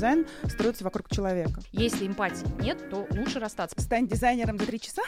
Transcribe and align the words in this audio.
дизайн 0.00 0.26
строится 0.48 0.82
вокруг 0.82 1.10
человека. 1.10 1.60
Если 1.72 2.06
эмпатии 2.06 2.46
нет, 2.62 2.88
то 2.88 3.06
лучше 3.10 3.38
расстаться. 3.38 3.78
Стань 3.78 4.08
дизайнером 4.08 4.56
за 4.58 4.64
три 4.64 4.80
часа. 4.80 5.02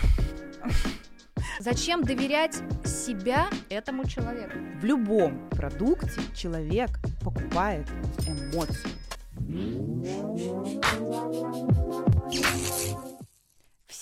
Зачем 1.61 2.05
доверять 2.05 2.57
себя 2.85 3.49
этому 3.71 4.07
человеку? 4.07 4.53
В 4.81 4.85
любом 4.85 5.49
продукте 5.49 6.21
человек 6.35 6.91
покупает 7.25 7.87
эмоцию. 8.27 8.91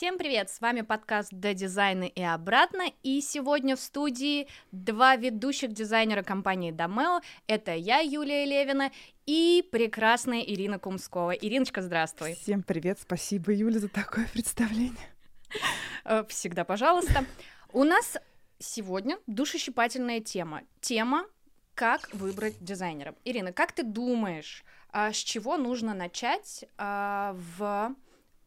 Всем 0.01 0.17
привет! 0.17 0.49
С 0.49 0.63
вами 0.63 0.81
подкаст 0.81 1.29
«До 1.31 1.53
дизайна 1.53 2.05
и 2.05 2.23
обратно», 2.23 2.85
и 3.03 3.21
сегодня 3.21 3.77
в 3.77 3.81
студии 3.81 4.49
два 4.73 5.15
ведущих 5.17 5.75
дизайнера 5.75 6.23
компании 6.23 6.71
Домео. 6.71 7.21
Это 7.47 7.75
я, 7.75 7.99
Юлия 7.99 8.47
Левина, 8.47 8.93
и 9.27 9.63
прекрасная 9.71 10.41
Ирина 10.41 10.79
Кумскова. 10.79 11.33
Ириночка, 11.33 11.83
здравствуй! 11.83 12.33
Всем 12.33 12.63
привет! 12.63 12.99
Спасибо, 12.99 13.53
Юля, 13.53 13.79
за 13.79 13.91
такое 13.91 14.27
представление. 14.33 14.97
Э, 16.07 16.25
всегда 16.31 16.65
пожалуйста. 16.65 17.27
У 17.71 17.85
нас 17.85 18.17
сегодня 18.59 19.19
душещипательная 19.27 20.21
тема. 20.21 20.63
Тема 20.81 21.27
«Как 21.75 22.09
выбрать 22.15 22.57
дизайнера». 22.65 23.15
Ирина, 23.27 23.53
как 23.53 23.73
ты 23.73 23.83
думаешь, 23.83 24.65
а, 24.93 25.13
с 25.13 25.19
чего 25.19 25.59
нужно 25.59 25.93
начать 25.93 26.65
а, 26.79 27.37
в 27.59 27.95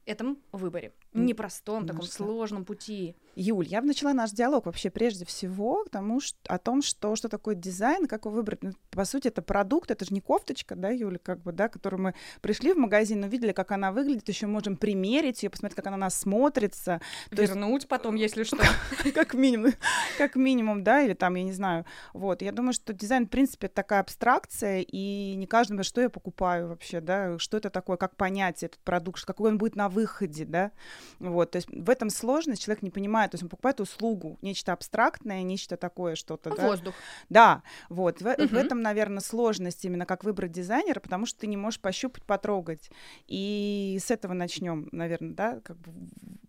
этом 0.07 0.39
выборе? 0.51 0.93
Непростом, 1.13 1.85
таком 1.85 2.03
сложном 2.03 2.65
пути. 2.65 3.15
Юль, 3.35 3.65
я 3.67 3.81
бы 3.81 3.87
начала 3.87 4.13
наш 4.13 4.31
диалог 4.31 4.67
вообще 4.67 4.91
прежде 4.91 5.25
всего 5.25 5.85
тому, 5.91 6.19
что, 6.19 6.37
о 6.47 6.59
том, 6.59 6.83
что, 6.83 7.15
что 7.15 7.29
такое 7.29 7.55
дизайн, 7.55 8.07
как 8.07 8.25
его 8.25 8.35
выбрать. 8.35 8.61
Ну, 8.61 8.73
по 8.91 9.05
сути, 9.05 9.27
это 9.27 9.41
продукт, 9.41 9.89
это 9.89 10.05
же 10.05 10.13
не 10.13 10.21
кофточка, 10.21 10.75
да, 10.75 10.89
Юля, 10.89 11.17
как 11.17 11.41
бы, 11.41 11.51
да, 11.51 11.67
которую 11.67 12.01
мы 12.01 12.15
пришли 12.41 12.73
в 12.73 12.77
магазин, 12.77 13.23
увидели, 13.23 13.51
как 13.51 13.71
она 13.71 13.91
выглядит, 13.91 14.29
еще 14.29 14.45
можем 14.45 14.77
примерить 14.77 15.41
ее, 15.41 15.49
посмотреть, 15.49 15.75
как 15.75 15.87
она 15.87 15.97
на 15.97 16.05
нас 16.05 16.19
смотрится. 16.19 17.01
Вернуть 17.31 17.83
есть... 17.83 17.87
потом, 17.87 18.15
если 18.15 18.43
что. 18.43 18.57
Как 19.13 19.33
минимум, 19.33 19.71
как 20.17 20.35
минимум, 20.35 20.83
да, 20.83 21.01
или 21.01 21.13
там, 21.13 21.35
я 21.35 21.43
не 21.43 21.51
знаю. 21.51 21.85
Вот, 22.13 22.41
я 22.41 22.51
думаю, 22.51 22.73
что 22.73 22.93
дизайн, 22.93 23.25
в 23.25 23.29
принципе, 23.29 23.67
это 23.67 23.75
такая 23.75 23.99
абстракция, 23.99 24.81
и 24.81 25.35
не 25.35 25.45
каждому, 25.45 25.83
что 25.83 26.01
я 26.01 26.09
покупаю 26.09 26.69
вообще, 26.69 26.99
да, 26.99 27.37
что 27.39 27.57
это 27.57 27.69
такое, 27.69 27.97
как 27.97 28.15
понять 28.15 28.63
этот 28.63 28.79
продукт, 28.79 29.23
какой 29.23 29.51
он 29.51 29.57
будет 29.57 29.75
на 29.75 29.89
выходе, 29.89 30.45
да. 30.45 30.71
Вот, 31.19 31.51
то 31.51 31.57
есть 31.57 31.69
в 31.69 31.89
этом 31.89 32.09
сложность, 32.09 32.63
человек 32.63 32.83
не 32.83 32.89
понимает, 32.89 33.31
то 33.31 33.35
есть 33.35 33.43
он 33.43 33.49
покупает 33.49 33.79
услугу, 33.79 34.37
нечто 34.41 34.73
абстрактное, 34.73 35.41
нечто 35.43 35.77
такое, 35.77 36.15
что-то. 36.15 36.55
Да? 36.55 36.67
Воздух. 36.67 36.95
Да, 37.29 37.63
вот. 37.89 38.21
В, 38.21 38.27
угу. 38.27 38.47
в 38.47 38.53
этом, 38.55 38.81
наверное, 38.81 39.21
сложность 39.21 39.85
именно 39.85 40.05
как 40.05 40.23
выбрать 40.23 40.51
дизайнера, 40.51 40.99
потому 40.99 41.25
что 41.25 41.39
ты 41.39 41.47
не 41.47 41.57
можешь 41.57 41.79
пощупать, 41.79 42.23
потрогать. 42.23 42.89
И 43.27 43.97
с 44.01 44.11
этого 44.11 44.33
начнем, 44.33 44.89
наверное, 44.91 45.33
да, 45.33 45.59
как 45.61 45.77
бы, 45.77 45.91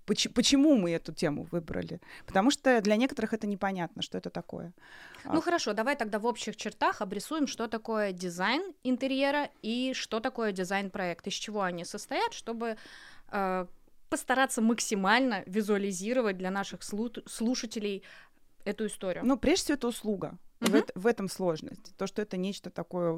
почему, 0.06 0.34
почему 0.34 0.76
мы 0.76 0.92
эту 0.92 1.12
тему 1.12 1.46
выбрали? 1.50 2.00
Потому 2.26 2.50
что 2.50 2.80
для 2.80 2.96
некоторых 2.96 3.32
это 3.32 3.46
непонятно, 3.46 4.02
что 4.02 4.18
это 4.18 4.30
такое. 4.30 4.72
Ну 5.24 5.38
а. 5.38 5.40
хорошо, 5.40 5.72
давай 5.72 5.96
тогда 5.96 6.18
в 6.18 6.26
общих 6.26 6.56
чертах 6.56 7.00
обрисуем, 7.00 7.46
что 7.46 7.68
такое 7.68 8.12
дизайн 8.12 8.74
интерьера 8.82 9.48
и 9.62 9.92
что 9.94 10.20
такое 10.20 10.52
дизайн-проект, 10.52 11.26
из 11.26 11.34
чего 11.34 11.62
они 11.62 11.84
состоят, 11.84 12.32
чтобы 12.34 12.76
э, 13.30 13.66
постараться 14.14 14.62
максимально 14.62 15.42
визуализировать 15.46 16.38
для 16.38 16.52
наших 16.52 16.82
слушателей 16.84 18.04
эту 18.64 18.86
историю. 18.86 19.24
Ну, 19.26 19.36
прежде 19.36 19.64
всего, 19.64 19.74
это 19.74 19.88
услуга. 19.88 20.38
В, 20.60 20.72
это, 20.72 20.92
в 20.94 21.08
этом 21.08 21.28
сложность. 21.28 21.96
То, 21.96 22.06
что 22.06 22.22
это 22.22 22.36
нечто 22.36 22.70
такое, 22.70 23.12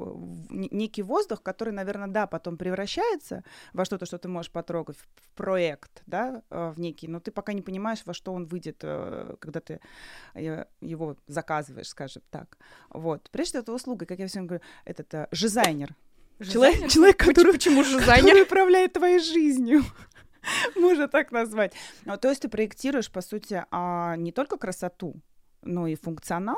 некий 0.49 1.03
воздух, 1.03 1.43
который, 1.43 1.71
наверное, 1.71 2.07
да, 2.07 2.25
потом 2.25 2.57
превращается 2.57 3.43
во 3.73 3.85
что-то, 3.85 4.07
что 4.07 4.17
ты 4.17 4.27
можешь 4.27 4.51
потрогать, 4.51 4.97
в, 4.97 5.35
проект, 5.35 6.01
да, 6.07 6.41
э, 6.49 6.73
в 6.75 6.79
некий, 6.79 7.07
но 7.07 7.19
ты 7.19 7.31
пока 7.31 7.53
не 7.53 7.61
понимаешь, 7.61 7.99
во 8.05 8.13
что 8.15 8.33
он 8.33 8.47
выйдет, 8.47 8.79
э, 8.81 9.35
когда 9.39 9.59
ты 9.59 9.79
э, 10.33 10.65
его 10.81 11.15
заказываешь, 11.27 11.89
скажем 11.89 12.23
так. 12.31 12.57
Вот. 12.89 13.29
Прежде 13.31 13.51
всего, 13.51 13.61
это 13.61 13.73
услуга, 13.73 14.07
как 14.07 14.17
я 14.17 14.27
всем 14.27 14.47
говорю, 14.47 14.63
это 14.83 15.27
жизайнер. 15.31 15.95
Человек, 16.39 16.89
человек 16.89 17.17
который, 17.17 17.53
почему, 17.53 17.83
почему 17.83 17.99
который 17.99 18.43
управляет 18.43 18.93
твоей 18.93 19.19
жизнью. 19.19 19.83
Можно 20.81 21.07
так 21.07 21.31
назвать. 21.31 21.73
Ну, 22.05 22.17
то 22.17 22.29
есть 22.29 22.41
ты 22.41 22.49
проектируешь, 22.49 23.11
по 23.11 23.21
сути, 23.21 23.65
а, 23.71 24.15
не 24.15 24.31
только 24.31 24.57
красоту, 24.57 25.15
но 25.61 25.87
и 25.87 25.95
функционал, 25.95 26.57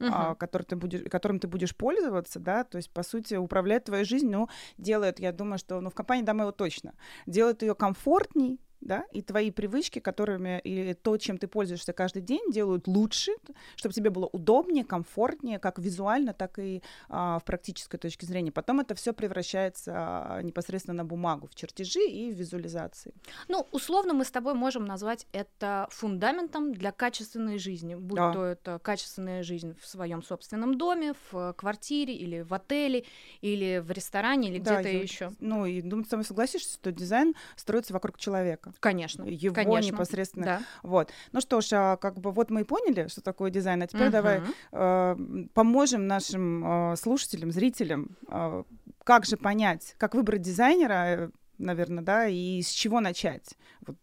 uh-huh. 0.00 0.36
который 0.36 0.62
ты 0.62 0.76
будешь, 0.76 1.08
которым 1.10 1.38
ты 1.38 1.48
будешь 1.48 1.76
пользоваться, 1.76 2.40
да, 2.40 2.64
то 2.64 2.76
есть, 2.76 2.90
по 2.90 3.02
сути, 3.02 3.34
управляет 3.34 3.84
твоей 3.84 4.04
жизнью, 4.04 4.30
но 4.30 4.48
делает, 4.78 5.20
я 5.20 5.32
думаю, 5.32 5.58
что, 5.58 5.80
ну, 5.80 5.90
в 5.90 5.94
компании 5.94 6.24
Домео 6.24 6.52
точно, 6.52 6.94
делает 7.26 7.62
ее 7.62 7.74
комфортней, 7.74 8.60
да, 8.80 9.04
и 9.12 9.22
твои 9.22 9.50
привычки, 9.50 9.98
которыми 9.98 10.60
и 10.64 10.94
то, 10.94 11.16
чем 11.18 11.38
ты 11.38 11.46
пользуешься 11.46 11.92
каждый 11.92 12.22
день, 12.22 12.50
делают 12.50 12.86
лучше, 12.86 13.32
чтобы 13.76 13.94
тебе 13.94 14.10
было 14.10 14.26
удобнее, 14.26 14.84
комфортнее, 14.84 15.58
как 15.58 15.78
визуально, 15.78 16.32
так 16.32 16.58
и 16.58 16.82
а, 17.08 17.38
в 17.38 17.44
практической 17.44 17.98
точке 17.98 18.26
зрения. 18.26 18.52
Потом 18.52 18.80
это 18.80 18.94
все 18.94 19.12
превращается 19.12 19.92
а, 19.94 20.42
непосредственно 20.42 20.98
на 20.98 21.04
бумагу, 21.04 21.46
в 21.46 21.54
чертежи 21.54 22.00
и 22.08 22.32
в 22.32 22.36
визуализации. 22.36 23.14
Ну, 23.48 23.66
условно 23.72 24.14
мы 24.14 24.24
с 24.24 24.30
тобой 24.30 24.54
можем 24.54 24.84
назвать 24.84 25.26
это 25.32 25.86
фундаментом 25.90 26.72
для 26.72 26.92
качественной 26.92 27.58
жизни, 27.58 27.94
будь 27.94 28.16
да. 28.16 28.32
то 28.32 28.44
это 28.44 28.78
качественная 28.78 29.42
жизнь 29.42 29.76
в 29.80 29.86
своем 29.86 30.22
собственном 30.22 30.78
доме, 30.78 31.14
в 31.30 31.52
квартире 31.54 32.14
или 32.14 32.40
в 32.40 32.54
отеле, 32.54 33.04
или 33.40 33.78
в 33.78 33.90
ресторане, 33.90 34.48
или 34.48 34.58
да, 34.58 34.80
где-то 34.80 34.96
еще. 34.96 35.32
Ну, 35.40 35.66
и 35.66 35.82
думаю, 35.82 36.04
ты 36.04 36.10
со 36.10 36.16
мной 36.16 36.24
согласишься, 36.24 36.74
что 36.74 36.92
дизайн 36.92 37.34
строится 37.56 37.92
вокруг 37.92 38.18
человека. 38.18 38.69
Конечно. 38.78 39.24
Его 39.24 39.54
конечно. 39.54 39.92
непосредственно. 39.92 40.44
Да. 40.44 40.62
Вот. 40.82 41.10
Ну 41.32 41.40
что 41.40 41.60
ж, 41.60 41.68
а, 41.72 41.96
как 41.96 42.20
бы 42.20 42.32
вот 42.32 42.50
мы 42.50 42.62
и 42.62 42.64
поняли, 42.64 43.08
что 43.08 43.20
такое 43.22 43.50
дизайн, 43.50 43.82
а 43.82 43.86
теперь 43.86 44.04
угу. 44.04 44.12
давай 44.12 44.42
э, 44.72 45.16
поможем 45.54 46.06
нашим 46.06 46.92
э, 46.92 46.96
слушателям, 46.96 47.50
зрителям, 47.50 48.16
э, 48.28 48.62
как 49.04 49.26
же 49.26 49.36
понять, 49.36 49.94
как 49.98 50.14
выбрать 50.14 50.42
дизайнера, 50.42 51.30
наверное, 51.58 52.04
да, 52.04 52.26
и 52.26 52.62
с 52.62 52.70
чего 52.70 53.00
начать. 53.00 53.56
Вот 53.86 53.96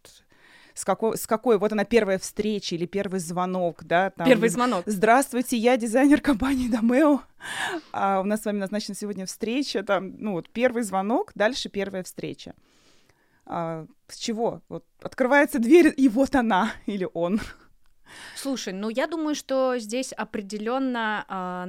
с 0.78 0.84
какой, 0.84 1.18
с 1.18 1.26
какой, 1.26 1.58
вот 1.58 1.72
она 1.72 1.84
первая 1.84 2.18
встреча 2.18 2.76
или 2.76 2.86
первый 2.86 3.18
звонок, 3.18 3.82
да, 3.82 4.10
там, 4.10 4.28
Первый 4.28 4.48
звонок. 4.48 4.84
Здравствуйте, 4.86 5.56
я 5.56 5.76
дизайнер 5.76 6.20
компании 6.20 6.68
Домео, 6.68 7.20
а 7.92 8.20
у 8.20 8.24
нас 8.24 8.42
с 8.42 8.44
вами 8.44 8.58
назначена 8.58 8.94
сегодня 8.94 9.26
встреча, 9.26 9.82
там, 9.82 10.14
ну 10.18 10.32
вот 10.32 10.48
первый 10.50 10.84
звонок, 10.84 11.32
дальше 11.34 11.68
первая 11.68 12.04
встреча 12.04 12.54
а, 13.48 13.86
с 14.06 14.16
чего? 14.16 14.62
Вот 14.68 14.84
открывается 15.02 15.58
дверь, 15.58 15.92
и 15.96 16.08
вот 16.08 16.34
она 16.34 16.72
или 16.86 17.08
он. 17.14 17.40
Слушай, 18.36 18.72
ну 18.72 18.88
я 18.88 19.06
думаю, 19.06 19.34
что 19.34 19.78
здесь 19.78 20.12
определенно 20.12 21.24
а, 21.28 21.68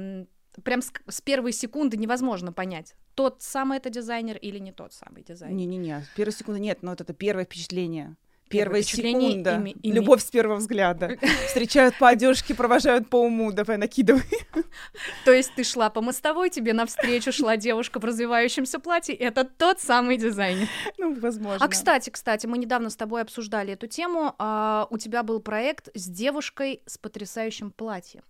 прям 0.62 0.82
с, 0.82 0.92
с 1.08 1.20
первой 1.20 1.52
секунды 1.52 1.96
невозможно 1.96 2.52
понять, 2.52 2.94
тот 3.14 3.42
самый 3.42 3.78
это 3.78 3.90
дизайнер 3.90 4.36
или 4.36 4.58
не 4.58 4.72
тот 4.72 4.92
самый 4.92 5.22
дизайнер. 5.22 5.56
Не-не-не, 5.56 6.04
первой 6.16 6.32
секунды 6.32 6.60
нет, 6.60 6.82
но 6.82 6.90
вот 6.90 7.00
это 7.00 7.12
первое 7.12 7.44
впечатление. 7.44 8.16
Первая 8.50 8.82
секунда. 8.82 9.54
Ими, 9.54 9.70
ими... 9.80 9.94
Любовь 9.94 10.22
с 10.22 10.30
первого 10.30 10.56
взгляда. 10.56 11.16
Встречают 11.46 11.96
по 11.98 12.08
одежке, 12.08 12.52
провожают 12.52 13.08
по 13.08 13.16
уму. 13.16 13.52
Давай, 13.52 13.76
накидывай. 13.76 14.24
То 15.24 15.32
есть 15.32 15.54
ты 15.54 15.62
шла 15.62 15.88
по 15.88 16.00
мостовой, 16.00 16.50
тебе 16.50 16.72
навстречу 16.72 17.30
шла 17.32 17.56
девушка 17.56 18.00
в 18.00 18.04
развивающемся 18.04 18.80
платье. 18.80 19.14
Это 19.14 19.44
тот 19.44 19.80
самый 19.80 20.16
дизайнер. 20.16 20.66
Ну, 20.98 21.14
возможно. 21.14 21.64
А, 21.64 21.68
кстати, 21.68 22.10
кстати, 22.10 22.46
мы 22.46 22.58
недавно 22.58 22.90
с 22.90 22.96
тобой 22.96 23.22
обсуждали 23.22 23.74
эту 23.74 23.86
тему. 23.86 24.34
А, 24.38 24.88
у 24.90 24.98
тебя 24.98 25.22
был 25.22 25.40
проект 25.40 25.88
с 25.94 26.08
девушкой 26.08 26.82
с 26.86 26.98
потрясающим 26.98 27.70
платьем. 27.70 28.22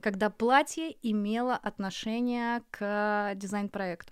Когда 0.00 0.30
платье 0.30 0.96
имело 1.02 1.54
отношение 1.54 2.62
к 2.70 3.32
дизайн-проекту. 3.34 4.10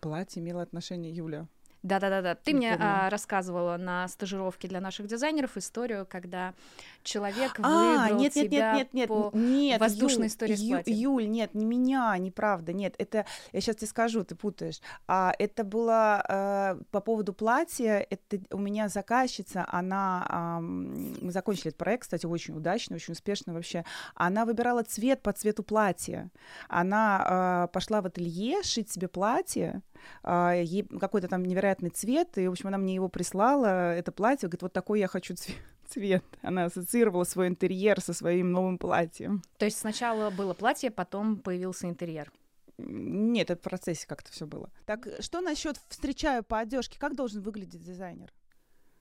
Платье 0.00 0.40
имело 0.40 0.62
отношение, 0.62 1.12
Юля. 1.12 1.48
Да-да-да, 1.84 2.34
ты 2.34 2.54
мне 2.54 2.76
а, 2.80 3.10
рассказывала 3.10 3.76
на 3.76 4.08
стажировке 4.08 4.68
для 4.68 4.80
наших 4.80 5.06
дизайнеров 5.06 5.58
историю, 5.58 6.06
когда 6.08 6.54
человек 7.02 7.60
а, 7.62 8.06
выбрал 8.06 8.20
нет, 8.20 8.34
нет, 8.34 8.48
тебя 8.48 8.74
нет, 8.74 8.94
нет, 8.94 8.94
нет, 8.94 9.08
по 9.08 9.30
нет, 9.34 9.78
воздушной 9.78 10.22
Юль, 10.22 10.28
истории 10.28 10.56
Ю, 10.56 10.82
Юль, 10.86 11.28
нет, 11.28 11.52
не 11.52 11.66
меня, 11.66 12.16
неправда, 12.16 12.72
нет, 12.72 12.94
это, 12.96 13.26
я 13.52 13.60
сейчас 13.60 13.76
тебе 13.76 13.88
скажу, 13.88 14.24
ты 14.24 14.34
путаешь, 14.34 14.80
а, 15.06 15.34
это 15.38 15.62
было 15.62 16.24
а, 16.26 16.78
по 16.90 17.00
поводу 17.00 17.34
платья, 17.34 18.06
это 18.08 18.40
у 18.50 18.58
меня 18.58 18.88
заказчица, 18.88 19.66
она, 19.68 20.26
а, 20.30 20.60
мы 20.60 21.30
закончили 21.32 21.68
этот 21.68 21.78
проект, 21.78 22.04
кстати, 22.04 22.24
очень 22.24 22.56
удачно, 22.56 22.96
очень 22.96 23.12
успешно 23.12 23.52
вообще, 23.52 23.84
она 24.14 24.46
выбирала 24.46 24.84
цвет 24.84 25.20
по 25.20 25.34
цвету 25.34 25.62
платья, 25.62 26.30
она 26.70 27.24
а, 27.26 27.66
пошла 27.66 28.00
в 28.00 28.06
ателье 28.06 28.62
шить 28.62 28.90
себе 28.90 29.06
платье, 29.06 29.82
а, 30.22 30.52
ей 30.54 30.82
какой-то 30.82 31.28
там 31.28 31.44
невероятный 31.44 31.73
цвет, 31.90 32.38
и, 32.38 32.48
в 32.48 32.52
общем, 32.52 32.68
она 32.68 32.78
мне 32.78 32.94
его 32.94 33.08
прислала, 33.08 33.94
это 33.94 34.12
платье, 34.12 34.48
говорит, 34.48 34.62
вот 34.62 34.72
такой 34.72 35.00
я 35.00 35.08
хочу 35.08 35.34
цвет 35.34 35.56
цвет. 35.88 36.24
Она 36.42 36.64
ассоциировала 36.64 37.24
свой 37.24 37.48
интерьер 37.48 38.00
со 38.00 38.12
своим 38.12 38.52
новым 38.52 38.78
платьем. 38.78 39.42
То 39.58 39.64
есть 39.64 39.78
сначала 39.78 40.30
было 40.30 40.54
платье, 40.54 40.90
потом 40.90 41.36
появился 41.38 41.88
интерьер. 41.88 42.32
Нет, 42.76 43.50
это 43.50 43.60
в 43.60 43.64
процессе 43.64 44.06
как-то 44.06 44.32
все 44.32 44.46
было. 44.46 44.70
Так, 44.84 45.06
что 45.20 45.40
насчет 45.40 45.78
встречаю 45.88 46.42
по 46.42 46.58
одежке? 46.58 46.98
Как 46.98 47.14
должен 47.14 47.42
выглядеть 47.42 47.82
дизайнер? 47.82 48.32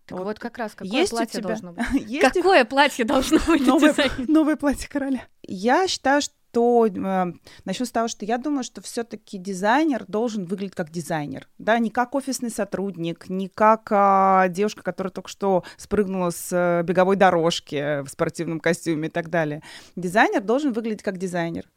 Так 0.05 0.17
вот, 0.17 0.25
вот 0.25 0.39
как 0.39 0.57
раз 0.57 0.73
какое 0.73 0.91
есть 0.91 1.11
платье 1.11 1.39
тебя... 1.39 1.49
должно 1.49 1.73
быть? 1.73 1.85
есть 2.07 2.33
какое 2.33 2.65
платье 2.65 3.05
должно 3.05 3.39
быть? 3.47 3.65
Новое, 3.65 3.95
новое 4.27 4.55
платье 4.57 4.87
короля. 4.89 5.25
Я 5.41 5.87
считаю, 5.87 6.21
что 6.21 6.35
то 6.53 6.85
э, 6.85 7.33
начну 7.65 7.85
с 7.85 7.91
того, 7.91 8.07
что 8.07 8.25
я 8.25 8.37
думаю, 8.37 8.63
что 8.63 8.81
все-таки 8.81 9.39
дизайнер 9.39 10.05
должен 10.07 10.45
выглядеть 10.45 10.75
как 10.75 10.91
дизайнер, 10.91 11.47
да, 11.57 11.79
не 11.79 11.89
как 11.89 12.13
офисный 12.13 12.51
сотрудник, 12.51 13.27
не 13.27 13.49
как 13.49 13.87
э, 13.91 14.49
девушка, 14.49 14.83
которая 14.83 15.11
только 15.11 15.29
что 15.29 15.63
спрыгнула 15.77 16.29
с 16.29 16.49
э, 16.51 16.83
беговой 16.83 17.15
дорожки 17.15 18.03
в 18.03 18.07
спортивном 18.07 18.59
костюме 18.59 19.07
и 19.07 19.11
так 19.11 19.29
далее. 19.29 19.63
Дизайнер 19.95 20.41
должен 20.41 20.73
выглядеть 20.73 21.01
как 21.01 21.17
дизайнер. 21.17 21.67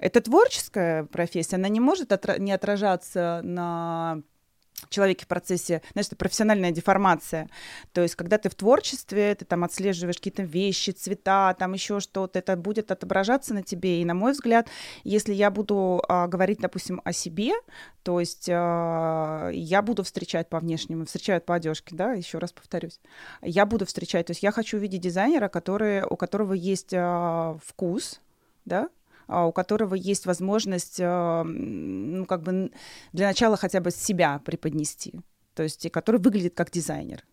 Это 0.00 0.20
творческая 0.20 1.04
профессия, 1.04 1.56
она 1.56 1.68
не 1.68 1.80
может 1.80 2.10
отра- 2.10 2.40
не 2.40 2.50
отражаться 2.50 3.40
на 3.44 4.22
человеке 4.88 5.24
в 5.24 5.28
процессе, 5.28 5.82
знаешь, 5.92 6.06
это 6.06 6.16
профессиональная 6.16 6.70
деформация. 6.70 7.48
То 7.92 8.02
есть, 8.02 8.14
когда 8.14 8.38
ты 8.38 8.48
в 8.48 8.54
творчестве, 8.54 9.34
ты 9.34 9.44
там 9.44 9.64
отслеживаешь 9.64 10.16
какие-то 10.16 10.42
вещи, 10.42 10.90
цвета, 10.90 11.54
там 11.58 11.72
еще 11.72 12.00
что-то, 12.00 12.38
это 12.38 12.56
будет 12.56 12.90
отображаться 12.90 13.54
на 13.54 13.62
тебе. 13.62 14.00
И, 14.00 14.04
на 14.04 14.14
мой 14.14 14.32
взгляд, 14.32 14.68
если 15.04 15.32
я 15.32 15.50
буду 15.50 16.02
а, 16.08 16.26
говорить, 16.28 16.58
допустим, 16.60 17.00
о 17.04 17.12
себе, 17.12 17.52
то 18.02 18.20
есть 18.20 18.48
а, 18.50 19.50
я 19.50 19.82
буду 19.82 20.02
встречать 20.02 20.48
по 20.48 20.60
внешнему, 20.60 21.06
встречают 21.06 21.44
по 21.44 21.54
одежке, 21.54 21.94
да, 21.94 22.12
еще 22.12 22.38
раз 22.38 22.52
повторюсь, 22.52 23.00
я 23.42 23.66
буду 23.66 23.86
встречать, 23.86 24.26
то 24.26 24.30
есть 24.32 24.42
я 24.42 24.52
хочу 24.52 24.78
видеть 24.78 25.00
дизайнера, 25.00 25.48
который, 25.48 26.02
у 26.04 26.16
которого 26.16 26.52
есть 26.52 26.92
а, 26.94 27.58
вкус, 27.64 28.20
да, 28.64 28.88
у 29.28 29.52
которого 29.52 29.94
есть 29.94 30.26
возможность, 30.26 30.98
а, 31.00 31.44
ну, 31.44 32.26
как 32.26 32.42
бы 32.42 32.70
для 33.12 33.26
начала 33.26 33.56
хотя 33.56 33.80
бы 33.80 33.90
себя 33.90 34.40
преподнести, 34.44 35.20
то 35.54 35.62
есть 35.62 35.90
который 35.90 36.20
выглядит 36.20 36.54
как 36.54 36.70
дизайнер. 36.70 37.24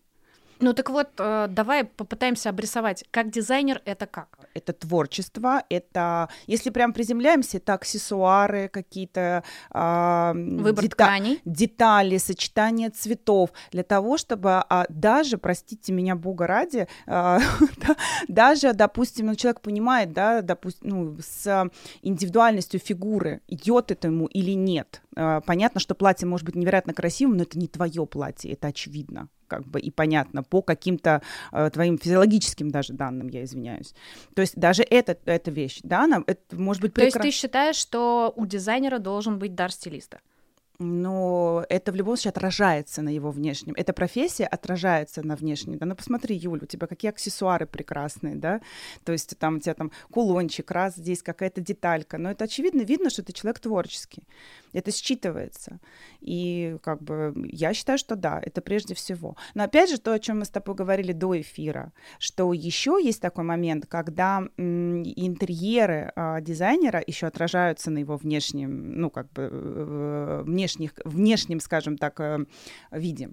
Ну 0.63 0.73
так 0.73 0.89
вот, 0.89 1.09
э, 1.17 1.47
давай 1.49 1.83
попытаемся 1.83 2.49
обрисовать, 2.49 3.03
как 3.11 3.29
дизайнер 3.29 3.81
это 3.83 4.05
как? 4.05 4.39
Это 4.53 4.71
творчество, 4.71 5.63
это, 5.69 6.29
если 6.47 6.69
прям 6.69 6.93
приземляемся, 6.93 7.57
это 7.57 7.73
аксессуары 7.73 8.69
какие-то, 8.69 9.43
э, 9.73 10.31
выбор 10.33 10.85
дета- 10.85 10.95
тканей, 10.95 11.41
детали, 11.43 12.17
сочетание 12.17 12.91
цветов, 12.91 13.49
для 13.71 13.83
того, 13.83 14.17
чтобы 14.17 14.63
а, 14.69 14.85
даже, 14.87 15.37
простите 15.37 15.91
меня, 15.91 16.15
бога 16.15 16.47
ради, 16.47 16.87
а, 17.07 17.39
даже, 18.29 18.71
допустим, 18.71 19.25
ну, 19.25 19.35
человек 19.35 19.59
понимает, 19.59 20.13
да, 20.13 20.41
допустим, 20.41 20.89
ну, 20.89 21.17
с 21.21 21.69
индивидуальностью 22.03 22.79
фигуры, 22.79 23.41
идет 23.49 23.91
это 23.91 24.07
ему 24.07 24.27
или 24.27 24.51
нет. 24.51 25.01
А, 25.17 25.41
понятно, 25.41 25.81
что 25.81 25.93
платье 25.93 26.25
может 26.25 26.45
быть 26.45 26.55
невероятно 26.55 26.93
красивым, 26.93 27.35
но 27.35 27.43
это 27.43 27.59
не 27.59 27.67
твое 27.67 28.05
платье, 28.05 28.53
это 28.53 28.67
очевидно 28.67 29.27
как 29.47 29.65
бы 29.65 29.79
и 29.79 29.91
понятно 29.91 30.43
по 30.43 30.61
каким-то 30.61 31.21
э, 31.51 31.69
твоим 31.69 31.97
физиологическим 31.97 32.69
даже 32.69 32.93
данным, 32.93 33.27
я 33.27 33.43
извиняюсь. 33.43 33.93
То 34.35 34.41
есть 34.41 34.55
даже 34.55 34.83
это, 34.83 35.17
эта 35.25 35.51
вещь, 35.51 35.79
да, 35.83 36.03
она, 36.03 36.23
это 36.27 36.55
может 36.55 36.81
быть 36.81 36.93
прекрасно. 36.93 37.21
То 37.21 37.27
есть 37.27 37.37
ты 37.37 37.41
считаешь, 37.41 37.75
что 37.75 38.33
у 38.35 38.45
дизайнера 38.45 38.99
должен 38.99 39.39
быть 39.39 39.55
дар 39.55 39.71
стилиста? 39.71 40.19
Но 40.79 41.65
это 41.69 41.91
в 41.91 41.95
любом 41.95 42.15
случае 42.15 42.31
отражается 42.31 43.01
на 43.01 43.09
его 43.09 43.31
внешнем. 43.31 43.73
Эта 43.77 43.93
профессия 43.93 44.45
отражается 44.45 45.25
на 45.25 45.35
внешнем. 45.35 45.77
Да, 45.77 45.85
ну 45.85 45.95
посмотри, 45.95 46.35
Юль, 46.35 46.63
у 46.63 46.65
тебя 46.65 46.87
какие 46.87 47.09
аксессуары 47.09 47.65
прекрасные, 47.65 48.35
да? 48.35 48.61
То 49.03 49.11
есть 49.11 49.37
там 49.37 49.57
у 49.57 49.59
тебя 49.59 49.73
там 49.75 49.91
кулончик, 50.11 50.71
раз 50.71 50.95
здесь 50.95 51.21
какая-то 51.21 51.61
деталька. 51.61 52.17
Но 52.17 52.31
это 52.31 52.45
очевидно, 52.45 52.81
видно, 52.81 53.09
что 53.09 53.23
ты 53.23 53.33
человек 53.33 53.59
творческий. 53.59 54.23
Это 54.73 54.89
считывается. 54.89 55.79
И 56.19 56.77
как 56.81 57.01
бы 57.01 57.33
я 57.51 57.73
считаю, 57.73 57.99
что 57.99 58.15
да, 58.15 58.39
это 58.41 58.61
прежде 58.61 58.95
всего. 58.95 59.35
Но 59.53 59.63
опять 59.63 59.89
же, 59.89 59.99
то, 59.99 60.13
о 60.13 60.19
чем 60.19 60.39
мы 60.39 60.45
с 60.45 60.49
тобой 60.49 60.75
говорили 60.75 61.11
до 61.13 61.39
эфира, 61.39 61.91
что 62.17 62.51
еще 62.53 62.99
есть 63.03 63.21
такой 63.21 63.43
момент, 63.43 63.85
когда 63.85 64.39
интерьеры 64.57 66.11
э, 66.15 66.41
дизайнера 66.41 67.03
еще 67.05 67.27
отражаются 67.27 67.91
на 67.91 67.99
его 67.99 68.17
внешнем, 68.17 68.99
ну 68.99 69.09
как 69.09 69.31
бы 69.33 69.49
э, 69.51 70.43
внешних, 70.63 70.93
внешнем, 71.05 71.59
скажем 71.59 71.97
так, 71.97 72.19
э, 72.19 72.45
виде. 72.91 73.29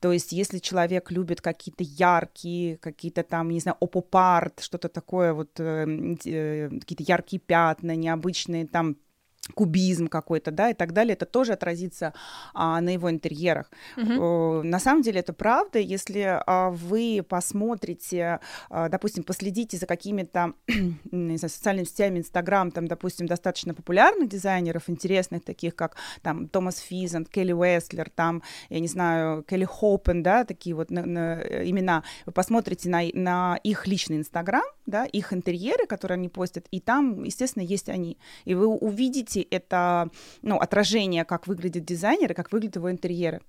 То 0.00 0.12
есть, 0.12 0.32
если 0.32 0.58
человек 0.58 1.12
любит 1.12 1.40
какие-то 1.40 1.84
яркие, 1.84 2.76
какие-то 2.78 3.22
там, 3.22 3.50
не 3.50 3.60
знаю, 3.60 3.76
опопарт, 3.80 4.60
что-то 4.60 4.88
такое, 4.88 5.32
вот 5.32 5.60
э, 5.60 6.16
э, 6.24 6.70
какие-то 6.70 7.04
яркие 7.04 7.40
пятна, 7.40 7.94
необычные 7.94 8.66
там 8.66 8.96
кубизм 9.52 10.08
какой-то, 10.08 10.50
да, 10.50 10.70
и 10.70 10.74
так 10.74 10.92
далее, 10.92 11.14
это 11.14 11.26
тоже 11.26 11.52
отразится 11.52 12.14
а, 12.54 12.80
на 12.80 12.90
его 12.90 13.10
интерьерах. 13.10 13.70
Mm-hmm. 13.96 14.62
На 14.62 14.78
самом 14.78 15.02
деле 15.02 15.20
это 15.20 15.32
правда, 15.32 15.78
если 15.78 16.40
а, 16.46 16.70
вы 16.70 17.24
посмотрите, 17.28 18.40
а, 18.70 18.88
допустим, 18.88 19.22
последите 19.22 19.76
за 19.76 19.86
какими-то 19.86 20.54
знаю, 21.10 21.38
социальными 21.38 21.84
сетями, 21.86 22.18
Инстаграм, 22.18 22.70
там, 22.70 22.86
допустим, 22.88 23.26
достаточно 23.26 23.74
популярных 23.74 24.28
дизайнеров, 24.28 24.88
интересных, 24.88 25.44
таких 25.44 25.76
как 25.76 25.96
там 26.22 26.48
Томас 26.48 26.78
Физент, 26.78 27.28
Келли 27.28 27.52
Уэслер, 27.52 28.10
там, 28.10 28.42
я 28.70 28.80
не 28.80 28.88
знаю, 28.88 29.42
Келли 29.42 29.64
Хопен, 29.64 30.22
да, 30.22 30.44
такие 30.44 30.74
вот 30.74 30.90
на, 30.90 31.04
на, 31.04 31.40
имена, 31.68 32.02
вы 32.26 32.32
посмотрите 32.32 32.88
на, 32.88 33.02
на 33.12 33.58
их 33.62 33.86
личный 33.86 34.16
Инстаграм, 34.16 34.64
да, 34.86 35.04
их 35.04 35.32
интерьеры, 35.32 35.86
которые 35.86 36.16
они 36.16 36.28
постят, 36.28 36.66
и 36.70 36.80
там, 36.80 37.24
естественно, 37.24 37.62
есть 37.62 37.88
они, 37.88 38.18
и 38.44 38.54
вы 38.54 38.66
увидите 38.66 39.33
видите 39.34 39.48
это 39.50 40.08
ну, 40.42 40.56
отражение, 40.56 41.24
как 41.24 41.46
выглядит 41.46 41.84
дизайнер 41.84 42.32
и 42.32 42.34
как 42.34 42.52
выглядят 42.52 42.76
его 42.76 42.90
интерьеры. 42.90 43.40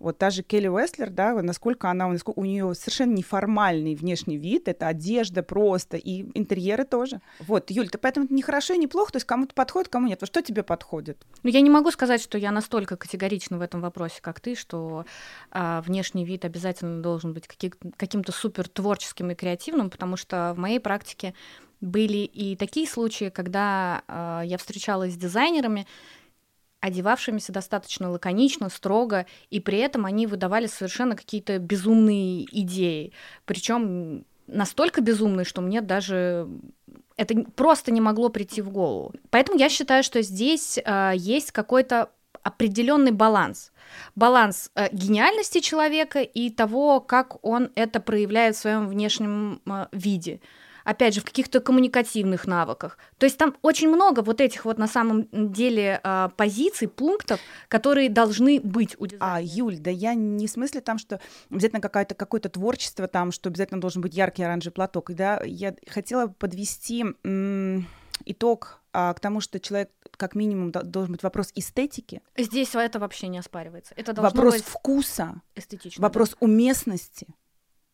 Вот 0.00 0.18
та 0.18 0.30
же 0.30 0.42
Келли 0.42 0.68
Уэслер, 0.68 1.10
да, 1.10 1.40
насколько 1.42 1.90
она, 1.90 2.06
насколько 2.08 2.38
у 2.38 2.44
нее 2.44 2.74
совершенно 2.74 3.12
неформальный 3.12 3.94
внешний 3.94 4.36
вид, 4.36 4.68
это 4.68 4.86
одежда 4.86 5.42
просто, 5.42 5.96
и 5.96 6.26
интерьеры 6.38 6.84
тоже. 6.84 7.20
Вот, 7.40 7.70
Юль, 7.70 7.88
ты 7.88 7.98
поэтому 7.98 8.26
не 8.28 8.42
хорошо 8.42 8.74
и 8.74 8.78
не 8.78 8.86
плохо, 8.86 9.12
то 9.12 9.16
есть 9.16 9.26
кому-то 9.26 9.54
подходит, 9.54 9.88
кому 9.88 10.08
нет. 10.08 10.20
Вот 10.20 10.28
что 10.28 10.42
тебе 10.42 10.62
подходит? 10.62 11.24
Ну, 11.42 11.50
я 11.50 11.60
не 11.60 11.70
могу 11.70 11.90
сказать, 11.90 12.22
что 12.22 12.36
я 12.36 12.50
настолько 12.50 12.96
категорична 12.96 13.58
в 13.58 13.62
этом 13.62 13.80
вопросе, 13.80 14.20
как 14.20 14.40
ты, 14.40 14.54
что 14.54 15.06
а, 15.50 15.80
внешний 15.82 16.24
вид 16.24 16.44
обязательно 16.44 17.02
должен 17.02 17.32
быть 17.32 17.46
каким-то 17.46 18.32
супер 18.32 18.68
творческим 18.68 19.30
и 19.30 19.34
креативным, 19.34 19.88
потому 19.88 20.16
что 20.16 20.52
в 20.54 20.58
моей 20.58 20.80
практике 20.80 21.34
были 21.82 22.18
и 22.18 22.56
такие 22.56 22.86
случаи, 22.86 23.28
когда 23.28 24.02
э, 24.08 24.42
я 24.46 24.56
встречалась 24.56 25.12
с 25.12 25.16
дизайнерами, 25.16 25.86
одевавшимися 26.80 27.52
достаточно 27.52 28.10
лаконично, 28.10 28.68
строго, 28.68 29.26
и 29.50 29.60
при 29.60 29.78
этом 29.78 30.04
они 30.04 30.26
выдавали 30.26 30.66
совершенно 30.66 31.16
какие-то 31.16 31.58
безумные 31.58 32.44
идеи. 32.62 33.12
Причем 33.44 34.24
настолько 34.46 35.00
безумные, 35.00 35.44
что 35.44 35.60
мне 35.60 35.80
даже 35.80 36.48
это 37.16 37.34
просто 37.56 37.92
не 37.92 38.00
могло 38.00 38.30
прийти 38.30 38.62
в 38.62 38.70
голову. 38.70 39.12
Поэтому 39.30 39.58
я 39.58 39.68
считаю, 39.68 40.02
что 40.02 40.22
здесь 40.22 40.78
э, 40.78 41.12
есть 41.14 41.52
какой-то 41.52 42.10
определенный 42.42 43.12
баланс. 43.12 43.72
Баланс 44.16 44.70
э, 44.74 44.88
гениальности 44.92 45.60
человека 45.60 46.20
и 46.20 46.50
того, 46.50 47.00
как 47.00 47.44
он 47.44 47.70
это 47.74 48.00
проявляет 48.00 48.56
в 48.56 48.58
своем 48.58 48.88
внешнем 48.88 49.60
э, 49.66 49.86
виде 49.92 50.40
опять 50.84 51.14
же, 51.14 51.20
в 51.20 51.24
каких-то 51.24 51.60
коммуникативных 51.60 52.46
навыках. 52.46 52.98
То 53.18 53.26
есть 53.26 53.38
там 53.38 53.56
очень 53.62 53.88
много 53.88 54.20
вот 54.20 54.40
этих 54.40 54.64
вот 54.64 54.78
на 54.78 54.88
самом 54.88 55.28
деле 55.32 56.00
а, 56.02 56.28
позиций, 56.30 56.88
пунктов, 56.88 57.40
которые 57.68 58.08
должны 58.08 58.60
быть 58.60 58.96
у 58.98 59.06
дизайнера. 59.06 59.36
А, 59.36 59.40
Юль, 59.40 59.78
да 59.78 59.90
я 59.90 60.14
не 60.14 60.46
в 60.46 60.50
смысле 60.50 60.80
там, 60.80 60.98
что 60.98 61.20
обязательно 61.50 61.80
какое-то 61.80 62.14
какое-то 62.14 62.48
творчество 62.48 63.08
там, 63.08 63.32
что 63.32 63.48
обязательно 63.48 63.80
должен 63.80 64.02
быть 64.02 64.14
яркий 64.14 64.42
оранжевый 64.42 64.74
платок. 64.74 65.10
Да, 65.12 65.40
я 65.44 65.74
хотела 65.88 66.28
подвести 66.28 67.04
м- 67.24 67.86
итог 68.24 68.80
а, 68.92 69.14
к 69.14 69.20
тому, 69.20 69.40
что 69.40 69.58
человек 69.58 69.90
как 70.16 70.34
минимум 70.34 70.70
должен 70.70 71.12
быть 71.12 71.22
вопрос 71.22 71.50
эстетики. 71.54 72.20
Здесь 72.36 72.74
это 72.74 72.98
вообще 72.98 73.28
не 73.28 73.38
оспаривается. 73.38 73.94
Это 73.96 74.20
вопрос 74.20 74.54
быть 74.54 74.64
вкуса, 74.64 75.40
эстетично. 75.54 76.02
Вопрос 76.02 76.30
да. 76.30 76.36
уместности 76.40 77.28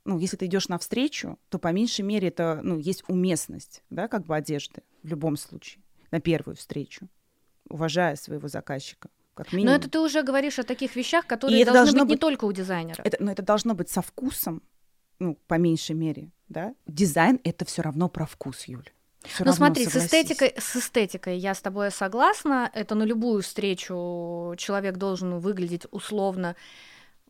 ну, 0.08 0.18
если 0.18 0.38
ты 0.38 0.46
идешь 0.46 0.68
навстречу, 0.68 1.38
то 1.50 1.58
по 1.58 1.70
меньшей 1.70 2.00
мере 2.00 2.28
это, 2.28 2.60
ну, 2.62 2.78
есть 2.78 3.04
уместность, 3.08 3.82
да, 3.90 4.08
как 4.08 4.24
бы 4.24 4.34
одежды 4.34 4.82
в 5.02 5.08
любом 5.08 5.36
случае 5.36 5.82
на 6.10 6.18
первую 6.18 6.56
встречу, 6.56 7.08
уважая 7.68 8.16
своего 8.16 8.48
заказчика. 8.48 9.10
Как 9.34 9.52
минимум. 9.52 9.74
Но 9.74 9.78
это 9.78 9.90
ты 9.90 10.00
уже 10.00 10.22
говоришь 10.22 10.58
о 10.58 10.62
таких 10.62 10.96
вещах, 10.96 11.26
которые 11.26 11.62
должны 11.64 11.84
должно 11.84 12.00
быть, 12.00 12.08
быть 12.08 12.16
не 12.16 12.20
только 12.20 12.46
у 12.46 12.52
дизайнера. 12.52 13.02
Это, 13.04 13.22
но 13.22 13.30
это 13.30 13.42
должно 13.42 13.74
быть 13.74 13.90
со 13.90 14.00
вкусом, 14.00 14.62
ну, 15.18 15.38
по 15.46 15.54
меньшей 15.58 15.94
мере, 15.94 16.30
да. 16.48 16.74
Дизайн— 16.86 17.38
это 17.44 17.66
все 17.66 17.82
равно 17.82 18.08
про 18.08 18.24
вкус, 18.24 18.64
Юль. 18.64 18.88
Всё 19.24 19.44
ну 19.44 19.52
смотри, 19.52 19.84
с 19.84 19.94
эстетикой, 19.94 20.54
с 20.56 20.76
эстетикой 20.76 21.36
я 21.36 21.54
с 21.54 21.60
тобой 21.60 21.90
согласна. 21.90 22.70
Это 22.72 22.94
на 22.94 23.02
любую 23.02 23.42
встречу 23.42 24.54
человек 24.56 24.96
должен 24.96 25.38
выглядеть 25.38 25.86
условно 25.90 26.56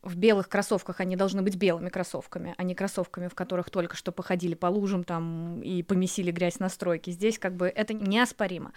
в 0.02 0.16
белых 0.16 0.48
кроссовках 0.48 1.00
они 1.00 1.16
должны 1.16 1.42
быть 1.42 1.56
белыми 1.56 1.88
кроссовками, 1.88 2.54
а 2.56 2.62
не 2.62 2.74
кроссовками, 2.74 3.28
в 3.28 3.34
которых 3.34 3.70
только 3.70 3.96
что 3.96 4.12
походили 4.12 4.54
по 4.54 4.66
лужам 4.66 5.04
там 5.04 5.60
и 5.62 5.82
помесили 5.82 6.30
грязь 6.30 6.58
на 6.58 6.68
стройке. 6.68 7.12
Здесь 7.12 7.38
как 7.38 7.54
бы 7.56 7.68
это 7.68 7.94
неоспоримо. 7.94 8.72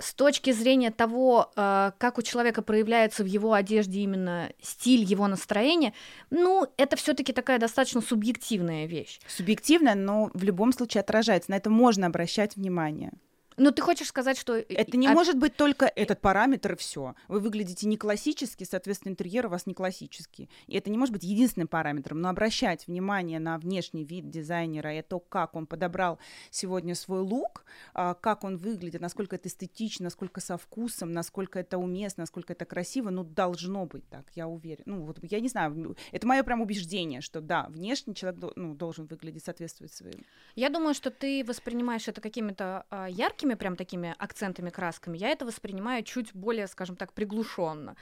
с 0.00 0.14
точки 0.14 0.52
зрения 0.52 0.90
того, 0.90 1.50
э, 1.56 1.90
как 1.98 2.18
у 2.18 2.22
человека 2.22 2.62
проявляется 2.62 3.24
в 3.24 3.26
его 3.26 3.52
одежде 3.52 4.00
именно 4.00 4.50
стиль, 4.62 5.02
его 5.02 5.26
настроение, 5.26 5.92
ну, 6.30 6.68
это 6.76 6.96
все-таки 6.96 7.32
такая 7.32 7.58
достаточно 7.58 8.00
субъективная 8.00 8.86
вещь. 8.86 9.20
Субъективная, 9.26 9.96
но 9.96 10.30
в 10.34 10.44
любом 10.44 10.72
случае 10.72 11.00
отражается. 11.00 11.50
На 11.50 11.56
это 11.56 11.68
можно 11.68 12.06
обращать 12.06 12.54
внимание. 12.54 13.12
Но 13.58 13.70
ты 13.72 13.82
хочешь 13.82 14.08
сказать, 14.08 14.38
что... 14.38 14.54
Это 14.54 14.96
не 14.96 15.08
а... 15.08 15.12
может 15.12 15.36
быть 15.36 15.56
только 15.56 15.86
этот 15.86 16.20
параметр 16.20 16.72
и 16.72 16.76
все. 16.76 17.14
Вы 17.28 17.40
выглядите 17.40 17.86
не 17.86 17.96
классически, 17.96 18.64
соответственно, 18.64 19.12
интерьер 19.12 19.46
у 19.46 19.48
вас 19.50 19.66
не 19.66 19.74
классический. 19.74 20.48
И 20.66 20.76
это 20.76 20.90
не 20.90 20.98
может 20.98 21.12
быть 21.12 21.24
единственным 21.24 21.68
параметром, 21.68 22.20
но 22.20 22.28
обращать 22.28 22.86
внимание 22.86 23.40
на 23.40 23.58
внешний 23.58 24.04
вид 24.04 24.30
дизайнера 24.30 24.96
и 24.96 25.02
то, 25.02 25.18
как 25.18 25.54
он 25.54 25.66
подобрал 25.66 26.18
сегодня 26.50 26.94
свой 26.94 27.20
лук, 27.20 27.64
а, 27.94 28.14
как 28.14 28.44
он 28.44 28.56
выглядит, 28.56 29.00
насколько 29.00 29.36
это 29.36 29.48
эстетично, 29.48 30.04
насколько 30.04 30.40
со 30.40 30.56
вкусом, 30.56 31.12
насколько 31.12 31.58
это 31.58 31.78
уместно, 31.78 32.22
насколько 32.22 32.52
это 32.52 32.64
красиво, 32.64 33.10
ну, 33.10 33.24
должно 33.24 33.86
быть 33.86 34.08
так, 34.08 34.26
я 34.34 34.46
уверена. 34.48 34.84
Ну, 34.86 35.02
вот 35.02 35.18
я 35.22 35.40
не 35.40 35.48
знаю, 35.48 35.96
это 36.12 36.26
мое 36.26 36.42
прям 36.42 36.60
убеждение, 36.60 37.20
что 37.20 37.40
да, 37.40 37.66
внешний 37.68 38.14
человек 38.14 38.52
ну, 38.56 38.74
должен 38.74 39.06
выглядеть, 39.06 39.44
соответствовать 39.44 39.92
своим. 39.92 40.24
Я 40.54 40.70
думаю, 40.70 40.94
что 40.94 41.10
ты 41.10 41.44
воспринимаешь 41.44 42.08
это 42.08 42.20
какими-то 42.20 42.84
а, 42.90 43.08
яркими 43.08 43.47
яркими 43.48 43.54
прям 43.54 43.76
такими 43.76 44.14
акцентами, 44.18 44.70
красками, 44.70 45.18
я 45.18 45.28
это 45.28 45.46
воспринимаю 45.46 46.02
чуть 46.04 46.34
более, 46.34 46.66
скажем 46.66 46.96
так, 46.96 47.12
приглушенно. 47.12 47.96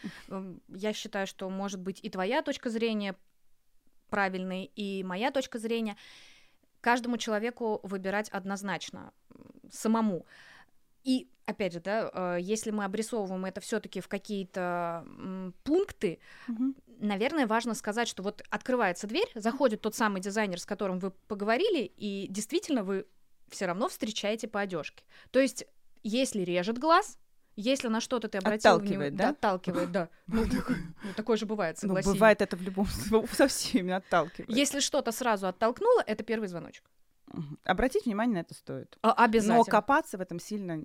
Я 0.69 0.93
считаю, 0.93 1.27
что 1.27 1.51
может 1.51 1.81
быть 1.81 2.01
и 2.05 2.11
твоя 2.11 2.43
точка 2.43 2.71
зрения 2.71 3.15
правильной, 4.11 4.71
и 4.77 5.05
моя 5.05 5.31
точка 5.31 5.59
зрения. 5.59 5.97
Каждому 6.81 7.17
человеку 7.17 7.81
выбирать 7.83 8.29
однозначно 8.33 9.13
самому. 9.73 10.25
И 11.03 11.29
опять 11.47 11.73
же, 11.73 11.81
да, 11.81 12.11
э, 12.13 12.39
если 12.41 12.73
мы 12.73 12.85
обрисовываем 12.85 13.45
это 13.45 13.61
все-таки 13.61 14.01
в 14.01 14.09
какие-то 14.09 15.05
пункты, 15.65 16.19
угу. 16.49 16.75
наверное, 17.01 17.47
важно 17.47 17.75
сказать, 17.75 18.09
что 18.09 18.23
вот 18.23 18.43
открывается 18.51 19.07
дверь, 19.07 19.31
заходит 19.35 19.81
тот 19.81 19.95
самый 19.95 20.21
дизайнер, 20.21 20.59
с 20.59 20.67
которым 20.67 20.99
вы 20.99 21.11
поговорили, 21.11 21.93
и 21.99 22.27
действительно 22.31 22.85
вы 22.85 23.07
все 23.49 23.67
равно 23.67 23.89
встречаете 23.89 24.49
по 24.49 24.61
одежке. 24.61 25.05
То 25.31 25.41
есть, 25.41 25.67
если 26.03 26.43
режет 26.43 26.79
глаз, 26.79 27.19
если 27.57 27.89
на 27.89 28.01
что-то 28.01 28.29
ты 28.29 28.39
обратил 28.39 28.73
отталкивает, 28.73 29.13
внимание, 29.13 29.19
да? 29.19 29.29
отталкивает, 29.31 29.93
да. 29.93 30.09
Ну, 30.27 30.45
ну, 30.45 31.15
такое 31.17 31.37
же 31.37 31.47
бывает, 31.47 31.79
ну, 31.83 31.89
согласись. 31.89 32.13
бывает 32.13 32.43
это 32.43 32.57
в 32.57 32.63
любом 32.63 32.87
со 33.33 33.49
всеми 33.49 33.93
отталкивает. 33.93 34.51
Если 34.51 34.81
что-то 34.81 35.11
сразу 35.11 35.47
оттолкнуло, 35.47 36.03
это 36.07 36.23
первый 36.23 36.49
звоночек. 36.49 36.85
Обратить 37.65 38.05
внимание 38.05 38.35
на 38.35 38.41
это 38.41 38.55
стоит. 38.55 38.99
А, 39.03 39.13
обязательно. 39.13 39.59
Но 39.59 39.65
копаться 39.65 40.17
в 40.17 40.21
этом 40.21 40.39
сильно 40.39 40.81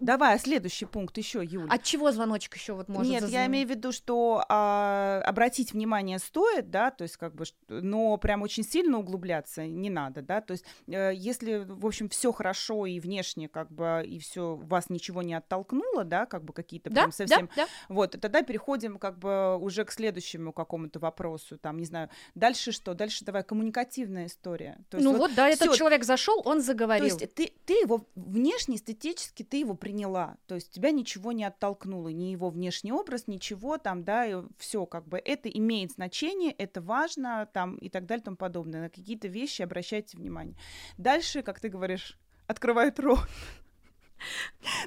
Давай, 0.00 0.34
а 0.34 0.38
следующий 0.38 0.86
пункт 0.86 1.16
еще, 1.18 1.42
Юля. 1.44 1.72
От 1.72 1.82
чего 1.82 2.12
звоночек 2.12 2.54
еще 2.54 2.74
вот 2.74 2.88
может 2.88 3.10
Нет, 3.10 3.22
зазвонить? 3.22 3.34
я 3.34 3.46
имею 3.46 3.66
в 3.66 3.70
виду, 3.70 3.92
что 3.92 4.44
а, 4.48 5.22
обратить 5.24 5.72
внимание 5.72 6.18
стоит, 6.18 6.70
да, 6.70 6.90
то 6.90 7.02
есть 7.02 7.16
как 7.16 7.34
бы, 7.34 7.44
но 7.68 8.16
прям 8.16 8.42
очень 8.42 8.64
сильно 8.64 8.98
углубляться 8.98 9.66
не 9.66 9.90
надо, 9.90 10.22
да, 10.22 10.40
то 10.40 10.52
есть 10.52 10.64
э, 10.86 11.12
если, 11.14 11.64
в 11.68 11.86
общем, 11.86 12.08
все 12.08 12.32
хорошо 12.32 12.86
и 12.86 13.00
внешне 13.00 13.48
как 13.48 13.70
бы 13.70 14.02
и 14.06 14.18
все 14.18 14.56
вас 14.56 14.90
ничего 14.90 15.22
не 15.22 15.34
оттолкнуло, 15.34 16.04
да, 16.04 16.26
как 16.26 16.44
бы 16.44 16.52
какие-то 16.52 16.90
да, 16.90 17.02
прям 17.02 17.12
совсем, 17.12 17.48
да, 17.56 17.64
да. 17.64 17.68
вот, 17.88 18.12
тогда 18.20 18.42
переходим 18.42 18.98
как 18.98 19.18
бы 19.18 19.56
уже 19.56 19.84
к 19.84 19.92
следующему 19.92 20.52
какому-то 20.52 20.98
вопросу, 20.98 21.58
там, 21.58 21.78
не 21.78 21.84
знаю, 21.84 22.08
дальше 22.34 22.72
что, 22.72 22.94
дальше 22.94 23.24
давай 23.24 23.42
коммуникативная 23.42 24.26
история. 24.26 24.78
То 24.90 24.96
есть, 24.96 25.04
ну 25.04 25.12
вот, 25.12 25.28
вот 25.28 25.34
да, 25.34 25.50
всё. 25.50 25.64
этот 25.64 25.76
человек 25.76 26.04
зашел, 26.04 26.42
он 26.44 26.60
заговорил. 26.60 27.16
То 27.16 27.24
есть 27.24 27.34
ты, 27.34 27.52
ты 27.64 27.74
его 27.74 28.06
внешне, 28.14 28.76
эстетически, 28.76 29.42
ты 29.42 29.58
его 29.58 29.71
приняла, 29.74 30.36
то 30.46 30.54
есть 30.54 30.70
тебя 30.70 30.90
ничего 30.90 31.32
не 31.32 31.44
оттолкнуло, 31.44 32.08
ни 32.08 32.24
его 32.24 32.50
внешний 32.50 32.92
образ, 32.92 33.26
ничего 33.26 33.78
там, 33.78 34.04
да, 34.04 34.44
все 34.58 34.86
как 34.86 35.06
бы 35.06 35.18
это 35.18 35.48
имеет 35.48 35.92
значение, 35.92 36.52
это 36.52 36.80
важно 36.80 37.48
там 37.52 37.76
и 37.76 37.88
так 37.88 38.06
далее 38.06 38.22
и 38.22 38.24
тому 38.24 38.36
подобное. 38.36 38.82
На 38.82 38.88
какие-то 38.90 39.28
вещи 39.28 39.62
обращайте 39.62 40.16
внимание. 40.16 40.56
Дальше, 40.98 41.42
как 41.42 41.60
ты 41.60 41.68
говоришь, 41.68 42.18
открывает 42.46 42.98
рот. 43.00 43.28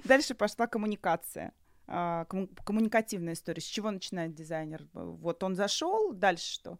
Дальше 0.03 0.33
пошла 0.33 0.67
коммуникация 0.67 1.53
а, 1.87 2.25
коммуникативная 2.63 3.33
история. 3.33 3.61
С 3.61 3.65
чего 3.65 3.91
начинает 3.91 4.33
дизайнер? 4.33 4.87
Вот 4.93 5.43
он 5.43 5.55
зашел, 5.55 6.13
дальше 6.13 6.51
что? 6.51 6.79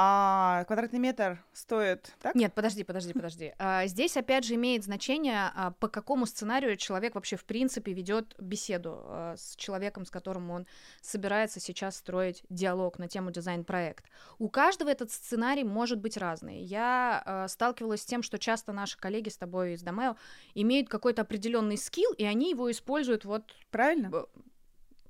А 0.00 0.62
квадратный 0.66 1.00
метр 1.00 1.42
стоит, 1.52 2.14
так? 2.20 2.36
Нет, 2.36 2.54
подожди, 2.54 2.84
подожди, 2.84 3.12
подожди. 3.12 3.52
А, 3.58 3.84
здесь 3.88 4.16
опять 4.16 4.44
же 4.44 4.54
имеет 4.54 4.84
значение, 4.84 5.50
а, 5.56 5.72
по 5.72 5.88
какому 5.88 6.24
сценарию 6.24 6.76
человек 6.76 7.16
вообще 7.16 7.34
в 7.34 7.44
принципе 7.44 7.92
ведет 7.92 8.36
беседу 8.38 9.00
а, 9.02 9.34
с 9.36 9.56
человеком, 9.56 10.06
с 10.06 10.10
которым 10.10 10.52
он 10.52 10.66
собирается 11.00 11.58
сейчас 11.58 11.96
строить 11.96 12.44
диалог 12.48 13.00
на 13.00 13.08
тему 13.08 13.32
дизайн-проект. 13.32 14.04
У 14.38 14.48
каждого 14.48 14.88
этот 14.88 15.10
сценарий 15.10 15.64
может 15.64 15.98
быть 15.98 16.16
разный. 16.16 16.60
Я 16.60 17.46
сталкивалась 17.48 18.02
с 18.02 18.06
тем, 18.06 18.22
что 18.22 18.38
часто 18.38 18.72
наши 18.72 18.96
коллеги 18.96 19.30
с 19.30 19.36
тобой 19.36 19.72
из 19.72 19.82
Домео 19.82 20.14
имеют 20.54 20.88
какой-то 20.88 21.22
определенный 21.22 21.76
скилл, 21.76 22.12
и 22.12 22.22
они 22.24 22.50
его 22.50 22.70
используют 22.70 23.24
вот... 23.24 23.52
Правильно? 23.72 24.10
Ну, 24.10 24.28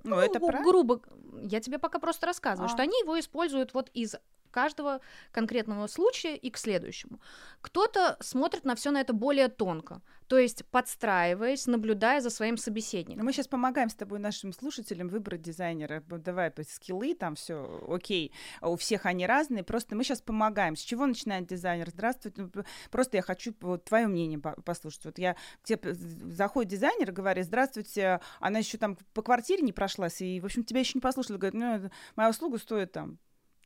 ну, 0.05 0.17
это 0.17 0.41
правильно. 0.41 0.65
грубо, 0.65 1.03
я 1.43 1.61
тебе 1.61 1.79
пока 1.79 1.99
просто 1.99 2.25
рассказываю, 2.27 2.67
а. 2.67 2.69
что 2.71 2.83
они 2.83 2.99
его 3.01 3.19
используют 3.21 3.75
вот 3.75 3.91
из 3.93 4.17
каждого 4.51 5.01
конкретного 5.33 5.87
случая 5.87 6.37
и 6.37 6.51
к 6.51 6.59
следующему. 6.59 7.21
Кто-то 7.61 8.17
смотрит 8.21 8.65
на 8.65 8.75
все 8.75 8.91
на 8.91 9.01
это 9.01 9.13
более 9.13 9.49
тонко, 9.49 10.03
то 10.27 10.39
есть 10.39 10.67
подстраиваясь, 10.67 11.67
наблюдая 11.67 12.21
за 12.21 12.31
своим 12.31 12.57
собеседником. 12.57 13.25
Мы 13.25 13.33
сейчас 13.33 13.49
помогаем 13.49 13.89
с 13.89 13.95
тобой 13.95 14.19
нашим 14.19 14.53
слушателям 14.53 15.09
выбрать 15.09 15.43
дизайнера. 15.43 16.03
Давай 16.07 16.53
скиллы, 16.69 17.15
там 17.15 17.35
все 17.35 17.83
окей, 17.89 18.33
у 18.61 18.77
всех 18.77 19.07
они 19.07 19.27
разные. 19.27 19.65
Просто 19.65 19.97
мы 19.97 20.05
сейчас 20.05 20.21
помогаем. 20.21 20.77
С 20.77 20.81
чего 20.81 21.07
начинает 21.07 21.47
дизайнер? 21.47 21.91
Здравствуйте. 21.91 22.43
Ну, 22.43 22.65
просто 22.91 23.17
я 23.17 23.23
хочу 23.23 23.55
вот, 23.61 23.85
твое 23.85 24.07
мнение 24.07 24.39
послушать. 24.39 25.05
Вот 25.07 25.19
я 25.19 25.37
тебе 25.65 25.95
заходит 25.95 26.71
дизайнер, 26.71 27.13
говорит, 27.13 27.47
здравствуйте, 27.47 28.21
она 28.41 28.59
еще 28.59 28.79
там 28.79 28.99
по 29.15 29.23
квартире 29.23 29.63
не 29.63 29.73
прошлась, 29.73 30.21
и, 30.21 30.41
в 30.41 30.45
общем, 30.45 30.65
тебя 30.65 30.81
еще 30.81 30.93
не 30.95 31.01
послушала. 31.01 31.39
Говорит, 31.39 31.55
ну, 31.55 31.91
моя 32.17 32.31
услуга 32.31 32.59
стоит 32.59 32.93
там 32.93 33.19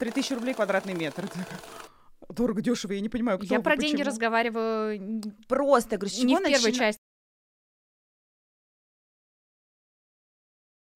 3000 0.03 0.33
рублей 0.33 0.55
квадратный 0.55 0.95
метр. 0.95 1.31
Дорого, 2.29 2.61
дешево, 2.61 2.93
я 2.93 3.01
не 3.01 3.09
понимаю, 3.09 3.39
кто 3.39 3.47
Я 3.47 3.59
вы, 3.59 3.63
про 3.63 3.77
почему. 3.77 3.89
деньги 3.89 4.03
разговариваю 4.03 5.23
просто, 5.47 5.97
говорю, 5.97 6.13
с 6.13 6.19
чего 6.19 6.27
не 6.27 6.35
в 6.37 6.39
первой 6.39 6.71
начина... 6.71 6.73
части 6.73 6.99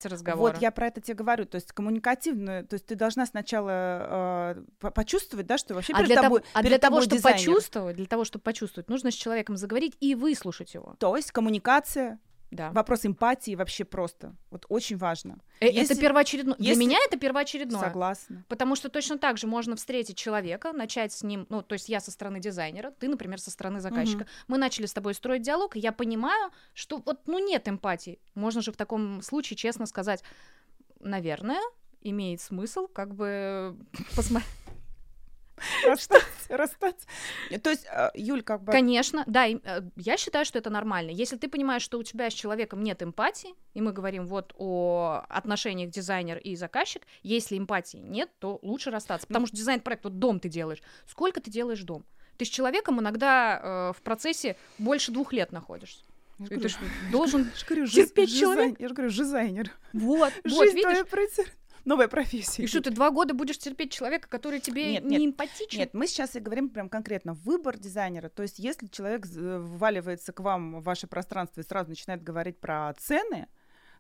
разговора. 0.03 0.53
Вот 0.53 0.63
я 0.63 0.71
про 0.73 0.89
это 0.89 1.01
тебе 1.01 1.15
говорю, 1.15 1.47
то 1.47 1.55
есть 1.57 1.73
коммуникативно, 1.73 2.65
то 2.65 2.75
есть 2.75 2.87
ты 2.87 2.97
должна 2.97 3.27
сначала 3.27 4.65
э, 4.81 4.91
почувствовать, 4.91 5.47
да, 5.47 5.57
что 5.59 5.75
вообще 5.75 5.93
а 5.93 5.99
перед 5.99 6.09
для 6.09 6.23
тобой, 6.23 6.41
того, 6.41 6.51
а 6.53 6.63
перед 6.63 6.71
для 6.71 6.79
тобой 6.79 6.99
того, 6.99 7.03
чтобы 7.03 7.17
дизайнер. 7.17 7.39
почувствовать, 7.39 7.97
для 7.97 8.07
того, 8.07 8.25
чтобы 8.25 8.43
почувствовать, 8.43 8.89
нужно 8.89 9.11
с 9.11 9.15
человеком 9.15 9.57
заговорить 9.57 9.97
и 10.01 10.15
выслушать 10.15 10.75
его. 10.75 10.97
То 10.99 11.17
есть 11.17 11.33
коммуникация, 11.33 12.21
да. 12.51 12.71
Вопрос 12.71 13.05
эмпатии 13.05 13.55
вообще 13.55 13.85
просто. 13.85 14.35
Вот 14.51 14.67
очень 14.69 14.97
важно. 14.97 15.39
Э, 15.61 15.67
это 15.67 15.75
если, 15.75 16.01
первоочередное. 16.01 16.57
Если... 16.59 16.75
Для 16.75 16.87
меня 16.87 16.99
это 17.05 17.19
первоочередное. 17.19 17.81
Согласна. 17.81 18.45
Потому 18.49 18.77
что 18.77 18.89
точно 18.89 19.19
так 19.19 19.37
же 19.37 19.47
можно 19.47 19.75
встретить 19.77 20.17
человека, 20.17 20.73
начать 20.73 21.13
с 21.13 21.23
ним, 21.23 21.47
ну, 21.49 21.63
то 21.63 21.73
есть 21.73 21.89
я 21.89 22.01
со 22.01 22.11
стороны 22.11 22.41
дизайнера, 22.41 22.93
ты, 22.93 23.09
например, 23.09 23.41
со 23.41 23.51
стороны 23.51 23.81
заказчика. 23.81 24.23
Угу. 24.23 24.29
Мы 24.49 24.59
начали 24.59 24.87
с 24.87 24.93
тобой 24.93 25.15
строить 25.15 25.43
диалог, 25.43 25.77
и 25.77 25.81
я 25.81 25.93
понимаю, 25.93 26.51
что 26.73 27.03
вот, 27.05 27.27
ну, 27.27 27.39
нет 27.39 27.69
эмпатии. 27.69 28.21
Можно 28.35 28.63
же 28.63 28.73
в 28.73 28.77
таком 28.77 29.23
случае 29.23 29.57
честно 29.57 29.87
сказать, 29.87 30.23
наверное, 31.01 31.61
имеет 32.03 32.41
смысл 32.41 32.87
как 32.87 33.15
бы 33.15 33.77
посмотреть 34.15 34.66
расстаться, 35.87 36.27
расстаться. 36.49 37.07
То 37.63 37.71
есть, 37.71 37.87
э, 37.91 38.11
Юль, 38.15 38.43
как 38.43 38.63
бы... 38.63 38.73
Конечно, 38.73 39.25
да, 39.27 39.47
э, 39.49 39.59
я 39.97 40.17
считаю, 40.17 40.45
что 40.45 40.59
это 40.59 40.71
нормально. 40.71 41.11
Если 41.11 41.37
ты 41.37 41.49
понимаешь, 41.49 41.83
что 41.83 41.99
у 41.99 42.03
тебя 42.03 42.31
с 42.31 42.35
человеком 42.35 42.83
нет 42.83 43.03
эмпатии, 43.03 43.55
и 43.75 43.81
мы 43.81 43.93
говорим 43.93 44.27
вот 44.27 44.55
о 44.59 45.25
отношениях 45.29 45.91
дизайнер 45.91 46.39
и 46.39 46.57
заказчик, 46.57 47.03
если 47.23 47.59
эмпатии 47.59 47.99
нет, 47.99 48.31
то 48.39 48.59
лучше 48.63 48.91
расстаться. 48.91 49.27
Потому 49.27 49.47
что 49.47 49.57
дизайн-проект, 49.57 50.05
вот 50.05 50.19
дом 50.19 50.41
ты 50.41 50.49
делаешь. 50.49 50.83
Сколько 51.07 51.41
ты 51.41 51.51
делаешь 51.51 51.83
дом? 51.83 52.05
Ты 52.37 52.45
с 52.45 52.49
человеком 52.49 53.01
иногда 53.01 53.61
э, 53.63 53.93
в 53.99 54.03
процессе 54.03 54.57
больше 54.79 55.11
двух 55.11 55.33
лет 55.33 55.53
находишься. 55.53 56.05
Я 56.39 56.49
ты 56.49 56.69
ж 56.69 56.77
должен 57.11 57.51
говорю, 57.67 57.87
терпеть 57.87 58.39
человека. 58.39 58.77
Я 58.83 58.89
же 58.89 58.95
говорю, 58.95 59.11
дизайнер. 59.11 59.71
Вот, 59.93 60.33
Жизнь 60.45 60.57
вот, 60.57 60.67
видишь? 60.67 60.83
Твоя 60.83 61.05
новая 61.87 62.09
профессия. 62.09 62.65
И 62.65 62.67
что, 62.67 62.83
ты 62.83 62.91
два 62.91 63.11
года 63.11 63.33
будешь 63.33 63.59
терпеть 63.59 63.93
человека, 63.93 64.29
который 64.29 64.61
тебе 64.61 64.93
нет, 64.93 65.05
не 65.05 65.17
нет, 65.17 65.27
эмпатичен? 65.29 65.79
Нет, 65.79 65.95
мы 65.95 66.07
сейчас 66.07 66.37
и 66.37 66.41
говорим 66.41 66.69
прям 66.69 66.89
конкретно 66.89 67.35
выбор 67.35 67.79
дизайнера. 67.79 68.29
То 68.29 68.43
есть 68.43 68.59
если 68.59 68.89
человек 68.89 69.27
вваливается 69.27 70.33
к 70.33 70.41
вам 70.41 70.81
в 70.81 70.83
ваше 70.83 71.07
пространство 71.07 71.61
и 71.61 71.65
сразу 71.65 71.91
начинает 71.91 72.23
говорить 72.23 72.61
про 72.61 72.93
цены, 72.99 73.49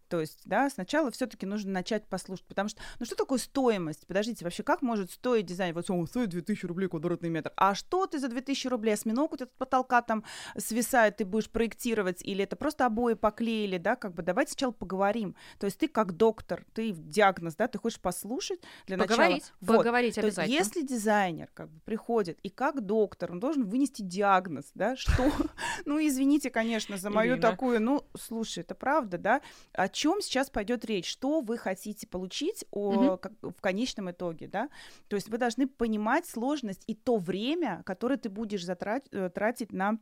То 0.08 0.20
есть, 0.20 0.42
да, 0.44 0.70
сначала 0.70 1.10
все-таки 1.10 1.46
нужно 1.46 1.72
начать 1.72 2.06
послушать, 2.06 2.46
потому 2.46 2.68
что, 2.68 2.80
ну 2.98 3.06
что 3.06 3.16
такое 3.16 3.38
стоимость? 3.38 4.06
Подождите, 4.06 4.44
вообще, 4.44 4.62
как 4.62 4.82
может 4.82 5.10
стоить 5.10 5.46
дизайн? 5.46 5.74
Вот 5.74 5.90
он 5.90 6.06
стоит 6.06 6.28
2000 6.30 6.66
рублей 6.66 6.88
квадратный 6.88 7.28
метр. 7.28 7.52
А 7.56 7.74
что 7.74 8.06
ты 8.06 8.18
за 8.18 8.28
2000 8.28 8.68
рублей? 8.68 8.94
Осьминог 8.94 9.32
у 9.32 9.36
тебя 9.36 9.46
от 9.46 9.52
потолка 9.54 10.02
там 10.02 10.24
свисает, 10.56 11.16
ты 11.16 11.24
будешь 11.24 11.50
проектировать, 11.50 12.22
или 12.22 12.44
это 12.44 12.56
просто 12.56 12.86
обои 12.86 13.14
поклеили, 13.14 13.78
да, 13.78 13.96
как 13.96 14.14
бы 14.14 14.22
давайте 14.22 14.52
сначала 14.52 14.72
поговорим. 14.72 15.34
То 15.58 15.66
есть 15.66 15.78
ты 15.78 15.88
как 15.88 16.12
доктор, 16.12 16.64
ты 16.72 16.92
диагноз, 16.92 17.56
да, 17.56 17.66
ты 17.68 17.78
хочешь 17.78 18.00
послушать 18.00 18.60
для 18.86 18.98
поговорить, 18.98 19.36
начала. 19.36 19.56
Вот. 19.60 19.76
Поговорить 19.78 20.14
То 20.14 20.20
обязательно. 20.20 20.52
есть, 20.52 20.76
если 20.76 20.86
дизайнер 20.86 21.48
как 21.54 21.70
бы 21.70 21.80
приходит 21.80 22.38
и 22.42 22.50
как 22.50 22.80
доктор, 22.84 23.32
он 23.32 23.40
должен 23.40 23.64
вынести 23.64 24.02
диагноз, 24.02 24.66
да, 24.74 24.96
что, 24.96 25.30
ну 25.84 25.98
извините, 25.98 26.50
конечно, 26.50 26.96
за 26.96 27.10
мою 27.10 27.38
такую, 27.38 27.80
ну 27.82 28.04
слушай, 28.18 28.60
это 28.60 28.74
правда, 28.74 29.18
да, 29.18 29.40
о 29.72 29.88
чем 29.96 30.20
сейчас 30.20 30.50
пойдет 30.50 30.84
речь, 30.84 31.10
что 31.10 31.40
вы 31.40 31.56
хотите 31.56 32.06
получить 32.06 32.66
о, 32.70 32.90
угу. 32.90 33.16
как, 33.16 33.32
в 33.40 33.60
конечном 33.62 34.10
итоге, 34.10 34.46
да, 34.46 34.68
то 35.08 35.16
есть 35.16 35.30
вы 35.30 35.38
должны 35.38 35.66
понимать 35.66 36.26
сложность 36.26 36.84
и 36.86 36.94
то 36.94 37.16
время, 37.16 37.82
которое 37.86 38.18
ты 38.18 38.28
будешь 38.28 38.62
затрат, 38.62 39.08
э, 39.10 39.30
тратить 39.30 39.72
на 39.72 39.98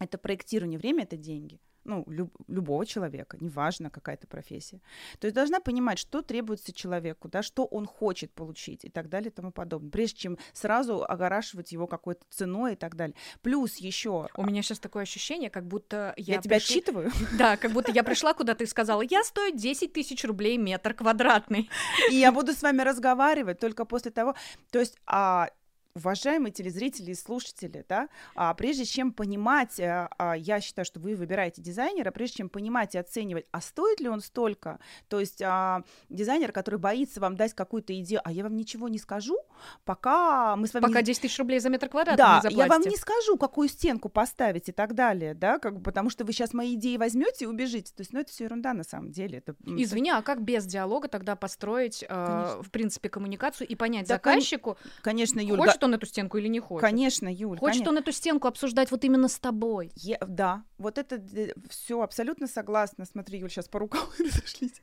это 0.00 0.18
проектирование. 0.18 0.80
Время— 0.80 1.02
это 1.04 1.16
деньги 1.16 1.60
ну, 1.86 2.04
люб, 2.08 2.34
любого 2.48 2.84
человека, 2.84 3.36
неважно, 3.40 3.90
какая 3.90 4.16
то 4.16 4.26
профессия. 4.26 4.80
То 5.18 5.26
есть 5.26 5.34
должна 5.34 5.60
понимать, 5.60 5.98
что 5.98 6.22
требуется 6.22 6.72
человеку, 6.72 7.28
да, 7.28 7.42
что 7.42 7.64
он 7.64 7.86
хочет 7.86 8.32
получить 8.32 8.84
и 8.84 8.90
так 8.90 9.08
далее 9.08 9.30
и 9.30 9.32
тому 9.32 9.52
подобное, 9.52 9.90
прежде 9.90 10.18
чем 10.18 10.38
сразу 10.52 11.04
огорашивать 11.04 11.72
его 11.72 11.86
какой-то 11.86 12.24
ценой 12.30 12.72
и 12.72 12.76
так 12.76 12.96
далее. 12.96 13.16
Плюс 13.42 13.76
еще... 13.76 14.28
У 14.36 14.44
меня 14.44 14.62
сейчас 14.62 14.78
такое 14.78 15.04
ощущение, 15.04 15.50
как 15.50 15.66
будто 15.66 16.12
я... 16.16 16.34
Я 16.34 16.40
тебя 16.40 16.56
пришла... 16.56 16.74
отчитываю? 16.74 17.10
Да, 17.38 17.56
как 17.56 17.72
будто 17.72 17.92
я 17.92 18.02
пришла 18.02 18.34
куда 18.34 18.54
ты 18.54 18.66
сказала, 18.66 19.02
я 19.02 19.22
стою 19.24 19.54
10 19.54 19.92
тысяч 19.92 20.24
рублей 20.24 20.58
метр 20.58 20.94
квадратный. 20.94 21.70
И 22.10 22.16
я 22.16 22.32
буду 22.32 22.52
с 22.52 22.62
вами 22.62 22.82
разговаривать 22.82 23.58
только 23.58 23.84
после 23.84 24.10
того... 24.10 24.34
То 24.70 24.80
есть 24.80 24.96
а, 25.06 25.48
уважаемые 25.96 26.52
телезрители 26.52 27.12
и 27.12 27.14
слушатели, 27.14 27.84
да, 27.88 28.08
а, 28.34 28.52
прежде 28.54 28.84
чем 28.84 29.12
понимать, 29.12 29.80
а, 29.80 30.08
а, 30.18 30.34
я 30.34 30.60
считаю, 30.60 30.84
что 30.84 31.00
вы 31.00 31.16
выбираете 31.16 31.62
дизайнера, 31.62 32.10
прежде 32.10 32.38
чем 32.38 32.48
понимать 32.48 32.94
и 32.94 32.98
оценивать, 32.98 33.46
а 33.50 33.60
стоит 33.60 34.00
ли 34.00 34.08
он 34.08 34.20
столько, 34.20 34.78
то 35.08 35.20
есть 35.20 35.40
а, 35.42 35.82
дизайнер, 36.08 36.52
который 36.52 36.78
боится 36.78 37.20
вам 37.20 37.36
дать 37.36 37.54
какую-то 37.54 37.98
идею, 38.00 38.20
а 38.24 38.32
я 38.32 38.42
вам 38.42 38.56
ничего 38.56 38.88
не 38.88 38.98
скажу, 38.98 39.38
пока 39.84 40.56
мы 40.56 40.66
с 40.66 40.74
вами... 40.74 40.84
Пока 40.84 41.02
10 41.02 41.22
тысяч 41.22 41.38
рублей 41.38 41.60
за 41.60 41.70
метр 41.70 41.88
квадратный 41.88 42.16
Да, 42.16 42.42
не 42.48 42.54
я 42.54 42.66
вам 42.66 42.82
не 42.82 42.96
скажу, 42.96 43.36
какую 43.38 43.68
стенку 43.68 44.08
поставить 44.08 44.68
и 44.68 44.72
так 44.72 44.94
далее, 44.94 45.34
да, 45.34 45.58
как 45.58 45.76
бы, 45.76 45.82
потому 45.82 46.10
что 46.10 46.24
вы 46.24 46.32
сейчас 46.32 46.52
мои 46.52 46.74
идеи 46.74 46.96
возьмете 46.96 47.46
и 47.46 47.48
убежите, 47.48 47.92
то 47.94 48.02
есть, 48.02 48.12
ну, 48.12 48.20
это 48.20 48.30
все 48.30 48.44
ерунда 48.44 48.74
на 48.74 48.84
самом 48.84 49.10
деле. 49.10 49.38
Это... 49.38 49.54
Извини, 49.64 50.10
а 50.10 50.22
как 50.22 50.42
без 50.42 50.66
диалога 50.66 51.08
тогда 51.08 51.36
построить, 51.36 52.04
э, 52.06 52.60
в 52.60 52.70
принципе, 52.70 53.08
коммуникацию 53.08 53.66
и 53.66 53.74
понять 53.74 54.06
да, 54.06 54.14
заказчику, 54.14 54.76
конечно, 55.02 55.40
Юль, 55.40 55.58
хочет 55.58 55.82
он 55.86 55.94
эту 55.94 56.06
стенку 56.06 56.38
или 56.38 56.48
не 56.48 56.60
хочет? 56.60 56.82
Конечно, 56.82 57.32
Юль. 57.32 57.58
Хочет 57.58 57.78
конечно. 57.78 57.92
он 57.92 57.98
эту 57.98 58.12
стенку 58.12 58.48
обсуждать 58.48 58.90
вот 58.90 59.04
именно 59.04 59.28
с 59.28 59.38
тобой? 59.38 59.90
Я, 59.94 60.18
да, 60.20 60.64
вот 60.78 60.98
это 60.98 61.22
все 61.68 62.00
абсолютно 62.02 62.46
согласна. 62.46 63.04
Смотри, 63.06 63.38
Юль, 63.38 63.50
сейчас 63.50 63.68
по 63.68 63.78
рукам 63.78 64.02
разошлись. 64.18 64.82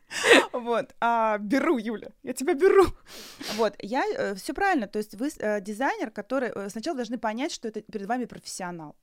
Вот, 0.52 0.96
а, 1.00 1.38
беру, 1.38 1.78
Юля, 1.78 2.10
я 2.24 2.34
тебя 2.34 2.54
беру. 2.54 2.86
Вот, 3.56 3.76
я 3.80 4.04
э, 4.06 4.36
все 4.36 4.54
правильно. 4.54 4.88
То 4.88 4.98
есть 4.98 5.16
вы 5.16 5.30
э, 5.38 5.62
дизайнер, 5.62 6.12
который 6.12 6.50
э, 6.50 6.70
сначала 6.70 6.98
должны 6.98 7.18
понять, 7.18 7.52
что 7.52 7.68
это 7.68 7.82
перед 7.82 8.08
вами 8.08 8.26
профессионал. 8.26 8.96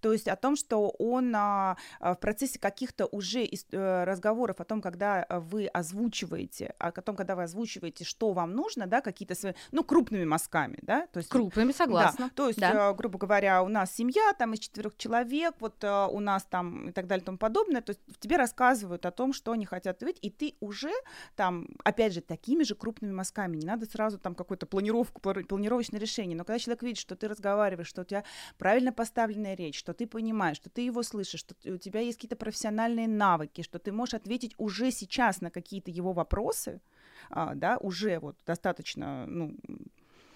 То 0.00 0.12
есть 0.12 0.28
о 0.28 0.36
том, 0.36 0.56
что 0.56 0.90
он 0.98 1.34
а, 1.34 1.76
а 2.00 2.14
в 2.14 2.20
процессе 2.20 2.58
каких-то 2.58 3.06
уже 3.06 3.48
а, 3.72 4.04
разговоров 4.04 4.60
о 4.60 4.64
том, 4.64 4.80
когда 4.80 5.26
вы 5.30 5.66
озвучиваете, 5.66 6.74
о 6.78 6.92
том, 6.92 7.16
когда 7.16 7.36
вы 7.36 7.44
озвучиваете, 7.44 8.04
что 8.04 8.32
вам 8.32 8.52
нужно, 8.52 8.86
да, 8.86 9.00
какие-то 9.00 9.34
свои, 9.34 9.52
ну, 9.72 9.84
крупными 9.84 10.24
мазками, 10.24 10.78
да, 10.82 11.06
то 11.08 11.18
есть... 11.18 11.28
Крупными, 11.28 11.72
согласна. 11.72 12.26
Да, 12.26 12.30
то 12.34 12.48
есть, 12.48 12.60
да. 12.60 12.90
а, 12.90 12.94
грубо 12.94 13.18
говоря, 13.18 13.62
у 13.62 13.68
нас 13.68 13.94
семья, 13.94 14.32
там, 14.38 14.54
из 14.54 14.60
четырех 14.60 14.96
человек, 14.96 15.54
вот 15.60 15.82
у 15.84 16.20
нас 16.20 16.44
там 16.44 16.88
и 16.88 16.92
так 16.92 17.06
далее 17.06 17.22
и 17.22 17.26
тому 17.26 17.38
подобное, 17.38 17.80
то 17.80 17.90
есть 17.90 18.00
тебе 18.20 18.36
рассказывают 18.36 19.06
о 19.06 19.10
том, 19.10 19.32
что 19.32 19.52
они 19.52 19.66
хотят 19.66 20.02
видеть, 20.02 20.18
и 20.22 20.30
ты 20.30 20.54
уже 20.60 20.92
там, 21.36 21.68
опять 21.84 22.12
же, 22.12 22.20
такими 22.20 22.62
же 22.62 22.74
крупными 22.74 23.12
мазками, 23.12 23.56
не 23.56 23.66
надо 23.66 23.86
сразу 23.86 24.18
там 24.18 24.34
какую-то 24.34 24.66
планировку, 24.66 25.20
планировочное 25.20 26.00
решение, 26.00 26.36
но 26.36 26.44
когда 26.44 26.58
человек 26.58 26.82
видит, 26.82 26.98
что 26.98 27.16
ты 27.16 27.28
разговариваешь, 27.28 27.88
что 27.88 28.02
у 28.02 28.04
тебя 28.04 28.24
правильно 28.58 28.92
поставленная 28.92 29.54
речь, 29.54 29.73
что 29.74 29.94
ты 29.94 30.06
понимаешь, 30.06 30.56
что 30.56 30.70
ты 30.70 30.82
его 30.82 31.02
слышишь, 31.02 31.40
что 31.40 31.54
у 31.64 31.78
тебя 31.78 32.00
есть 32.00 32.18
какие-то 32.18 32.36
профессиональные 32.36 33.08
навыки, 33.08 33.62
что 33.62 33.78
ты 33.78 33.92
можешь 33.92 34.14
ответить 34.14 34.54
уже 34.58 34.90
сейчас 34.90 35.40
на 35.40 35.50
какие-то 35.50 35.90
его 35.90 36.12
вопросы, 36.12 36.80
а, 37.30 37.54
да, 37.54 37.78
уже 37.78 38.18
вот 38.18 38.36
достаточно, 38.46 39.26
ну, 39.26 39.56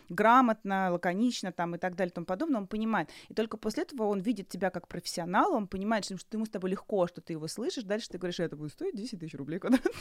грамотно, 0.09 0.91
лаконично 0.91 1.53
там 1.53 1.75
и 1.75 1.79
так 1.79 1.95
далее 1.95 2.11
и 2.11 2.15
тому 2.15 2.27
подобное, 2.27 2.61
он 2.61 2.67
понимает. 2.67 3.11
И 3.29 3.35
только 3.35 3.57
после 3.57 3.83
этого 3.83 4.05
он 4.05 4.21
видит 4.21 4.49
тебя 4.49 4.71
как 4.71 4.89
профессионала, 4.89 5.55
он 5.55 5.69
понимает, 5.69 6.05
что 6.05 6.17
ему 6.33 6.47
с 6.47 6.51
тобой 6.51 6.71
легко, 6.71 7.07
что 7.07 7.21
ты 7.21 7.35
его 7.35 7.49
слышишь, 7.49 7.85
дальше 7.85 8.09
ты 8.09 8.19
говоришь, 8.19 8.41
это 8.41 8.57
будет 8.57 8.73
стоить 8.73 8.97
10 8.97 9.21
тысяч 9.21 9.35
рублей 9.35 9.59
квадратный 9.59 9.93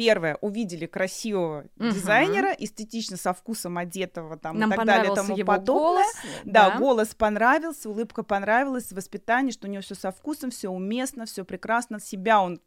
первое, 0.00 0.38
увидели 0.40 0.86
красивого 0.86 1.66
угу. 1.76 1.90
дизайнера, 1.90 2.54
эстетично 2.58 3.18
со 3.18 3.34
вкусом 3.34 3.76
одетого 3.76 4.38
там 4.38 4.58
Нам 4.58 4.72
и 4.72 4.76
так 4.76 4.86
далее 4.86 5.14
тому 5.14 5.36
его 5.36 5.46
подобное. 5.46 5.84
Голос, 5.84 6.16
да, 6.44 6.70
да, 6.70 6.78
голос 6.78 7.14
понравился, 7.14 7.90
улыбка 7.90 8.22
понравилась, 8.22 8.92
воспитание, 8.92 9.52
что 9.52 9.66
у 9.66 9.70
него 9.70 9.82
все 9.82 9.94
со 9.94 10.10
вкусом, 10.10 10.52
все 10.52 10.70
уместно, 10.70 11.26
все 11.26 11.44
прекрасно, 11.44 12.00
себя 12.00 12.40
он 12.40 12.62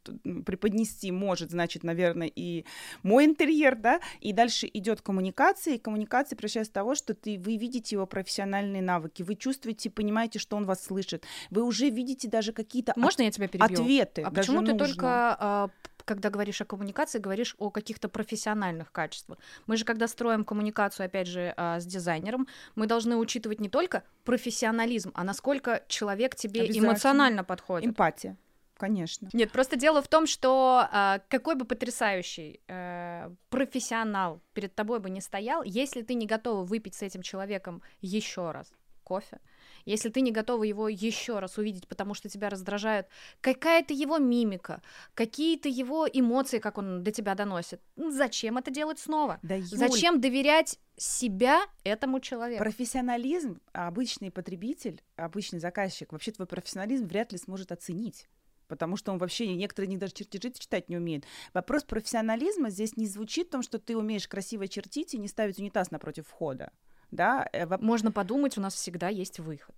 преподнести 0.46 1.12
может, 1.12 1.50
значит, 1.50 1.84
наверное, 1.84 2.28
и 2.28 2.66
мой 3.02 3.26
интерьер, 3.26 3.78
да, 3.78 4.00
и 4.22 4.32
дальше 4.32 4.70
идет 4.72 5.02
коммуникация, 5.02 5.74
и 5.74 5.78
коммуникация 5.80 6.36
превращается 6.36 6.70
в 6.70 6.76
того, 6.76 6.94
что 6.94 7.16
ты, 7.16 7.40
вы 7.40 7.58
видите 7.58 7.96
его 7.96 8.06
профессиональные 8.06 8.84
навыки, 8.84 9.24
вы 9.24 9.34
чувствуете, 9.34 9.90
понимаете, 9.90 10.38
что 10.38 10.56
он 10.56 10.66
вас 10.66 10.86
слышит, 10.86 11.26
вы 11.50 11.64
уже 11.64 11.90
видите 11.90 12.28
даже 12.28 12.54
какие-то 12.54 12.94
Можно 12.96 13.24
от... 13.24 13.26
я 13.26 13.32
тебя 13.32 13.48
перебью? 13.48 13.82
ответы. 13.82 14.22
А 14.22 14.30
почему 14.30 14.62
ты 14.62 14.74
нужно. 14.74 14.86
только 14.86 15.38
а, 15.40 15.70
когда 16.06 16.30
говоришь 16.30 16.62
о 16.62 16.66
коммуникации, 16.66 17.20
говоришь 17.20 17.56
о 17.58 17.70
каких-то 17.70 18.10
профессиональных 18.10 18.92
качествах. 18.92 19.40
Мы 19.68 19.78
же, 19.78 19.86
когда 19.86 20.08
строим 20.08 20.44
коммуникацию, 20.44 21.06
опять 21.06 21.28
же, 21.28 21.54
а, 21.58 21.80
с 21.80 21.86
дизайнером, 21.86 22.48
мы 22.76 22.88
должны 22.88 23.16
учитывать 23.18 23.60
не 23.60 23.70
только 23.70 24.04
профессионализм, 24.24 25.12
а 25.14 25.24
насколько 25.24 25.84
человек 25.88 26.36
тебе 26.36 26.68
эмоционально 26.68 27.44
подходит. 27.44 27.90
Эмпатия. 27.90 28.38
Конечно. 28.78 29.30
Нет, 29.34 29.52
просто 29.52 29.78
дело 29.78 30.02
в 30.02 30.08
том, 30.08 30.28
что 30.28 30.90
э, 30.92 31.20
какой 31.30 31.56
бы 31.56 31.64
потрясающий 31.64 32.60
э, 32.68 33.30
профессионал 33.50 34.42
перед 34.54 34.76
тобой 34.76 35.00
бы 35.00 35.10
не 35.10 35.22
стоял, 35.22 35.64
если 35.64 36.02
ты 36.02 36.16
не 36.16 36.26
готова 36.26 36.66
выпить 36.66 36.96
с 36.96 37.02
этим 37.02 37.22
человеком 37.22 37.82
еще 38.02 38.52
раз 38.52 38.74
кофе, 39.04 39.40
если 39.86 40.10
ты 40.10 40.22
не 40.22 40.32
готова 40.32 40.64
его 40.64 40.88
еще 40.88 41.40
раз 41.40 41.58
увидеть, 41.58 41.88
потому 41.88 42.14
что 42.14 42.30
тебя 42.30 42.50
раздражает 42.50 43.08
какая-то 43.42 43.94
его 43.94 44.18
мимика, 44.18 44.82
какие-то 45.14 45.70
его 45.70 46.08
эмоции, 46.12 46.60
как 46.60 46.78
он 46.78 47.04
до 47.04 47.12
тебя 47.12 47.36
доносит, 47.36 47.82
ну, 47.96 48.12
зачем 48.12 48.58
это 48.58 48.72
делать 48.72 49.00
снова? 49.00 49.40
Да, 49.44 49.56
Юль, 49.56 49.68
зачем 49.68 50.22
доверять 50.22 50.80
себя 50.98 51.62
этому 51.84 52.20
человеку? 52.20 52.64
Профессионализм 52.64 53.60
обычный 53.72 54.32
потребитель, 54.32 55.02
обычный 55.16 55.60
заказчик, 55.60 56.12
вообще 56.12 56.32
твой 56.32 56.48
профессионализм 56.48 57.08
вряд 57.08 57.32
ли 57.32 57.38
сможет 57.38 57.72
оценить 57.72 58.28
потому 58.70 58.98
что 58.98 59.12
он 59.12 59.20
вообще 59.20 59.48
некоторые 59.54 59.90
не 59.90 59.98
даже 59.98 60.14
чертежи 60.14 60.52
читать 60.52 60.90
не 60.90 60.98
умеет. 60.98 61.26
Вопрос 61.54 61.84
профессионализма 61.84 62.72
здесь 62.72 62.98
не 62.98 63.06
звучит 63.06 63.48
в 63.48 63.52
том, 63.52 63.62
что 63.62 63.78
ты 63.78 63.96
умеешь 63.96 64.28
красиво 64.28 64.68
чертить 64.68 65.14
и 65.14 65.20
не 65.20 65.28
ставить 65.28 65.60
унитаз 65.60 65.92
напротив 65.92 66.28
входа 66.28 66.72
да. 67.16 67.48
Э, 67.54 67.66
Можно 67.80 68.12
подумать, 68.12 68.58
у 68.58 68.62
нас 68.62 68.74
всегда 68.74 69.10
есть 69.10 69.40
выход. 69.40 69.76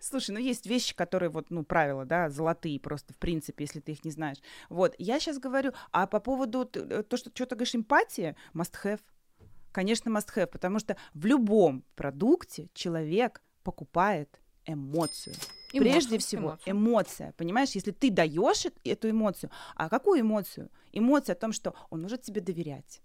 Слушай, 0.00 0.32
ну 0.32 0.38
есть 0.38 0.66
вещи, 0.66 0.94
которые 0.94 1.30
вот, 1.30 1.50
ну, 1.50 1.64
правила, 1.64 2.04
да, 2.04 2.28
золотые 2.28 2.78
просто, 2.78 3.14
в 3.14 3.16
принципе, 3.16 3.64
если 3.64 3.80
ты 3.80 3.92
их 3.92 4.04
не 4.04 4.10
знаешь. 4.10 4.38
Вот, 4.68 4.94
я 4.98 5.18
сейчас 5.18 5.38
говорю, 5.38 5.72
а 5.90 6.06
по 6.06 6.20
поводу 6.20 6.68
э, 6.74 7.02
то, 7.02 7.16
что 7.16 7.30
что-то 7.34 7.56
говоришь, 7.56 7.74
эмпатия, 7.74 8.36
must 8.54 8.74
have. 8.84 9.00
Конечно, 9.72 10.10
must 10.10 10.28
have, 10.36 10.48
потому 10.48 10.78
что 10.78 10.96
в 11.14 11.24
любом 11.24 11.84
продукте 11.96 12.68
человек 12.74 13.42
покупает 13.62 14.40
эмоцию. 14.66 15.34
Эмоцию, 15.72 15.92
Прежде 15.92 16.18
всего, 16.18 16.48
эмоцию. 16.48 16.72
эмоция. 16.72 17.32
Понимаешь, 17.38 17.70
если 17.70 17.92
ты 17.92 18.10
даешь 18.10 18.66
эту 18.84 19.08
эмоцию, 19.08 19.50
а 19.74 19.88
какую 19.88 20.20
эмоцию? 20.20 20.70
Эмоция 20.92 21.34
о 21.34 21.38
том, 21.38 21.52
что 21.52 21.74
он 21.88 22.02
может 22.02 22.20
тебе 22.22 22.42
доверять, 22.42 23.00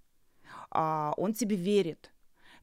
а, 0.69 1.13
он 1.15 1.33
тебе 1.33 1.55
верит, 1.55 2.12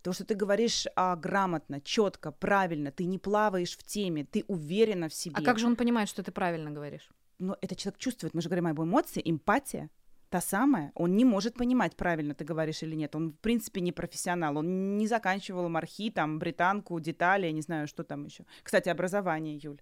то, 0.04 0.12
что 0.12 0.26
ты 0.26 0.34
говоришь 0.34 0.86
а, 0.96 1.16
грамотно, 1.16 1.80
четко, 1.80 2.30
правильно, 2.30 2.90
ты 2.90 3.06
не 3.06 3.18
плаваешь 3.18 3.74
в 3.74 3.82
теме, 3.82 4.24
ты 4.24 4.44
уверена 4.48 5.08
в 5.08 5.14
себе. 5.14 5.34
А 5.38 5.42
как 5.42 5.58
же 5.58 5.66
он 5.66 5.76
понимает, 5.76 6.10
что 6.10 6.22
ты 6.22 6.30
правильно 6.30 6.70
говоришь? 6.70 7.08
Но 7.38 7.56
это 7.62 7.74
человек 7.74 7.98
чувствует. 7.98 8.34
Мы 8.34 8.42
же 8.42 8.50
говорим 8.50 8.66
об 8.66 8.78
эмоции, 8.82 9.22
эмпатия 9.24 9.88
та 10.28 10.42
самая, 10.42 10.92
он 10.94 11.16
не 11.16 11.24
может 11.24 11.54
понимать, 11.54 11.96
правильно 11.96 12.34
ты 12.34 12.44
говоришь 12.44 12.82
или 12.82 12.94
нет. 12.96 13.16
Он, 13.16 13.30
в 13.30 13.38
принципе, 13.38 13.80
не 13.80 13.92
профессионал. 13.92 14.58
Он 14.58 14.98
не 14.98 15.06
заканчивал 15.06 15.68
мархи, 15.70 16.10
там, 16.10 16.38
британку, 16.38 17.00
детали, 17.00 17.46
я 17.46 17.52
не 17.52 17.62
знаю, 17.62 17.88
что 17.88 18.04
там 18.04 18.26
еще. 18.26 18.44
Кстати, 18.62 18.90
образование, 18.90 19.56
Юль. 19.56 19.80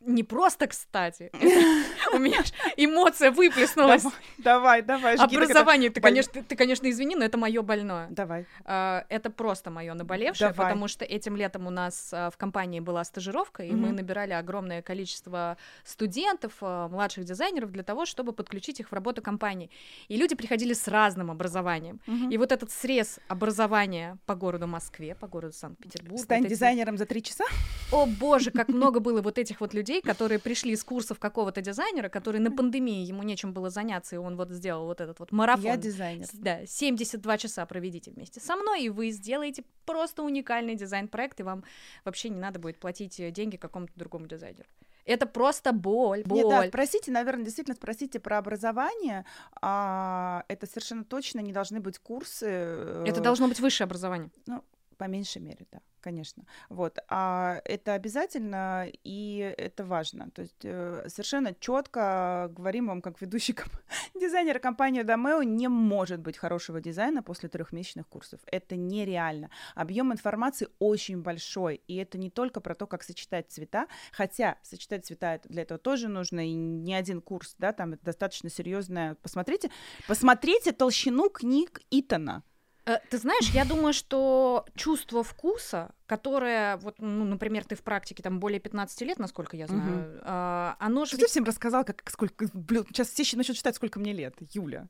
Не 0.00 0.22
просто, 0.22 0.66
кстати. 0.66 1.30
У 2.12 2.18
меня 2.18 2.40
эмоция 2.76 3.30
выплеснулась. 3.30 4.04
Давай, 4.38 4.82
давай. 4.82 5.16
Образование. 5.16 5.90
Ты, 5.90 6.00
конечно, 6.00 6.42
ты, 6.42 6.56
конечно, 6.56 6.88
извини, 6.90 7.16
но 7.16 7.24
это 7.24 7.38
мое 7.38 7.62
больное. 7.62 8.08
Давай. 8.10 8.46
А, 8.64 9.06
это 9.08 9.30
просто 9.30 9.70
мое 9.70 9.94
наболевшее, 9.94 10.52
потому 10.52 10.88
что 10.88 11.04
этим 11.04 11.36
летом 11.36 11.66
у 11.66 11.70
нас 11.70 12.10
а, 12.12 12.30
в 12.30 12.36
компании 12.36 12.80
была 12.80 13.04
стажировка, 13.04 13.62
и 13.62 13.72
мы 13.72 13.92
набирали 13.92 14.32
огромное 14.32 14.82
количество 14.82 15.56
студентов, 15.84 16.52
а, 16.60 16.88
младших 16.88 17.24
дизайнеров 17.24 17.72
для 17.72 17.82
того, 17.82 18.04
чтобы 18.04 18.32
подключить 18.32 18.80
их 18.80 18.90
в 18.90 18.92
работу 18.92 19.22
компании. 19.22 19.70
И 20.08 20.16
люди 20.16 20.34
приходили 20.34 20.74
с 20.74 20.86
разным 20.86 21.30
образованием. 21.30 22.00
И 22.30 22.36
вот 22.36 22.52
этот 22.52 22.70
срез 22.70 23.18
образования 23.28 24.18
по 24.26 24.34
городу 24.34 24.66
Москве, 24.66 25.14
по 25.14 25.26
городу 25.26 25.54
Санкт-Петербург. 25.54 26.20
Стань 26.20 26.44
дизайнером 26.46 26.98
за 26.98 27.06
три 27.06 27.22
часа? 27.22 27.44
О 27.90 28.06
боже, 28.06 28.50
как 28.50 28.68
много 28.68 29.00
было 29.00 29.22
вот 29.22 29.38
этих 29.38 29.53
вот 29.60 29.74
людей, 29.74 30.00
которые 30.00 30.38
пришли 30.38 30.76
с 30.76 30.84
курсов 30.84 31.18
какого-то 31.18 31.60
дизайнера, 31.60 32.08
который 32.08 32.40
на 32.40 32.50
пандемии, 32.50 33.04
ему 33.04 33.22
нечем 33.22 33.52
было 33.52 33.70
заняться, 33.70 34.16
и 34.16 34.18
он 34.18 34.36
вот 34.36 34.50
сделал 34.50 34.86
вот 34.86 35.00
этот 35.00 35.18
вот 35.20 35.32
марафон. 35.32 35.64
Я 35.64 35.76
дизайнер. 35.76 36.26
Да, 36.32 36.66
72 36.66 37.38
часа 37.38 37.66
проведите 37.66 38.10
вместе 38.10 38.40
со 38.40 38.56
мной, 38.56 38.84
и 38.84 38.88
вы 38.88 39.10
сделаете 39.10 39.64
просто 39.84 40.22
уникальный 40.22 40.74
дизайн-проект, 40.74 41.40
и 41.40 41.42
вам 41.42 41.64
вообще 42.04 42.28
не 42.28 42.38
надо 42.38 42.58
будет 42.58 42.78
платить 42.78 43.20
деньги 43.32 43.56
какому-то 43.56 43.92
другому 43.96 44.26
дизайнеру. 44.26 44.68
Это 45.04 45.26
просто 45.26 45.72
боль, 45.72 46.22
боль. 46.24 46.38
Нет, 46.38 46.48
да, 46.48 46.68
спросите, 46.68 47.10
наверное, 47.10 47.44
действительно 47.44 47.76
спросите 47.76 48.18
про 48.18 48.38
образование. 48.38 49.26
А, 49.60 50.44
это 50.48 50.66
совершенно 50.66 51.04
точно 51.04 51.40
не 51.40 51.52
должны 51.52 51.80
быть 51.80 51.98
курсы. 51.98 52.46
Это 52.46 53.20
должно 53.20 53.48
быть 53.48 53.60
высшее 53.60 53.84
образование. 53.84 54.30
Ну, 54.46 54.64
по 54.94 55.04
меньшей 55.04 55.42
мере, 55.42 55.66
да 55.70 55.80
конечно. 56.04 56.44
Вот. 56.68 56.98
А 57.08 57.62
это 57.64 57.94
обязательно, 57.94 58.86
и 59.04 59.54
это 59.56 59.84
важно. 59.86 60.30
То 60.30 60.42
есть 60.42 60.64
э, 60.64 61.08
совершенно 61.08 61.54
четко 61.54 62.50
говорим 62.54 62.88
вам, 62.88 63.00
как 63.00 63.22
ведущий 63.22 63.54
комп... 63.54 63.72
дизайнер 64.14 64.58
компании 64.60 65.02
Домео, 65.02 65.42
не 65.42 65.68
может 65.68 66.20
быть 66.20 66.36
хорошего 66.36 66.80
дизайна 66.80 67.22
после 67.22 67.48
трехмесячных 67.48 68.06
курсов. 68.06 68.40
Это 68.52 68.76
нереально. 68.76 69.48
Объем 69.74 70.12
информации 70.12 70.68
очень 70.78 71.22
большой, 71.22 71.80
и 71.88 71.96
это 71.96 72.18
не 72.18 72.28
только 72.28 72.60
про 72.60 72.74
то, 72.74 72.86
как 72.86 73.02
сочетать 73.02 73.50
цвета, 73.50 73.86
хотя 74.12 74.58
сочетать 74.62 75.06
цвета 75.06 75.40
для 75.44 75.62
этого 75.62 75.78
тоже 75.78 76.08
нужно, 76.08 76.46
и 76.46 76.52
не 76.52 76.94
один 76.94 77.22
курс, 77.22 77.54
да, 77.58 77.72
там 77.72 77.94
это 77.94 78.04
достаточно 78.04 78.50
серьезное. 78.50 79.14
Посмотрите, 79.22 79.70
посмотрите 80.06 80.72
толщину 80.72 81.30
книг 81.30 81.80
Итана. 81.90 82.42
Э, 82.86 82.98
ты 83.08 83.18
знаешь, 83.18 83.48
я 83.50 83.64
думаю, 83.64 83.92
что 83.92 84.66
чувство 84.74 85.22
вкуса, 85.22 85.94
которое, 86.06 86.76
вот, 86.78 86.96
ну, 86.98 87.24
например, 87.24 87.64
ты 87.64 87.76
в 87.76 87.82
практике 87.82 88.22
там 88.22 88.40
более 88.40 88.60
15 88.60 89.00
лет, 89.02 89.18
насколько 89.18 89.56
я 89.56 89.66
знаю, 89.66 90.18
угу. 90.18 90.84
оно 90.84 91.04
же... 91.04 91.12
Ты 91.12 91.22
ведь... 91.22 91.30
всем 91.30 91.44
рассказал, 91.44 91.84
как, 91.84 92.02
сколько... 92.10 92.46
Блин, 92.52 92.84
сейчас 92.88 93.08
все 93.08 93.36
начнут 93.36 93.56
считать, 93.56 93.76
сколько 93.76 93.98
мне 93.98 94.12
лет, 94.12 94.34
Юля. 94.52 94.88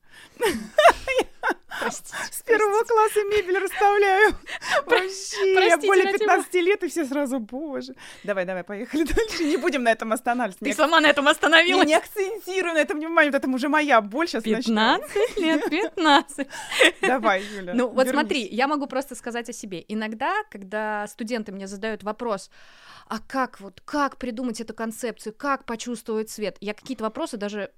Простите, 1.80 2.16
С 2.30 2.42
первого 2.42 2.70
простите. 2.84 2.94
класса 2.94 3.24
мебель 3.24 3.58
расставляю. 3.58 4.34
Вообще, 4.86 5.66
я 5.68 5.78
более 5.78 6.12
15 6.12 6.54
лет, 6.54 6.82
и 6.82 6.88
все 6.88 7.04
сразу, 7.04 7.38
боже. 7.38 7.94
Давай, 8.22 8.44
давай, 8.44 8.64
поехали 8.64 9.02
дальше. 9.14 9.44
Не 9.44 9.56
будем 9.56 9.82
на 9.82 9.92
этом 9.92 10.12
останавливаться. 10.12 10.64
Ты 10.64 10.72
сама 10.72 11.00
на 11.00 11.08
этом 11.08 11.28
остановилась. 11.28 11.86
Не, 11.86 11.92
не 11.92 11.96
акцентирую 11.96 12.74
на 12.74 12.78
этом 12.78 12.98
внимание, 12.98 13.30
вот 13.32 13.38
это 13.38 13.48
уже 13.48 13.68
моя 13.68 14.00
боль 14.00 14.28
сейчас 14.28 14.44
15 14.44 15.36
лет, 15.38 15.64
15. 15.70 16.48
Давай, 17.02 17.42
Юля. 17.42 17.74
Ну, 17.74 17.88
вот 17.88 18.08
смотри, 18.08 18.46
я 18.46 18.68
могу 18.68 18.86
просто 18.86 19.14
сказать 19.14 19.48
о 19.48 19.52
себе. 19.52 19.84
Иногда, 19.88 20.32
когда 20.50 21.06
студенты 21.08 21.52
мне 21.52 21.66
задают 21.66 22.02
вопрос, 22.02 22.50
а 23.08 23.18
как 23.18 23.60
вот, 23.60 23.80
как 23.84 24.16
придумать 24.16 24.60
эту 24.60 24.74
концепцию, 24.74 25.34
как 25.34 25.64
почувствовать 25.64 26.30
цвет, 26.30 26.56
я 26.60 26.74
какие-то 26.74 27.04
вопросы 27.04 27.36
даже 27.36 27.70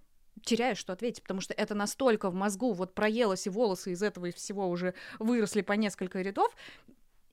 теряешь, 0.44 0.78
что 0.78 0.92
ответить, 0.92 1.22
потому 1.22 1.40
что 1.40 1.54
это 1.54 1.74
настолько 1.74 2.30
в 2.30 2.34
мозгу 2.34 2.72
вот 2.72 2.94
проелось, 2.94 3.46
и 3.46 3.50
волосы 3.50 3.92
из 3.92 4.02
этого 4.02 4.26
и 4.26 4.32
всего 4.32 4.68
уже 4.68 4.94
выросли 5.18 5.62
по 5.62 5.72
несколько 5.72 6.20
рядов, 6.20 6.54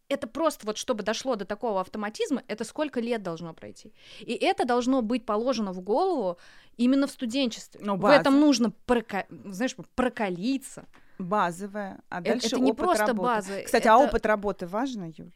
это 0.10 0.28
просто 0.28 0.66
вот, 0.66 0.78
чтобы 0.78 1.04
дошло 1.04 1.36
до 1.36 1.46
такого 1.46 1.82
автоматизма, 1.82 2.44
это 2.48 2.63
сколько 2.63 3.00
лет 3.00 3.24
должно 3.24 3.54
пройти. 3.54 3.94
И 4.20 4.34
это 4.34 4.66
должно 4.66 5.02
быть 5.02 5.26
положено 5.26 5.72
в 5.72 5.82
голову 5.82 6.38
именно 6.78 7.08
в 7.08 7.12
студенчестве. 7.12 7.82
Ну, 7.84 7.98
в 7.98 8.06
этом 8.06 8.39
нужно, 8.39 8.72
прока... 8.86 9.26
знаешь, 9.30 9.76
прокалиться. 9.96 10.86
Базовое. 11.18 12.00
А 12.10 12.22
э, 12.22 12.24
дальше 12.24 12.48
это, 12.48 12.56
это 12.56 12.66
не 12.66 12.72
опыт 12.72 12.86
просто 12.86 13.08
работы. 13.08 13.28
база. 13.28 13.62
Кстати, 13.63 13.88
а 13.88 13.96
это... 13.96 13.96
а 13.96 13.98
опыт 14.08 14.26
работы 14.26 14.68
важно, 14.68 15.12
Юль? 15.16 15.34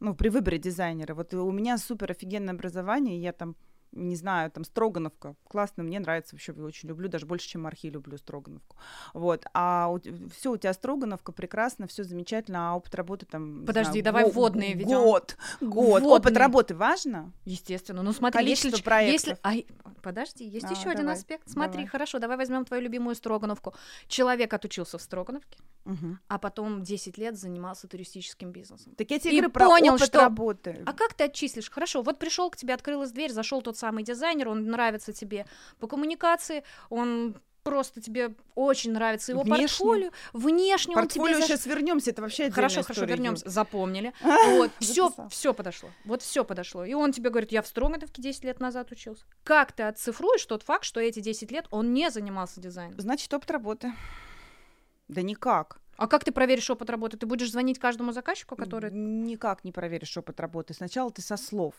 Ну, 0.00 0.14
при 0.14 0.28
выборе 0.28 0.58
дизайнера. 0.58 1.14
Вот 1.14 1.32
у 1.34 1.50
меня 1.50 1.78
супер 1.78 2.10
офигенное 2.10 2.54
образование, 2.54 3.20
я 3.20 3.32
там 3.32 3.56
не 3.94 4.16
знаю, 4.16 4.50
там, 4.50 4.64
Строгановка, 4.64 5.36
классно, 5.48 5.82
мне 5.82 6.00
нравится 6.00 6.34
вообще, 6.34 6.52
я 6.56 6.64
очень 6.64 6.88
люблю, 6.88 7.08
даже 7.08 7.26
больше, 7.26 7.48
чем 7.48 7.66
Архи 7.66 7.90
люблю 7.90 8.18
Строгановку, 8.18 8.76
вот, 9.12 9.46
а 9.54 9.94
все 10.36 10.52
у 10.52 10.56
тебя 10.56 10.72
Строгановка, 10.72 11.32
прекрасно, 11.32 11.86
все 11.86 12.04
замечательно, 12.04 12.72
а 12.72 12.76
опыт 12.76 12.94
работы 12.94 13.26
там... 13.26 13.64
Подожди, 13.66 14.00
знаю, 14.00 14.04
давай 14.04 14.30
вводные 14.30 14.74
ведем. 14.74 15.02
Год, 15.02 15.36
год, 15.60 16.02
вводные. 16.02 16.12
опыт 16.12 16.36
работы 16.36 16.74
важно? 16.74 17.32
Естественно, 17.44 18.02
ну 18.02 18.12
смотри, 18.12 18.38
Количество 18.38 18.68
если... 18.68 18.82
проектов. 18.82 19.38
Если... 19.42 19.66
А, 19.84 20.00
подожди, 20.02 20.44
есть 20.44 20.66
а, 20.66 20.70
еще 20.70 20.82
давай, 20.82 20.96
один 20.96 21.08
аспект, 21.10 21.48
смотри, 21.48 21.78
давай. 21.78 21.86
хорошо, 21.86 22.18
давай 22.18 22.36
возьмем 22.36 22.64
твою 22.64 22.82
любимую 22.82 23.14
Строгановку. 23.14 23.74
Человек 24.08 24.52
отучился 24.52 24.98
в 24.98 25.02
Строгановке, 25.02 25.58
угу. 25.84 26.18
а 26.28 26.38
потом 26.38 26.82
10 26.82 27.18
лет 27.18 27.38
занимался 27.38 27.88
туристическим 27.88 28.50
бизнесом. 28.50 28.94
Так 28.96 29.10
я 29.10 29.18
тебе 29.18 29.32
говорю 29.32 29.50
про 29.50 29.66
понял, 29.66 29.94
опыт 29.94 30.06
что... 30.08 30.20
работы. 30.20 30.82
А 30.86 30.92
как 30.92 31.14
ты 31.14 31.24
отчислишь? 31.24 31.70
Хорошо, 31.70 32.02
вот 32.02 32.18
пришел 32.18 32.50
к 32.50 32.56
тебе, 32.56 32.74
открылась 32.74 33.12
дверь, 33.12 33.32
зашел 33.32 33.62
тот 33.62 33.76
самый 33.84 34.02
дизайнер, 34.02 34.48
он 34.48 34.64
нравится 34.64 35.12
тебе 35.12 35.44
по 35.78 35.86
коммуникации, 35.86 36.64
он 36.88 37.36
просто 37.62 38.00
тебе 38.00 38.34
очень 38.54 38.92
нравится 38.92 39.32
его 39.32 39.42
внешне. 39.42 39.66
портфолио, 39.66 40.10
внешне 40.32 40.94
портфолио 40.94 41.34
он 41.36 41.42
тебе 41.42 41.46
сейчас 41.46 41.66
вернемся, 41.66 42.10
это 42.10 42.22
вообще 42.22 42.50
хорошо, 42.50 42.82
хорошо 42.82 43.04
вернемся, 43.04 43.46
запомнили, 43.48 44.14
вот 44.22 44.70
все, 44.80 45.12
все 45.28 45.52
подошло, 45.52 45.90
вот 46.06 46.22
все 46.22 46.44
подошло, 46.44 46.84
и 46.84 46.94
он 46.94 47.12
тебе 47.12 47.28
говорит, 47.28 47.52
я 47.52 47.60
в 47.60 47.66
Строгановке 47.66 48.22
10 48.22 48.44
лет 48.44 48.60
назад 48.60 48.90
учился. 48.90 49.24
Как 49.42 49.72
ты 49.72 49.82
отцифруешь 49.82 50.46
тот 50.46 50.62
факт, 50.62 50.84
что 50.84 51.00
эти 51.00 51.20
10 51.20 51.52
лет 51.52 51.66
он 51.70 51.92
не 51.92 52.10
занимался 52.10 52.60
дизайном? 52.60 52.98
Значит, 52.98 53.32
опыт 53.34 53.50
работы. 53.50 53.92
Да 55.08 55.20
никак. 55.20 55.78
А 55.96 56.06
как 56.06 56.24
ты 56.24 56.32
проверишь 56.32 56.70
опыт 56.70 56.90
работы? 56.90 57.16
Ты 57.18 57.26
будешь 57.26 57.50
звонить 57.50 57.78
каждому 57.78 58.12
заказчику, 58.12 58.56
который... 58.56 58.90
Никак 58.90 59.62
не 59.64 59.72
проверишь 59.72 60.16
опыт 60.16 60.40
работы. 60.40 60.74
Сначала 60.74 61.10
ты 61.10 61.22
со 61.22 61.36
слов. 61.36 61.74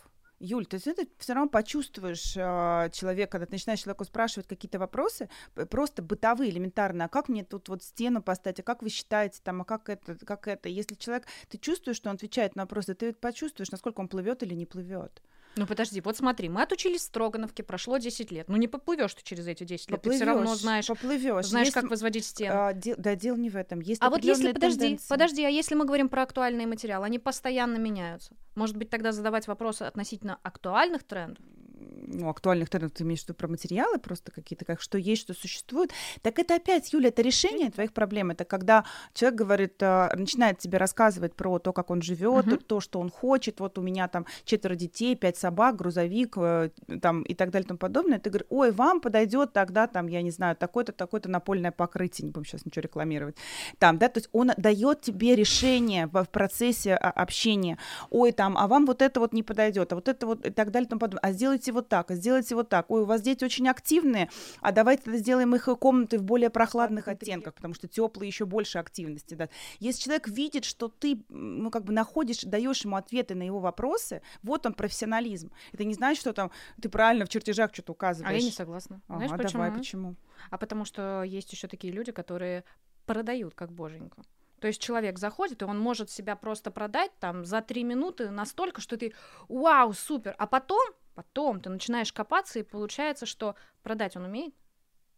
Юль, 0.45 0.65
то 0.65 0.75
есть 0.75 0.87
это 0.87 1.05
все 1.17 1.33
равно 1.33 1.49
почувствуешь 1.49 2.35
э, 2.37 2.89
человека, 2.93 3.31
когда 3.31 3.45
ты 3.45 3.53
начинаешь 3.53 3.81
человеку 3.81 4.05
спрашивать 4.05 4.47
какие-то 4.47 4.79
вопросы, 4.79 5.29
просто 5.69 6.01
бытовые, 6.01 6.51
элементарные, 6.51 7.05
а 7.05 7.09
как 7.09 7.29
мне 7.29 7.43
тут 7.43 7.69
вот 7.69 7.83
стену 7.83 8.21
поставить, 8.21 8.59
а 8.59 8.63
как 8.63 8.81
вы 8.81 8.89
считаете 8.89 9.39
там, 9.43 9.61
а 9.61 9.65
как 9.65 9.89
это, 9.89 10.15
как 10.25 10.47
это. 10.47 10.69
Если 10.69 10.95
человек, 10.95 11.25
ты 11.49 11.57
чувствуешь, 11.57 11.97
что 11.97 12.09
он 12.09 12.15
отвечает 12.15 12.55
на 12.55 12.63
вопросы, 12.63 12.93
ты 12.93 13.13
почувствуешь, 13.13 13.71
насколько 13.71 13.99
он 13.99 14.07
плывет 14.07 14.43
или 14.43 14.53
не 14.53 14.65
плывет. 14.65 15.21
Ну 15.55 15.65
подожди, 15.65 16.01
вот 16.01 16.17
смотри, 16.17 16.49
мы 16.49 16.63
отучились 16.63 17.01
в 17.01 17.05
Строгановке, 17.05 17.63
прошло 17.63 17.97
10 17.97 18.31
лет. 18.31 18.49
Ну 18.49 18.57
не 18.57 18.67
поплывешь 18.67 19.13
ты 19.13 19.23
через 19.23 19.47
эти 19.47 19.63
10 19.63 19.89
лет, 19.89 19.99
поплывёшь, 19.99 20.19
ты 20.19 20.25
все 20.25 20.33
равно 20.33 20.55
знаешь, 20.55 20.87
поплывешь. 20.87 21.45
знаешь, 21.45 21.67
Есть, 21.67 21.75
как 21.75 21.89
возводить 21.89 22.25
стену. 22.25 22.55
А, 22.55 22.73
де, 22.73 22.95
да, 22.95 23.15
дело 23.15 23.37
не 23.37 23.49
в 23.49 23.55
этом. 23.55 23.79
Есть 23.79 24.01
а 24.01 24.09
вот 24.09 24.23
если, 24.23 24.51
подожди, 24.51 24.79
тенденции. 24.79 25.07
подожди, 25.07 25.43
а 25.43 25.49
если 25.49 25.75
мы 25.75 25.85
говорим 25.85 26.09
про 26.09 26.23
актуальные 26.23 26.67
материалы, 26.67 27.05
они 27.05 27.19
постоянно 27.19 27.77
меняются. 27.77 28.35
Может 28.55 28.75
быть, 28.77 28.89
тогда 28.89 29.11
задавать 29.11 29.47
вопросы 29.47 29.83
относительно 29.83 30.39
актуальных 30.43 31.03
трендов? 31.03 31.43
Ну, 31.77 32.29
актуальных 32.29 32.69
трендов, 32.69 32.91
ты 32.91 33.03
имеешь 33.03 33.21
в 33.21 33.23
виду 33.25 33.33
про 33.33 33.47
материалы 33.47 33.97
просто 33.99 34.31
какие-то, 34.31 34.65
как 34.65 34.81
что 34.81 34.97
есть, 34.97 35.21
что 35.21 35.33
существует, 35.33 35.91
так 36.21 36.39
это 36.39 36.55
опять, 36.55 36.91
Юля, 36.93 37.09
это 37.09 37.21
решение 37.21 37.71
твоих 37.71 37.93
проблем. 37.93 38.31
Это 38.31 38.45
когда 38.45 38.85
человек 39.13 39.39
говорит, 39.39 39.75
э, 39.81 40.15
начинает 40.15 40.59
тебе 40.59 40.77
рассказывать 40.77 41.35
про 41.35 41.59
то, 41.59 41.73
как 41.73 41.89
он 41.91 42.01
живет, 42.01 42.45
uh-huh. 42.45 42.63
то, 42.63 42.79
что 42.79 42.99
он 42.99 43.09
хочет, 43.09 43.59
вот 43.59 43.77
у 43.77 43.81
меня 43.81 44.07
там 44.07 44.25
четверо 44.43 44.75
детей, 44.75 45.15
пять 45.15 45.37
собак, 45.37 45.75
грузовик, 45.75 46.37
э, 46.37 46.69
там 47.01 47.23
и 47.23 47.33
так 47.33 47.51
далее 47.51 47.65
и 47.65 47.67
тому 47.67 47.77
подобное. 47.77 48.19
Ты 48.19 48.29
говоришь, 48.29 48.47
ой, 48.49 48.71
вам 48.71 49.01
подойдет 49.01 49.53
тогда 49.53 49.87
там, 49.87 50.07
я 50.07 50.21
не 50.21 50.31
знаю, 50.31 50.55
такое-то, 50.55 50.91
такое-то 50.91 51.29
напольное 51.29 51.71
покрытие, 51.71 52.25
не 52.25 52.31
будем 52.31 52.45
сейчас 52.45 52.65
ничего 52.65 52.81
рекламировать. 52.81 53.35
Там, 53.79 53.97
да, 53.97 54.09
то 54.09 54.19
есть 54.19 54.29
он 54.31 54.51
дает 54.57 55.01
тебе 55.01 55.35
решение 55.35 56.07
в 56.07 56.25
процессе 56.25 56.95
а, 56.95 57.09
общения. 57.11 57.77
Ой, 58.09 58.31
там, 58.31 58.57
а 58.57 58.67
вам 58.67 58.85
вот 58.85 59.01
это 59.01 59.19
вот 59.19 59.33
не 59.33 59.43
подойдет, 59.43 59.91
а 59.91 59.95
вот 59.95 60.07
это 60.07 60.25
вот 60.25 60.45
и 60.45 60.49
так 60.49 60.71
далее 60.71 60.87
и 60.87 60.89
тому 60.89 60.99
подобное. 60.99 61.21
А 61.21 61.31
сделайте 61.31 61.64
вот 61.71 61.89
так, 61.89 62.11
а 62.11 62.15
сделайте 62.15 62.55
вот 62.55 62.69
так. 62.69 62.89
Ой, 62.91 63.01
у 63.01 63.05
вас 63.05 63.21
дети 63.21 63.43
очень 63.43 63.67
активные, 63.67 64.29
а 64.61 64.71
давайте 64.71 65.03
тогда 65.03 65.19
сделаем 65.19 65.55
их 65.55 65.65
комнаты 65.79 66.17
в 66.17 66.23
более 66.23 66.49
прохладных 66.49 67.07
оттенках, 67.07 67.53
потому 67.53 67.73
что 67.73 67.87
теплые 67.87 68.27
еще 68.27 68.45
больше 68.45 68.77
активности. 68.77 69.35
Да. 69.35 69.49
Если 69.79 70.03
человек 70.03 70.27
видит, 70.27 70.65
что 70.65 70.87
ты, 70.87 71.23
ну, 71.29 71.69
как 71.71 71.83
бы 71.83 71.93
находишь, 71.93 72.41
даешь 72.41 72.83
ему 72.85 72.95
ответы 72.95 73.35
на 73.35 73.43
его 73.43 73.59
вопросы, 73.59 74.21
вот 74.43 74.65
он 74.65 74.73
профессионализм. 74.73 75.51
Это 75.71 75.83
не 75.83 75.93
значит, 75.93 76.21
что 76.21 76.33
там 76.33 76.51
ты 76.81 76.89
правильно 76.89 77.25
в 77.25 77.29
чертежах 77.29 77.73
что-то 77.73 77.93
указываешь. 77.93 78.33
А 78.33 78.37
я 78.37 78.43
не 78.43 78.51
согласна. 78.51 79.01
Ага, 79.07 79.27
Знаешь, 79.27 79.43
почему? 79.43 79.63
Давай, 79.63 79.77
почему? 79.77 80.15
А 80.49 80.57
потому 80.57 80.85
что 80.85 81.23
есть 81.23 81.51
еще 81.51 81.67
такие 81.67 81.93
люди, 81.93 82.11
которые 82.11 82.63
продают 83.05 83.55
как 83.55 83.71
боженьку. 83.71 84.23
То 84.59 84.67
есть 84.67 84.81
человек 84.81 85.19
заходит, 85.19 85.61
и 85.61 85.65
он 85.65 85.79
может 85.79 86.09
себя 86.09 86.35
просто 86.35 86.71
продать 86.71 87.11
там 87.19 87.45
за 87.45 87.61
три 87.61 87.83
минуты 87.83 88.29
настолько, 88.29 88.81
что 88.81 88.97
ты 88.97 89.13
вау, 89.47 89.93
супер. 89.93 90.33
А 90.37 90.47
потом 90.47 90.81
Потом 91.15 91.61
ты 91.61 91.69
начинаешь 91.69 92.13
копаться, 92.13 92.59
и 92.59 92.63
получается, 92.63 93.25
что 93.25 93.55
продать 93.81 94.15
он 94.15 94.25
умеет, 94.25 94.53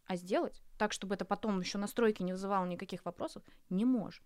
а 0.06 0.16
сделать 0.16 0.62
так, 0.78 0.92
чтобы 0.92 1.16
это 1.16 1.24
потом 1.24 1.60
еще 1.60 1.76
настройки 1.76 2.22
не 2.22 2.32
вызывало 2.32 2.64
никаких 2.64 3.04
вопросов, 3.04 3.42
не 3.68 3.84
может. 3.84 4.22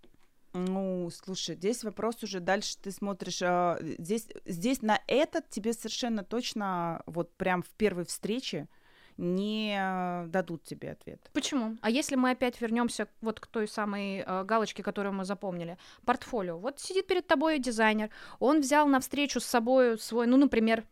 Ну, 0.53 1.09
слушай, 1.11 1.57
здесь 1.57 1.83
вопрос 1.83 2.23
уже 2.23 2.41
дальше 2.41 2.77
ты 2.77 2.91
смотришь, 2.91 3.41
а, 3.43 3.79
здесь, 3.81 4.29
здесь 4.45 4.83
на 4.83 5.01
этот 5.07 5.49
тебе 5.49 5.73
совершенно 5.73 6.23
точно 6.23 7.03
вот 7.07 7.35
прям 7.37 7.63
в 7.63 7.71
первой 7.71 8.05
встрече 8.05 8.69
не 9.17 10.27
дадут 10.29 10.65
тебе 10.65 10.93
ответ. 10.93 11.31
Почему? 11.33 11.79
А 11.81 11.89
если 11.89 12.17
мы 12.17 12.31
опять 12.31 12.61
вернемся 12.61 13.09
вот 13.23 13.41
к 13.41 13.47
той 13.47 13.67
самой 13.67 14.19
э, 14.19 14.45
галочке, 14.45 14.83
которую 14.83 15.13
мы 15.13 15.25
запомнили, 15.25 15.79
портфолио. 16.05 16.59
Вот 16.59 16.81
сидит 16.81 17.07
перед 17.07 17.27
тобой 17.27 17.59
дизайнер, 17.59 18.11
он 18.39 18.61
взял 18.61 18.87
на 18.87 19.01
встречу 19.01 19.41
с 19.41 19.45
собой 19.45 19.99
свой, 19.99 20.27
ну, 20.27 20.37
например, 20.37 20.85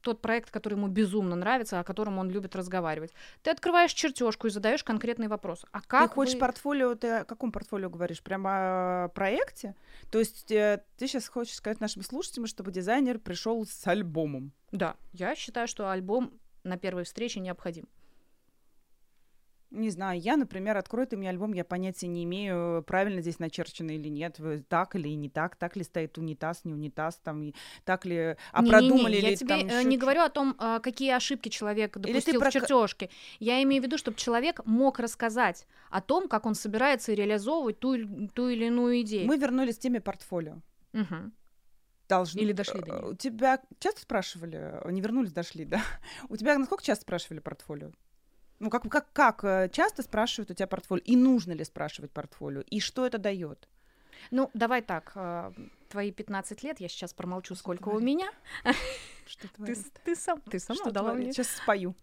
тот 0.00 0.20
проект, 0.20 0.50
который 0.50 0.74
ему 0.74 0.88
безумно 0.88 1.36
нравится, 1.36 1.80
о 1.80 1.84
котором 1.84 2.18
он 2.18 2.30
любит 2.30 2.56
разговаривать. 2.56 3.12
Ты 3.42 3.50
открываешь 3.50 3.92
чертежку 3.92 4.46
и 4.46 4.50
задаешь 4.50 4.84
конкретный 4.84 5.28
вопрос. 5.28 5.64
А 5.72 5.80
как 5.80 6.10
ты 6.10 6.14
хочешь 6.14 6.34
вы... 6.34 6.40
портфолио? 6.40 6.94
Ты 6.94 7.08
о 7.08 7.24
каком 7.24 7.52
портфолио 7.52 7.90
говоришь? 7.90 8.22
Прямо 8.22 9.04
о 9.04 9.08
проекте? 9.08 9.74
То 10.10 10.18
есть 10.18 10.50
э, 10.50 10.82
ты 10.96 11.06
сейчас 11.06 11.28
хочешь 11.28 11.54
сказать 11.54 11.80
нашим 11.80 12.02
слушателям, 12.02 12.46
чтобы 12.46 12.72
дизайнер 12.72 13.18
пришел 13.18 13.66
с 13.66 13.86
альбомом? 13.86 14.52
Да, 14.72 14.96
я 15.12 15.34
считаю, 15.34 15.68
что 15.68 15.90
альбом 15.90 16.32
на 16.64 16.76
первой 16.76 17.04
встрече 17.04 17.40
необходим. 17.40 17.86
Не 19.70 19.90
знаю, 19.90 20.18
я, 20.18 20.36
например, 20.36 20.78
открою 20.78 21.06
ты 21.06 21.16
мне 21.18 21.28
альбом, 21.28 21.52
я 21.52 21.62
понятия 21.62 22.06
не 22.06 22.24
имею, 22.24 22.82
правильно 22.84 23.20
здесь 23.20 23.38
начерчено 23.38 23.90
или 23.90 24.08
нет, 24.08 24.40
так 24.68 24.96
или 24.96 25.08
не 25.08 25.28
так, 25.28 25.56
так 25.56 25.76
ли 25.76 25.84
стоит 25.84 26.16
унитаз, 26.16 26.64
не 26.64 26.72
унитаз, 26.72 27.20
там, 27.22 27.52
так 27.84 28.06
ли, 28.06 28.36
а 28.52 28.62
не, 28.62 28.70
продумали 28.70 29.16
не, 29.16 29.18
не. 29.18 29.24
Я 29.24 29.30
ли 29.30 29.36
тебе 29.36 29.58
там 29.58 29.68
э, 29.68 29.82
не 29.82 29.98
говорю 29.98 30.22
о 30.22 30.30
том, 30.30 30.54
а, 30.58 30.80
какие 30.80 31.12
ошибки 31.12 31.50
человек 31.50 31.98
допустил 31.98 32.40
в 32.40 32.50
чертежке. 32.50 33.10
Я 33.40 33.62
имею 33.62 33.82
в 33.82 33.84
виду, 33.84 33.98
чтобы 33.98 34.16
человек 34.16 34.64
мог 34.64 34.98
рассказать 35.00 35.66
о 35.90 36.00
том, 36.00 36.28
как 36.28 36.46
он 36.46 36.54
собирается 36.54 37.12
реализовывать 37.12 37.78
ту, 37.78 37.96
ту 38.34 38.48
или 38.48 38.66
иную 38.66 39.02
идею. 39.02 39.26
Мы 39.26 39.36
вернулись 39.36 39.76
к 39.76 39.80
теме 39.80 40.00
портфолио. 40.00 40.56
Угу. 40.94 41.32
Должны... 42.08 42.40
Или 42.40 42.52
дошли 42.52 42.80
до 42.80 42.90
нее. 42.90 43.10
У 43.10 43.14
тебя 43.14 43.60
часто 43.80 44.00
спрашивали, 44.00 44.80
не 44.90 45.02
вернулись, 45.02 45.32
дошли, 45.32 45.66
да? 45.66 45.82
У 46.30 46.36
тебя 46.36 46.56
насколько 46.56 46.82
часто 46.82 47.02
спрашивали 47.02 47.40
портфолио? 47.40 47.90
Ну, 48.60 48.70
как, 48.70 48.88
как, 48.88 49.12
как 49.12 49.44
э, 49.44 49.68
часто 49.72 50.02
спрашивают 50.02 50.50
у 50.50 50.54
тебя 50.54 50.66
портфолио? 50.66 51.02
И 51.04 51.16
нужно 51.16 51.52
ли 51.52 51.64
спрашивать 51.64 52.10
портфолио? 52.10 52.62
И 52.62 52.80
что 52.80 53.06
это 53.06 53.18
дает? 53.18 53.68
Ну, 54.30 54.50
давай 54.52 54.82
так, 54.82 55.12
э, 55.14 55.52
твои 55.88 56.10
15 56.10 56.62
лет, 56.64 56.80
я 56.80 56.88
сейчас 56.88 57.14
промолчу, 57.14 57.54
что 57.54 57.60
сколько 57.60 57.84
творит? 57.84 58.00
у 58.00 58.04
меня. 58.04 58.30
Что 59.26 59.48
ты, 59.64 59.76
ты 60.04 60.16
сам, 60.16 60.40
ты 60.40 60.58
сама 60.58 60.80
что 60.80 60.90
дала 60.90 61.14
мне. 61.14 61.32
Сейчас 61.32 61.48
спою. 61.48 61.94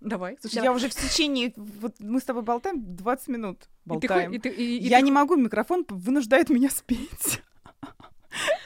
Давай. 0.00 0.36
Слушай, 0.40 0.56
я... 0.56 0.64
я 0.64 0.72
уже 0.72 0.88
в 0.88 0.94
течение, 0.94 1.52
вот 1.56 1.94
мы 2.00 2.20
с 2.20 2.24
тобой 2.24 2.42
болтаем 2.42 2.96
20 2.96 3.28
минут, 3.28 3.68
болтаем. 3.84 4.32
И 4.32 4.38
ты, 4.38 4.48
и 4.48 4.52
ты, 4.52 4.62
и, 4.62 4.78
и 4.78 4.88
я 4.88 4.98
ты... 4.98 5.04
не 5.04 5.12
могу, 5.12 5.36
микрофон 5.36 5.86
вынуждает 5.88 6.50
меня 6.50 6.70
спеть. 6.70 7.42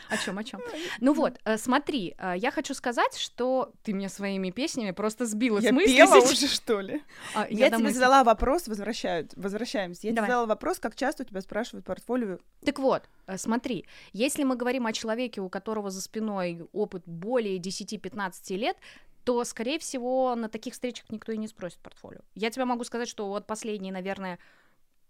О 0.09 0.17
чем, 0.17 0.39
о 0.39 0.45
чем? 0.45 0.61
Ну 1.01 1.13
вот, 1.13 1.39
э, 1.45 1.57
смотри, 1.59 2.15
э, 2.19 2.35
я 2.37 2.51
хочу 2.51 2.75
сказать, 2.75 3.17
что 3.17 3.73
ты 3.83 3.93
меня 3.93 4.09
своими 4.09 4.51
песнями 4.51 4.93
просто 4.93 5.27
сбила 5.27 5.59
я 5.59 5.71
с 5.71 5.73
мысли. 5.73 5.97
Пела 5.97 6.19
уже, 6.19 6.47
что 6.47 6.81
ли? 6.81 7.03
А, 7.35 7.47
я, 7.49 7.67
я 7.67 7.71
тебе 7.71 7.91
задала 7.91 8.25
вопрос, 8.25 8.69
возвращаю, 8.69 9.29
возвращаемся. 9.37 10.07
Я 10.07 10.15
Давай. 10.15 10.29
тебе 10.29 10.35
задала 10.35 10.47
вопрос, 10.47 10.79
как 10.79 10.95
часто 10.97 11.23
у 11.23 11.27
тебя 11.27 11.41
спрашивают 11.41 11.85
портфолио. 11.85 12.39
Так 12.65 12.79
вот, 12.79 13.03
э, 13.27 13.39
смотри, 13.39 13.87
если 14.13 14.45
мы 14.45 14.57
говорим 14.57 14.87
о 14.87 14.93
человеке, 14.93 15.41
у 15.41 15.49
которого 15.49 15.91
за 15.91 16.01
спиной 16.01 16.67
опыт 16.73 17.03
более 17.07 17.59
10-15 17.59 18.57
лет, 18.57 18.77
то, 19.25 19.43
скорее 19.45 19.81
всего, 19.81 20.37
на 20.37 20.49
таких 20.49 20.75
встречах 20.75 21.11
никто 21.11 21.33
и 21.33 21.37
не 21.37 21.49
спросит 21.49 21.81
портфолио. 21.81 22.21
Я 22.37 22.51
тебе 22.51 22.65
могу 22.65 22.85
сказать, 22.85 23.09
что 23.09 23.27
вот 23.27 23.47
последние, 23.47 23.93
наверное, 23.93 24.39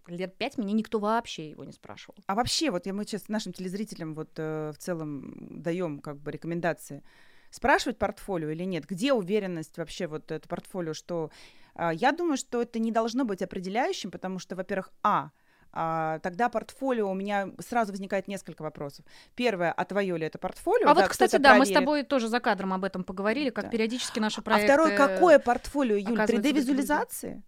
лет 0.08 0.36
пять 0.36 0.58
меня 0.58 0.72
никто 0.72 0.98
вообще 0.98 1.50
его 1.50 1.64
не 1.64 1.72
спрашивал. 1.72 2.16
А 2.26 2.34
вообще, 2.34 2.70
вот 2.70 2.86
я 2.86 2.92
мы 2.92 3.04
сейчас 3.04 3.28
нашим 3.28 3.52
телезрителям 3.52 4.14
вот 4.14 4.30
э, 4.36 4.72
в 4.74 4.78
целом 4.78 5.34
даем 5.62 6.00
как 6.00 6.18
бы 6.18 6.30
рекомендации 6.30 7.02
спрашивать 7.50 7.98
портфолио 7.98 8.50
или 8.50 8.64
нет? 8.64 8.86
Где 8.86 9.12
уверенность 9.12 9.78
вообще 9.78 10.06
вот 10.06 10.30
это 10.30 10.48
портфолио, 10.48 10.94
что 10.94 11.30
э, 11.74 11.90
я 11.94 12.12
думаю, 12.12 12.36
что 12.36 12.62
это 12.62 12.78
не 12.78 12.92
должно 12.92 13.24
быть 13.24 13.42
определяющим, 13.42 14.10
потому 14.10 14.38
что, 14.38 14.56
во-первых, 14.56 14.92
а 15.02 15.30
а, 15.78 16.20
тогда 16.20 16.48
портфолио 16.48 17.10
у 17.10 17.14
меня 17.14 17.50
сразу 17.58 17.92
возникает 17.92 18.28
несколько 18.28 18.62
вопросов. 18.62 19.04
Первое, 19.34 19.72
а 19.72 19.84
твое 19.84 20.16
ли 20.16 20.26
это 20.26 20.38
портфолио? 20.38 20.88
А 20.88 20.94
да, 20.94 21.02
вот, 21.02 21.10
кстати, 21.10 21.36
да, 21.36 21.50
проверит. 21.50 21.58
мы 21.58 21.66
с 21.66 21.78
тобой 21.78 22.02
тоже 22.02 22.28
за 22.28 22.40
кадром 22.40 22.72
об 22.72 22.84
этом 22.84 23.04
поговорили, 23.04 23.50
как 23.50 23.64
да. 23.64 23.70
периодически 23.70 24.18
наши 24.18 24.40
проекты. 24.40 24.72
А 24.72 24.74
второе, 24.74 24.96
какое 24.96 25.38
портфолио, 25.38 25.96
Юль, 25.96 26.18
3D-визуализации? 26.18 27.42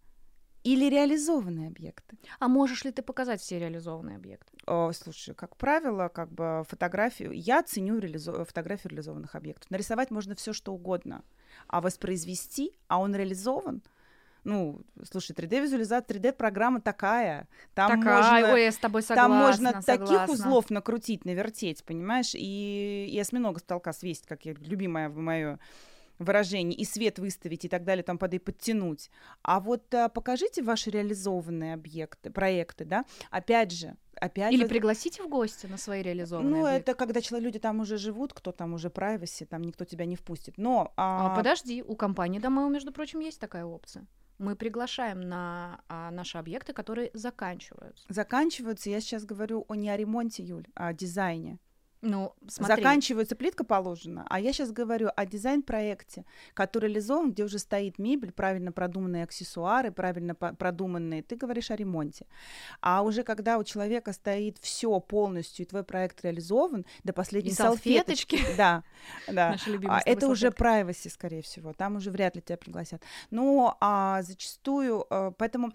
Или 0.68 0.90
реализованные 0.90 1.68
объекты. 1.68 2.18
А 2.38 2.48
можешь 2.48 2.84
ли 2.84 2.92
ты 2.92 3.02
показать 3.02 3.40
все 3.40 3.58
реализованные 3.58 4.16
объекты? 4.16 4.52
О, 4.66 4.92
слушай, 4.92 5.34
как 5.34 5.56
правило, 5.56 6.08
как 6.08 6.30
бы 6.30 6.62
фотографию, 6.68 7.32
я 7.32 7.62
ценю 7.62 7.98
реализо... 7.98 8.44
фотографию 8.44 8.90
реализованных 8.90 9.34
объектов. 9.34 9.70
Нарисовать 9.70 10.10
можно 10.10 10.34
все 10.34 10.52
что 10.52 10.74
угодно, 10.74 11.24
а 11.68 11.80
воспроизвести, 11.80 12.72
а 12.86 13.00
он 13.00 13.14
реализован, 13.14 13.82
ну, 14.44 14.80
слушай, 15.10 15.32
3D-визуализация, 15.32 16.06
3D-программа 16.06 16.82
такая. 16.82 17.48
Там 17.74 17.98
такая, 17.98 18.40
можно, 18.42 18.52
ой, 18.52 18.64
я 18.64 18.72
с 18.72 18.76
тобой 18.76 19.02
согласна, 19.02 19.28
Там 19.28 19.46
можно 19.46 19.82
согласна. 19.82 20.06
таких 20.06 20.28
узлов 20.28 20.70
накрутить, 20.70 21.24
навертеть, 21.24 21.82
понимаешь, 21.84 22.34
и, 22.34 23.08
и 23.10 23.18
осьминога 23.18 23.60
с 23.60 23.62
толка 23.62 23.92
свесить, 23.92 24.26
как 24.26 24.44
я, 24.44 24.52
любимое 24.52 25.08
мое 25.08 25.58
выражений, 26.18 26.74
и 26.74 26.84
свет 26.84 27.18
выставить 27.18 27.64
и 27.64 27.68
так 27.68 27.84
далее, 27.84 28.02
там 28.02 28.18
под 28.18 28.34
и 28.34 28.38
подтянуть. 28.38 29.10
А 29.42 29.60
вот 29.60 29.94
а, 29.94 30.08
покажите 30.08 30.62
ваши 30.62 30.90
реализованные 30.90 31.74
объекты, 31.74 32.30
проекты, 32.30 32.84
да, 32.84 33.04
опять 33.30 33.72
же, 33.72 33.96
опять 34.20 34.52
Или 34.52 34.62
же... 34.62 34.68
пригласите 34.68 35.22
в 35.22 35.28
гости 35.28 35.66
на 35.66 35.76
свои 35.76 36.02
реализованные 36.02 36.50
Ну, 36.50 36.66
объекты. 36.66 36.90
это 36.90 36.98
когда 36.98 37.20
человек, 37.20 37.46
люди 37.46 37.58
там 37.58 37.80
уже 37.80 37.98
живут, 37.98 38.32
кто 38.32 38.52
там 38.52 38.74
уже 38.74 38.88
privacy, 38.88 39.46
там 39.46 39.62
никто 39.62 39.84
тебя 39.84 40.04
не 40.06 40.16
впустит. 40.16 40.58
Но... 40.58 40.92
А, 40.96 41.32
а 41.32 41.36
подожди, 41.36 41.82
у 41.82 41.96
компании 41.96 42.38
Домео, 42.38 42.68
между 42.68 42.92
прочим, 42.92 43.20
есть 43.20 43.40
такая 43.40 43.64
опция. 43.64 44.06
Мы 44.38 44.54
приглашаем 44.54 45.20
на 45.20 45.80
а, 45.88 46.10
наши 46.12 46.38
объекты, 46.38 46.72
которые 46.72 47.10
заканчиваются. 47.12 48.04
Заканчиваются, 48.08 48.88
я 48.88 49.00
сейчас 49.00 49.24
говорю 49.24 49.64
о 49.68 49.74
не 49.74 49.90
о 49.90 49.96
ремонте, 49.96 50.44
Юль, 50.44 50.66
а 50.74 50.88
о 50.88 50.92
дизайне. 50.92 51.58
Ну, 52.00 52.32
смотри. 52.46 52.76
Заканчивается 52.76 53.34
плитка 53.34 53.64
положена, 53.64 54.24
а 54.30 54.38
я 54.38 54.52
сейчас 54.52 54.70
говорю 54.70 55.10
о 55.16 55.26
дизайн-проекте, 55.26 56.24
который 56.54 56.88
реализован, 56.88 57.32
где 57.32 57.42
уже 57.42 57.58
стоит 57.58 57.98
мебель, 57.98 58.30
правильно 58.30 58.70
продуманные 58.70 59.24
аксессуары, 59.24 59.90
правильно 59.90 60.34
продуманные. 60.34 61.22
Ты 61.22 61.34
говоришь 61.34 61.72
о 61.72 61.76
ремонте. 61.76 62.26
А 62.80 63.02
уже 63.02 63.24
когда 63.24 63.58
у 63.58 63.64
человека 63.64 64.12
стоит 64.12 64.58
все 64.58 65.00
полностью, 65.00 65.66
и 65.66 65.68
твой 65.68 65.82
проект 65.82 66.22
реализован, 66.24 66.86
до 67.02 67.12
последней 67.12 67.50
и 67.50 67.54
салфеточки, 67.54 68.36
салфеточки 68.36 68.56
да, 68.56 68.84
да, 69.26 69.56
а, 69.88 70.00
это 70.04 70.28
уже 70.28 70.48
privacy, 70.48 71.10
скорее 71.10 71.42
всего, 71.42 71.72
там 71.72 71.96
уже 71.96 72.12
вряд 72.12 72.36
ли 72.36 72.42
тебя 72.42 72.58
пригласят. 72.58 73.02
Но 73.30 73.76
а, 73.80 74.22
зачастую, 74.22 75.04
а, 75.10 75.32
поэтому, 75.32 75.72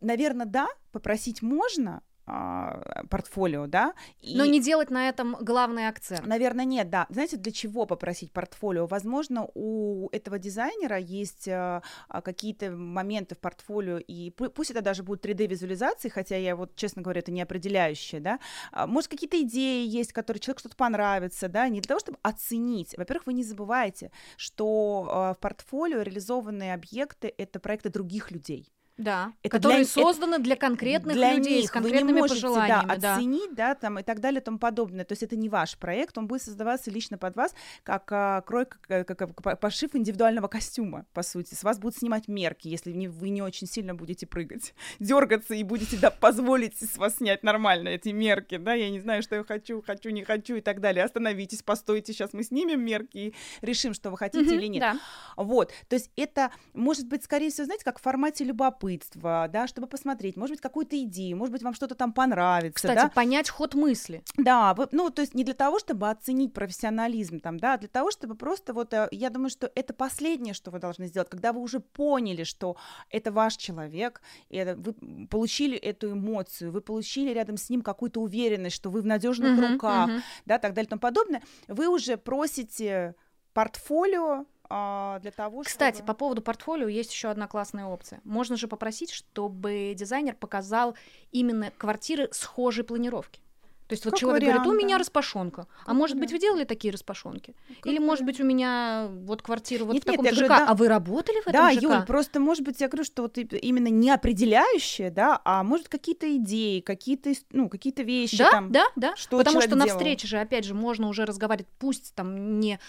наверное, 0.00 0.46
да, 0.46 0.68
попросить 0.92 1.42
можно, 1.42 2.02
портфолио, 2.24 3.66
да. 3.66 3.94
И, 4.20 4.36
Но 4.36 4.44
не 4.44 4.60
делать 4.60 4.90
на 4.90 5.08
этом 5.08 5.36
главный 5.40 5.88
акцент. 5.88 6.26
Наверное, 6.26 6.64
нет, 6.64 6.88
да. 6.90 7.06
Знаете, 7.10 7.36
для 7.36 7.52
чего 7.52 7.86
попросить 7.86 8.32
портфолио? 8.32 8.86
Возможно, 8.86 9.48
у 9.54 10.08
этого 10.10 10.38
дизайнера 10.38 10.98
есть 10.98 11.48
а, 11.48 11.82
а 12.08 12.22
какие-то 12.22 12.70
моменты 12.70 13.34
в 13.34 13.38
портфолио, 13.38 13.98
и 13.98 14.30
пусть 14.30 14.70
это 14.70 14.80
даже 14.80 15.02
будут 15.02 15.24
3D-визуализации, 15.26 16.08
хотя 16.08 16.36
я 16.36 16.56
вот, 16.56 16.76
честно 16.76 17.02
говоря, 17.02 17.20
это 17.20 17.30
не 17.32 17.42
определяющее, 17.42 18.20
да. 18.20 18.38
А, 18.72 18.86
может, 18.86 19.10
какие-то 19.10 19.40
идеи 19.42 19.86
есть, 19.86 20.12
которые 20.12 20.40
человеку 20.40 20.60
что-то 20.60 20.76
понравится, 20.76 21.48
да, 21.48 21.68
не 21.68 21.80
для 21.80 21.88
того, 21.88 22.00
чтобы 22.00 22.18
оценить. 22.22 22.96
Во-первых, 22.96 23.26
вы 23.26 23.34
не 23.34 23.44
забывайте, 23.44 24.10
что 24.36 25.08
а, 25.10 25.34
в 25.34 25.38
портфолио 25.38 26.02
реализованные 26.02 26.74
объекты— 26.74 27.32
это 27.38 27.60
проекты 27.60 27.90
других 27.90 28.30
людей. 28.30 28.73
Да, 28.96 29.32
это 29.42 29.56
которые 29.56 29.78
для, 29.78 29.86
созданы 29.86 30.38
для 30.38 30.54
конкретных 30.54 31.16
для 31.16 31.34
людей 31.34 31.62
них. 31.62 31.68
с 31.68 31.72
конкретными 31.72 32.12
Вы 32.12 32.14
не 32.14 32.20
можете, 32.20 32.40
пожеланиями. 32.42 33.00
Да, 33.00 33.16
оценить, 33.16 33.54
да. 33.54 33.74
там 33.74 33.98
и 33.98 34.04
так 34.04 34.20
далее 34.20 34.40
и 34.40 34.44
тому 34.44 34.58
подобное. 34.58 35.04
То 35.04 35.12
есть 35.12 35.24
это 35.24 35.34
не 35.34 35.48
ваш 35.48 35.76
проект, 35.78 36.16
он 36.16 36.28
будет 36.28 36.42
создаваться 36.42 36.92
лично 36.92 37.18
под 37.18 37.34
вас, 37.34 37.56
как 37.82 38.10
а, 38.12 38.42
крой, 38.42 38.66
как, 38.66 39.06
как, 39.06 39.34
как 39.34 39.60
пошив 39.60 39.96
индивидуального 39.96 40.46
костюма, 40.46 41.06
по 41.12 41.24
сути. 41.24 41.54
С 41.54 41.64
вас 41.64 41.80
будут 41.80 41.98
снимать 41.98 42.28
мерки, 42.28 42.68
если 42.68 42.92
не, 42.92 43.08
вы 43.08 43.30
не 43.30 43.42
очень 43.42 43.66
сильно 43.66 43.96
будете 43.96 44.28
прыгать, 44.28 44.74
дергаться 45.00 45.54
и 45.54 45.64
будете 45.64 45.96
да, 45.96 46.12
позволить 46.12 46.78
с 46.78 46.96
вас 46.96 47.16
снять 47.16 47.42
нормально 47.42 47.88
эти 47.88 48.10
мерки, 48.10 48.58
да, 48.58 48.74
я 48.74 48.90
не 48.90 49.00
знаю, 49.00 49.24
что 49.24 49.34
я 49.34 49.42
хочу, 49.42 49.82
хочу, 49.82 50.10
не 50.10 50.22
хочу 50.22 50.54
и 50.54 50.60
так 50.60 50.80
далее. 50.80 51.04
Остановитесь, 51.04 51.64
постойте, 51.64 52.12
сейчас 52.12 52.32
мы 52.32 52.44
снимем 52.44 52.84
мерки 52.84 53.18
и 53.18 53.34
решим, 53.60 53.92
что 53.92 54.10
вы 54.10 54.18
хотите 54.18 54.44
mm-hmm, 54.44 54.56
или 54.56 54.66
нет. 54.66 54.80
Да. 54.80 55.00
Вот, 55.36 55.72
то 55.88 55.96
есть 55.96 56.12
это 56.14 56.52
может 56.74 57.08
быть, 57.08 57.24
скорее 57.24 57.50
всего, 57.50 57.64
знаете, 57.64 57.84
как 57.84 57.98
в 57.98 58.02
формате 58.02 58.44
любопытства 58.44 58.83
любопытства, 58.84 59.48
да, 59.50 59.66
чтобы 59.66 59.86
посмотреть, 59.86 60.36
может 60.36 60.54
быть, 60.54 60.60
какую-то 60.60 61.00
идею, 61.04 61.36
может 61.36 61.52
быть, 61.52 61.62
вам 61.62 61.74
что-то 61.74 61.94
там 61.94 62.12
понравится, 62.12 62.74
Кстати, 62.74 62.94
да. 62.94 63.08
понять 63.08 63.48
ход 63.50 63.74
мысли. 63.74 64.22
Да, 64.36 64.76
ну, 64.92 65.10
то 65.10 65.22
есть 65.22 65.34
не 65.34 65.44
для 65.44 65.54
того, 65.54 65.78
чтобы 65.78 66.10
оценить 66.10 66.52
профессионализм 66.52 67.40
там, 67.40 67.58
да, 67.58 67.74
а 67.74 67.78
для 67.78 67.88
того, 67.88 68.10
чтобы 68.10 68.34
просто 68.34 68.72
вот, 68.72 68.92
э, 68.92 69.08
я 69.10 69.30
думаю, 69.30 69.50
что 69.50 69.70
это 69.74 69.94
последнее, 69.94 70.54
что 70.54 70.70
вы 70.70 70.78
должны 70.78 71.06
сделать, 71.06 71.28
когда 71.28 71.52
вы 71.52 71.60
уже 71.60 71.80
поняли, 71.80 72.44
что 72.44 72.76
это 73.10 73.32
ваш 73.32 73.56
человек, 73.56 74.20
и 74.48 74.56
это, 74.56 74.76
вы 74.76 74.92
получили 75.28 75.76
эту 75.76 76.12
эмоцию, 76.12 76.72
вы 76.72 76.80
получили 76.80 77.30
рядом 77.30 77.56
с 77.56 77.70
ним 77.70 77.82
какую-то 77.82 78.20
уверенность, 78.20 78.76
что 78.76 78.90
вы 78.90 79.00
в 79.00 79.06
надежных 79.06 79.56
Мгм, 79.56 79.72
руках, 79.72 80.10
мгм. 80.10 80.22
да, 80.46 80.58
так 80.58 80.74
далее 80.74 80.86
и 80.86 80.90
тому 80.90 81.00
подобное, 81.00 81.42
вы 81.68 81.88
уже 81.88 82.16
просите 82.16 83.14
портфолио 83.52 84.46
для 84.68 85.30
того, 85.36 85.62
Кстати, 85.62 85.96
чтобы... 85.96 86.06
по 86.08 86.14
поводу 86.14 86.42
портфолио 86.42 86.88
есть 86.88 87.12
еще 87.12 87.28
одна 87.28 87.46
классная 87.46 87.86
опция. 87.86 88.20
Можно 88.24 88.56
же 88.56 88.68
попросить, 88.68 89.10
чтобы 89.10 89.94
дизайнер 89.96 90.34
показал 90.34 90.96
именно 91.32 91.70
квартиры 91.76 92.28
схожей 92.32 92.84
планировки. 92.84 93.40
То 93.86 93.92
есть 93.92 94.06
вот 94.06 94.12
Как 94.12 94.20
человек 94.20 94.42
вариант, 94.42 94.64
говорит, 94.64 94.82
у 94.82 94.86
меня 94.86 94.96
да. 94.96 95.00
распашонка. 95.00 95.66
А 95.82 95.86
Как 95.88 95.94
может 95.94 96.18
быть, 96.18 96.32
вы 96.32 96.38
делали 96.38 96.64
такие 96.64 96.90
распашонки? 96.90 97.54
Как 97.82 97.86
Или, 97.86 97.98
может 97.98 98.22
вариант. 98.22 98.38
быть, 98.38 98.40
у 98.40 98.44
меня 98.44 99.08
вот 99.10 99.42
квартира 99.42 99.84
вот 99.84 99.92
Нет, 99.92 100.04
в 100.04 100.06
нет, 100.06 100.16
таком-то 100.16 100.30
я 100.30 100.34
ЖК, 100.34 100.48
говорю, 100.48 100.64
да. 100.64 100.72
а 100.72 100.74
вы 100.74 100.88
работали 100.88 101.36
в 101.40 101.46
этом 101.48 101.52
Да, 101.52 101.72
ЖК? 101.72 101.82
Юль, 101.82 102.06
просто, 102.06 102.40
может 102.40 102.64
быть, 102.64 102.80
я 102.80 102.88
говорю, 102.88 103.04
что 103.04 103.22
вот 103.24 103.36
именно 103.36 103.88
не 103.88 104.10
определяющее, 104.10 105.10
да, 105.10 105.38
а 105.44 105.62
может 105.62 105.88
какие-то 105.88 106.34
идеи, 106.36 106.80
какие-то, 106.80 107.34
ну, 107.50 107.68
какие-то 107.68 108.02
вещи 108.04 108.38
Да, 108.38 108.50
там. 108.52 108.72
да, 108.72 108.86
да. 108.96 109.16
что 109.16 109.36
Потому 109.36 109.60
что 109.60 109.76
на 109.76 109.84
делал. 109.84 109.98
встрече 109.98 110.26
же, 110.28 110.38
опять 110.38 110.64
же, 110.64 110.72
можно 110.72 111.06
уже 111.06 111.26
разговаривать, 111.26 111.68
пусть 111.78 112.14
там 112.14 112.60
не 112.60 112.80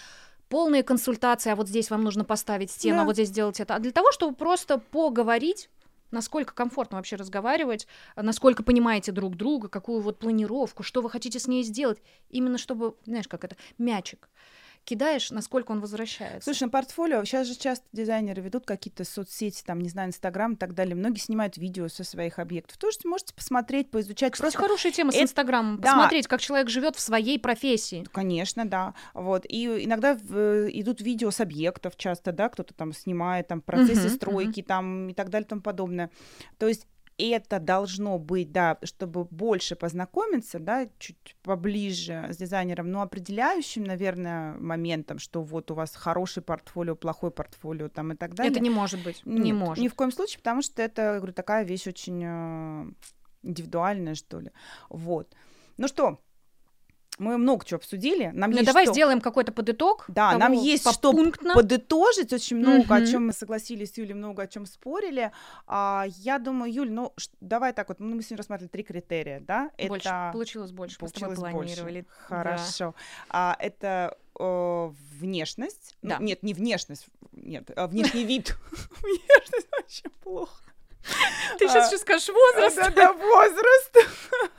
полные 0.48 0.82
консультации, 0.82 1.50
а 1.50 1.56
вот 1.56 1.68
здесь 1.68 1.90
вам 1.90 2.02
нужно 2.04 2.24
поставить 2.24 2.70
стену, 2.70 2.96
Да. 2.98 3.02
а 3.02 3.04
вот 3.06 3.14
здесь 3.14 3.28
сделать 3.28 3.60
это, 3.60 3.74
а 3.74 3.78
для 3.78 3.92
того, 3.92 4.12
чтобы 4.12 4.34
просто 4.36 4.78
поговорить, 4.78 5.68
насколько 6.10 6.54
комфортно 6.54 6.98
вообще 6.98 7.16
разговаривать, 7.16 7.86
а 8.14 8.22
насколько 8.22 8.62
понимаете 8.62 9.12
друг 9.12 9.36
друга, 9.36 9.68
какую 9.68 10.00
вот 10.00 10.18
планировку, 10.18 10.82
что 10.82 11.02
вы 11.02 11.10
хотите 11.10 11.38
с 11.38 11.46
ней 11.48 11.62
сделать, 11.64 11.98
именно 12.30 12.58
чтобы, 12.58 12.94
знаешь, 13.06 13.28
как 13.28 13.44
это, 13.44 13.56
мячик 13.78 14.28
кидаешь, 14.86 15.30
насколько 15.30 15.72
он 15.72 15.80
возвращается. 15.80 16.42
Слушай, 16.44 16.64
на 16.64 16.68
портфолио 16.70 17.24
сейчас 17.24 17.46
же 17.48 17.56
часто 17.56 17.84
дизайнеры 17.92 18.40
ведут 18.40 18.64
какие-то 18.64 19.04
соцсети, 19.04 19.62
там, 19.64 19.80
не 19.80 19.88
знаю, 19.88 20.08
Инстаграм 20.08 20.54
и 20.54 20.56
так 20.56 20.74
далее. 20.74 20.94
Многие 20.94 21.18
снимают 21.18 21.58
видео 21.58 21.88
со 21.88 22.04
своих 22.04 22.38
объектов. 22.38 22.78
Тоже 22.78 22.98
можете 23.04 23.34
посмотреть, 23.34 23.90
поизучать. 23.90 24.32
Кстати, 24.32 24.52
Просто 24.52 24.58
хорошая 24.58 24.92
тема 24.92 25.12
с 25.12 25.16
Инстаграмом. 25.20 25.80
да. 25.80 25.92
Посмотреть, 25.92 26.26
как 26.28 26.40
человек 26.40 26.70
живет 26.70 26.96
в 26.96 27.00
своей 27.00 27.38
профессии. 27.38 28.06
Конечно, 28.12 28.64
да. 28.64 28.94
Вот. 29.12 29.44
И 29.48 29.66
иногда 29.84 30.14
идут 30.14 31.00
видео 31.00 31.30
с 31.30 31.40
объектов 31.40 31.96
часто, 31.96 32.32
да, 32.32 32.48
кто-то 32.48 32.72
там 32.72 32.92
снимает 32.92 33.48
там 33.48 33.60
процессы 33.60 34.06
Мгм, 34.06 34.14
стройки 34.14 34.62
там 34.62 35.08
и 35.08 35.14
так 35.14 35.30
далее 35.30 35.44
и 35.46 35.48
тому 35.48 35.62
подобное. 35.62 36.10
То 36.58 36.68
есть 36.68 36.86
это 37.18 37.58
должно 37.58 38.18
быть, 38.18 38.52
да, 38.52 38.78
чтобы 38.82 39.24
больше 39.24 39.76
познакомиться, 39.76 40.58
да, 40.58 40.88
чуть 40.98 41.36
поближе 41.42 42.26
с 42.30 42.36
дизайнером, 42.36 42.90
но 42.90 43.02
определяющим, 43.02 43.84
наверное, 43.84 44.54
моментом, 44.58 45.18
что 45.18 45.42
вот 45.42 45.70
у 45.70 45.74
вас 45.74 45.94
хороший 45.94 46.42
портфолио, 46.42 46.94
плохой 46.94 47.30
портфолио 47.30 47.88
там 47.88 48.12
и 48.12 48.16
так 48.16 48.34
далее. 48.34 48.52
Это 48.52 48.60
не 48.60 48.70
может 48.70 49.02
быть. 49.02 49.22
не 49.24 49.52
Нет, 49.52 49.56
может. 49.56 49.82
Ни 49.82 49.88
в 49.88 49.94
коем 49.94 50.12
случае, 50.12 50.38
потому 50.38 50.62
что 50.62 50.82
это, 50.82 51.02
я 51.02 51.16
говорю, 51.16 51.32
такая 51.32 51.64
вещь 51.64 51.86
очень 51.86 52.22
э, 52.22 52.86
индивидуальная, 53.42 54.14
что 54.14 54.40
ли. 54.40 54.50
Вот. 54.90 55.34
Ну 55.78 55.88
что, 55.88 56.20
мы 57.18 57.38
много 57.38 57.64
чего 57.64 57.76
обсудили. 57.78 58.30
Нам 58.34 58.50
Ну, 58.50 58.56
есть 58.56 58.66
давай 58.66 58.84
что... 58.84 58.92
сделаем 58.94 59.20
какой-то 59.20 59.52
подыток. 59.52 60.04
Да, 60.08 60.30
того 60.30 60.40
нам 60.40 60.52
есть 60.52 60.82
что 60.92 61.10
попунктно. 61.12 61.54
подытожить. 61.54 62.32
Очень 62.32 62.56
много 62.58 62.94
о 62.94 62.98
Мгм. 62.98 63.06
чем 63.06 63.26
мы 63.28 63.32
согласились 63.32 63.92
с 63.94 63.96
Юлей, 63.98 64.14
много 64.14 64.42
о 64.42 64.46
чем 64.46 64.66
спорили. 64.66 65.32
А, 65.66 66.04
я 66.18 66.38
думаю, 66.38 66.72
Юль, 66.72 66.90
ну 66.90 67.12
ш- 67.16 67.30
давай 67.40 67.72
так 67.72 67.88
вот, 67.88 68.00
мы 68.00 68.20
сегодня 68.22 68.36
рассматривали 68.38 68.68
три 68.70 68.82
критерия, 68.82 69.40
да? 69.40 69.70
Больше. 69.88 70.08
Это 70.08 70.30
Получилось 70.32 70.72
больше. 70.72 70.98
получилось 70.98 71.38
больше. 71.38 71.52
планировали. 71.54 72.00
Да. 72.28 72.36
Хорошо. 72.36 72.94
А, 73.30 73.56
это 73.58 74.16
э, 74.38 74.90
внешность. 75.18 75.96
Ну, 76.02 76.10
Да. 76.10 76.18
нет, 76.18 76.42
не 76.42 76.52
внешность. 76.54 77.06
Нет, 77.32 77.70
а 77.76 77.86
внешний 77.86 78.24
вид. 78.24 78.56
Внешность 79.02 79.68
вообще 79.70 80.08
плохо. 80.22 80.62
Ты 81.58 81.68
сейчас 81.68 81.84
А, 81.84 81.88
еще 81.88 81.98
скажешь 81.98 82.28
возраст. 82.28 82.76
Да-да, 82.76 83.12
возраст. 83.12 83.96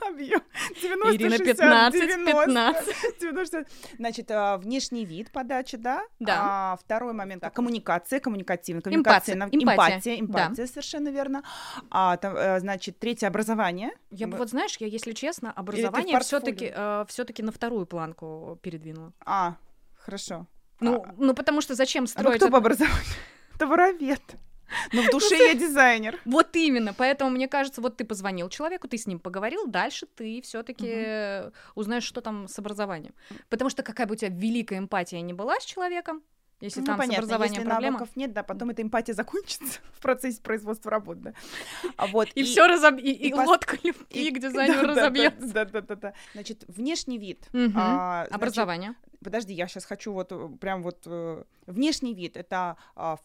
Объем. 0.00 0.42
90, 0.80 1.16
Ирина, 1.16 1.36
60, 1.36 1.56
15, 1.56 2.00
90, 2.00 2.46
15. 2.46 3.20
90. 3.20 3.66
Значит, 3.96 4.30
а, 4.30 4.56
внешний 4.58 5.04
вид 5.04 5.30
подачи, 5.30 5.76
да? 5.76 6.02
Да. 6.18 6.36
А, 6.40 6.76
второй 6.76 7.12
момент, 7.12 7.44
коммуникация, 7.52 8.20
коммуникативная. 8.20 8.82
Коммуникация, 8.82 9.34
эмпатия, 9.34 10.20
эмпатия, 10.20 10.54
да. 10.54 10.66
совершенно 10.66 11.08
верно. 11.08 11.42
А, 11.90 12.16
там, 12.16 12.36
э, 12.36 12.60
значит, 12.60 12.98
третье, 12.98 13.26
образование. 13.28 13.92
Я 14.10 14.26
бы 14.26 14.36
вот, 14.36 14.50
знаешь, 14.50 14.76
я, 14.78 14.86
если 14.86 15.12
честно, 15.12 15.52
образование 15.52 16.18
все-таки 16.20 16.66
портфолио? 16.66 17.06
все-таки 17.08 17.42
на 17.42 17.52
вторую 17.52 17.86
планку 17.86 18.58
передвинула. 18.62 19.12
А, 19.24 19.56
хорошо. 19.98 20.46
Ну, 20.80 21.02
А, 21.02 21.14
ну 21.16 21.34
потому 21.34 21.60
что 21.60 21.74
зачем 21.74 22.04
а 22.04 22.06
ну 22.06 22.06
строить? 22.08 22.36
кто 22.36 22.46
это- 22.46 22.52
по 22.52 22.58
образованию? 22.58 23.02
Товаровед. 23.58 24.22
Но 24.92 25.02
в 25.02 25.10
душе 25.10 25.36
я 25.36 25.54
дизайнер. 25.54 26.18
Вот 26.24 26.54
именно, 26.56 26.94
поэтому 26.94 27.30
мне 27.30 27.48
кажется, 27.48 27.80
вот 27.80 27.96
ты 27.96 28.04
позвонил 28.04 28.48
человеку, 28.48 28.88
ты 28.88 28.98
с 28.98 29.06
ним 29.06 29.18
поговорил, 29.18 29.66
дальше 29.66 30.06
ты 30.06 30.40
все-таки 30.42 31.50
узнаешь, 31.74 32.04
что 32.04 32.20
там 32.20 32.48
с 32.48 32.58
образованием. 32.58 33.14
Потому 33.48 33.70
что 33.70 33.82
какая 33.82 34.06
бы 34.06 34.14
у 34.14 34.16
тебя 34.16 34.30
великая 34.30 34.78
эмпатия 34.78 35.20
не 35.20 35.32
была 35.32 35.58
с 35.60 35.64
человеком, 35.64 36.22
если 36.60 36.80
Ну, 36.80 36.86
там 36.86 36.96
с 36.96 36.98
понятно, 36.98 37.18
образованием 37.18 37.60
если 37.60 37.70
проблема, 37.70 37.98
навыков 37.98 38.16
нет, 38.16 38.32
да, 38.32 38.42
потом 38.42 38.70
эта 38.70 38.82
эмпатия 38.82 39.14
закончится 39.14 39.80
в 39.92 40.00
процессе 40.00 40.42
производства 40.42 40.90
работы. 40.90 41.20
Да. 41.20 41.34
А 41.96 42.06
вот, 42.08 42.28
и, 42.34 42.42
все 42.42 42.66
разоб... 42.66 42.98
и, 42.98 43.12
и 43.12 43.28
и 43.28 43.32
лодка 43.32 43.78
любви 43.84 44.30
к 44.32 44.38
дизайнеру 44.40 44.88
да, 44.88 44.94
да, 44.94 45.00
разобьется. 45.02 45.52
Да, 45.52 45.64
да, 45.64 45.80
да, 45.82 45.94
да. 45.94 46.14
Значит, 46.32 46.64
внешний 46.66 47.18
вид. 47.18 47.46
Мгм. 47.52 47.74
а, 47.76 48.24
значит, 48.24 48.34
Образование. 48.34 48.94
подожди, 49.22 49.54
я 49.54 49.68
сейчас 49.68 49.84
хочу 49.84 50.12
вот 50.12 50.32
э, 50.32 50.48
прям 50.60 50.82
вот 50.82 51.02
э, 51.06 51.44
внешний 51.66 52.12
вид. 52.12 52.36
Это 52.36 52.76
а, 52.96 53.18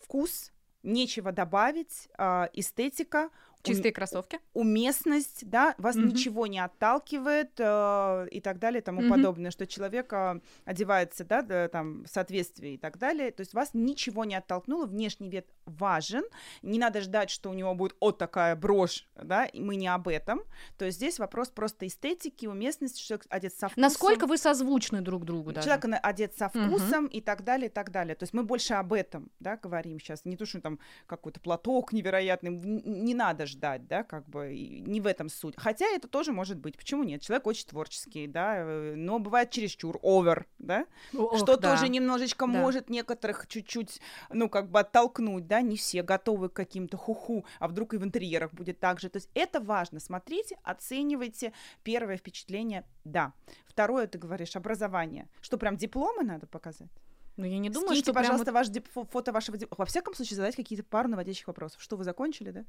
вкус, 0.00 0.50
нечего 0.82 1.32
добавить, 1.32 2.08
а, 2.16 2.48
эстетика, 2.52 3.30
Чистые 3.62 3.92
кроссовки. 3.92 4.38
уместность, 4.54 5.48
да, 5.48 5.74
вас 5.78 5.96
Мгм. 5.96 6.08
ничего 6.08 6.46
не 6.46 6.58
отталкивает 6.58 7.52
э, 7.58 8.28
и 8.30 8.40
так 8.40 8.58
далее 8.58 8.80
и 8.80 8.84
тому 8.84 9.02
Мгм. 9.02 9.10
подобное, 9.10 9.50
что 9.50 9.66
человек 9.66 10.12
э, 10.12 10.40
одевается, 10.64 11.24
да, 11.24 11.42
да, 11.42 11.68
там, 11.68 12.04
в 12.04 12.08
соответствии 12.08 12.74
и 12.74 12.78
так 12.78 12.98
далее, 12.98 13.30
то 13.30 13.40
есть 13.42 13.54
вас 13.54 13.70
ничего 13.74 14.24
не 14.24 14.34
оттолкнуло, 14.34 14.86
внешний 14.86 15.28
вид 15.28 15.46
важен, 15.66 16.24
не 16.62 16.78
надо 16.78 17.00
ждать, 17.00 17.30
что 17.30 17.50
у 17.50 17.54
него 17.54 17.74
будет 17.74 17.96
вот 18.00 18.18
такая 18.18 18.56
брошь, 18.56 19.08
да, 19.14 19.44
и 19.44 19.60
мы 19.60 19.76
не 19.76 19.88
об 19.88 20.08
этом, 20.08 20.42
то 20.78 20.84
есть 20.84 20.96
здесь 20.98 21.18
вопрос 21.18 21.50
просто 21.50 21.86
эстетики, 21.86 22.46
уместности, 22.46 23.02
человек 23.02 23.26
одет 23.28 23.52
со 23.52 23.68
вкусом. 23.68 23.82
Насколько 23.82 24.26
вы 24.26 24.38
созвучны 24.38 25.00
друг 25.00 25.24
другу 25.24 25.52
даже? 25.52 25.68
Человек 25.68 26.00
одет 26.02 26.36
со 26.36 26.48
вкусом 26.48 27.06
и 27.06 27.20
так 27.20 27.44
далее, 27.44 27.68
и 27.68 27.72
так 27.72 27.90
далее. 27.90 28.14
То 28.14 28.24
есть 28.24 28.32
мы 28.32 28.42
больше 28.42 28.74
об 28.74 28.92
этом, 28.92 29.30
да, 29.38 29.56
говорим 29.56 30.00
сейчас. 30.00 30.24
Не 30.24 30.36
то, 30.36 30.46
что 30.46 30.60
там 30.60 30.78
какой-то 31.06 31.40
платок 31.40 31.92
невероятный, 31.92 32.50
не 32.50 33.14
надо 33.14 33.46
ждать, 33.50 33.86
да, 33.86 34.02
как 34.02 34.26
бы, 34.28 34.52
не 34.54 35.00
в 35.00 35.06
этом 35.06 35.28
суть. 35.28 35.54
Хотя 35.58 35.86
это 35.86 36.08
тоже 36.08 36.32
может 36.32 36.58
быть, 36.58 36.76
почему 36.76 37.04
нет? 37.04 37.20
Человек 37.22 37.46
очень 37.46 37.66
творческий, 37.66 38.26
да, 38.26 38.54
э, 38.56 38.94
но 38.96 39.18
бывает 39.18 39.50
чересчур, 39.50 39.98
овер, 40.02 40.46
да, 40.58 40.86
Ох, 41.14 41.36
что 41.36 41.56
да. 41.56 41.70
тоже 41.72 41.88
немножечко 41.88 42.46
Да. 42.46 42.52
может 42.52 42.88
некоторых 42.90 43.46
чуть-чуть, 43.48 44.00
ну, 44.30 44.48
как 44.48 44.70
бы 44.70 44.80
оттолкнуть, 44.80 45.46
да, 45.46 45.60
не 45.60 45.76
все 45.76 46.02
готовы 46.02 46.48
к 46.48 46.54
каким-то 46.54 46.96
хуху, 46.96 47.44
а 47.58 47.68
вдруг 47.68 47.94
и 47.94 47.96
в 47.98 48.04
интерьерах 48.04 48.52
будет 48.52 48.80
так 48.80 49.00
же. 49.00 49.08
То 49.08 49.16
есть 49.18 49.28
это 49.34 49.60
важно. 49.60 50.00
Смотрите, 50.00 50.56
оценивайте. 50.62 51.52
Первое 51.82 52.16
впечатление, 52.16 52.84
да. 53.04 53.32
Второе, 53.66 54.06
ты 54.06 54.18
говоришь, 54.18 54.56
образование. 54.56 55.28
Что, 55.40 55.58
прям 55.58 55.76
дипломы 55.76 56.22
надо 56.22 56.46
показать? 56.46 56.90
Ну, 57.36 57.46
я 57.46 57.58
не 57.58 57.70
думаю, 57.70 57.88
Скиньте, 57.90 58.02
что 58.04 58.12
прям 58.12 58.24
пожалуйста, 58.24 58.52
ваш 58.52 58.68
дип- 58.68 58.86
фо- 58.94 59.08
фото 59.10 59.32
вашего 59.32 59.56
диплома. 59.56 59.78
Во 59.78 59.86
всяком 59.86 60.14
случае, 60.14 60.36
задать 60.36 60.56
какие-то 60.56 60.84
пару 60.84 61.08
наводящих 61.08 61.46
вопросов. 61.46 61.80
Что, 61.80 61.96
вы 61.96 62.04
закончили, 62.04 62.50
да? 62.50 62.64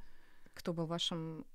Кто 0.54 0.74
был 0.74 0.86
вашим 0.86 1.46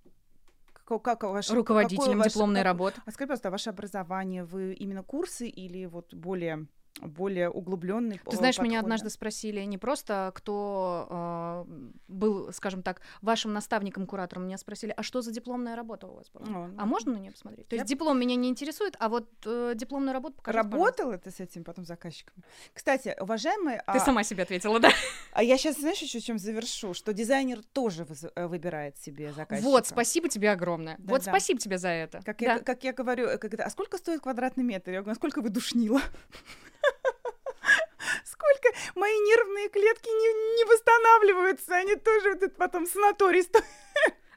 Как, 0.84 1.22
ваше, 1.24 1.54
руководителем 1.54 2.22
дипломной 2.22 2.60
как- 2.60 2.64
работы. 2.64 3.02
А 3.04 3.10
скажи, 3.10 3.26
пожалуйста, 3.28 3.50
ваше 3.50 3.70
образование, 3.70 4.44
вы 4.44 4.72
именно 4.74 5.02
курсы 5.02 5.48
или 5.48 5.86
вот 5.86 6.14
более, 6.14 6.66
более 7.00 7.50
углубленный 7.50 8.20
Ты 8.28 8.36
знаешь, 8.36 8.58
меня 8.58 8.80
однажды 8.80 9.10
спросили 9.10 9.60
не 9.62 9.76
просто, 9.78 10.32
кто 10.34 11.64
э, 11.68 11.90
был, 12.08 12.52
скажем 12.52 12.82
так, 12.82 13.00
вашим 13.20 13.52
наставником, 13.52 14.06
куратором, 14.06 14.46
меня 14.46 14.56
спросили, 14.58 14.94
а 14.96 15.02
что 15.02 15.20
за 15.20 15.30
дипломная 15.30 15.76
работа 15.76 16.06
у 16.06 16.14
вас 16.14 16.30
была? 16.30 16.70
А 16.78 16.86
можно 16.86 17.12
на 17.12 17.18
нее 17.18 17.32
посмотреть? 17.32 17.68
То 17.68 17.76
Я- 17.76 17.82
есть 17.82 17.90
диплом 17.90 18.18
меня 18.18 18.34
не 18.36 18.48
интересует, 18.48 18.96
а 18.98 19.08
вот 19.08 19.28
э, 19.44 19.72
дипломную 19.74 20.12
работу 20.14 20.36
покажи, 20.36 20.56
пожалуйста. 20.58 21.02
Работала 21.02 21.18
ты 21.18 21.30
с 21.30 21.40
этим 21.40 21.64
потом 21.64 21.84
заказчиком? 21.84 22.42
Кстати, 22.72 23.14
уважаемые, 23.20 23.78
Ты 23.78 23.82
а, 23.98 24.00
сама 24.00 24.22
себе 24.22 24.44
ответила, 24.44 24.80
да? 24.80 24.90
а 25.32 25.42
я 25.42 25.58
сейчас, 25.58 25.78
знаешь, 25.78 25.98
еще 26.00 26.20
чем 26.20 26.38
завершу, 26.38 26.94
что 26.94 27.12
дизайнер 27.12 27.62
тоже 27.72 28.04
выз- 28.04 28.32
э, 28.34 28.46
выбирает 28.46 28.96
себе 28.98 29.32
заказчика. 29.32 29.68
Вот, 29.68 29.86
спасибо 29.86 30.28
тебе 30.28 30.50
огромное. 30.50 30.96
Да, 30.98 31.10
вот 31.10 31.24
да. 31.24 31.30
спасибо 31.30 31.60
тебе 31.60 31.76
за 31.78 31.88
это. 31.88 32.20
Как, 32.24 32.38
Да. 32.38 32.54
я, 32.54 32.58
как 32.60 32.84
я 32.84 32.92
говорю, 32.92 33.26
э, 33.26 33.38
это, 33.40 33.64
а 33.64 33.70
сколько 33.70 33.98
стоит 33.98 34.20
квадратный 34.22 34.64
метр? 34.64 34.90
Я 34.92 34.98
говорю, 35.00 35.10
насколько 35.10 35.40
вы 35.42 35.50
душнила? 35.50 36.00
Сколько 38.24 38.68
мои 38.94 39.12
нервные 39.12 39.68
клетки 39.68 40.08
не, 40.08 40.56
не 40.58 40.64
восстанавливаются, 40.64 41.74
они 41.76 41.96
тоже 41.96 42.34
вот 42.34 42.42
это 42.42 42.54
потом 42.56 42.86
санаторий 42.86 43.42
стоят. 43.42 43.64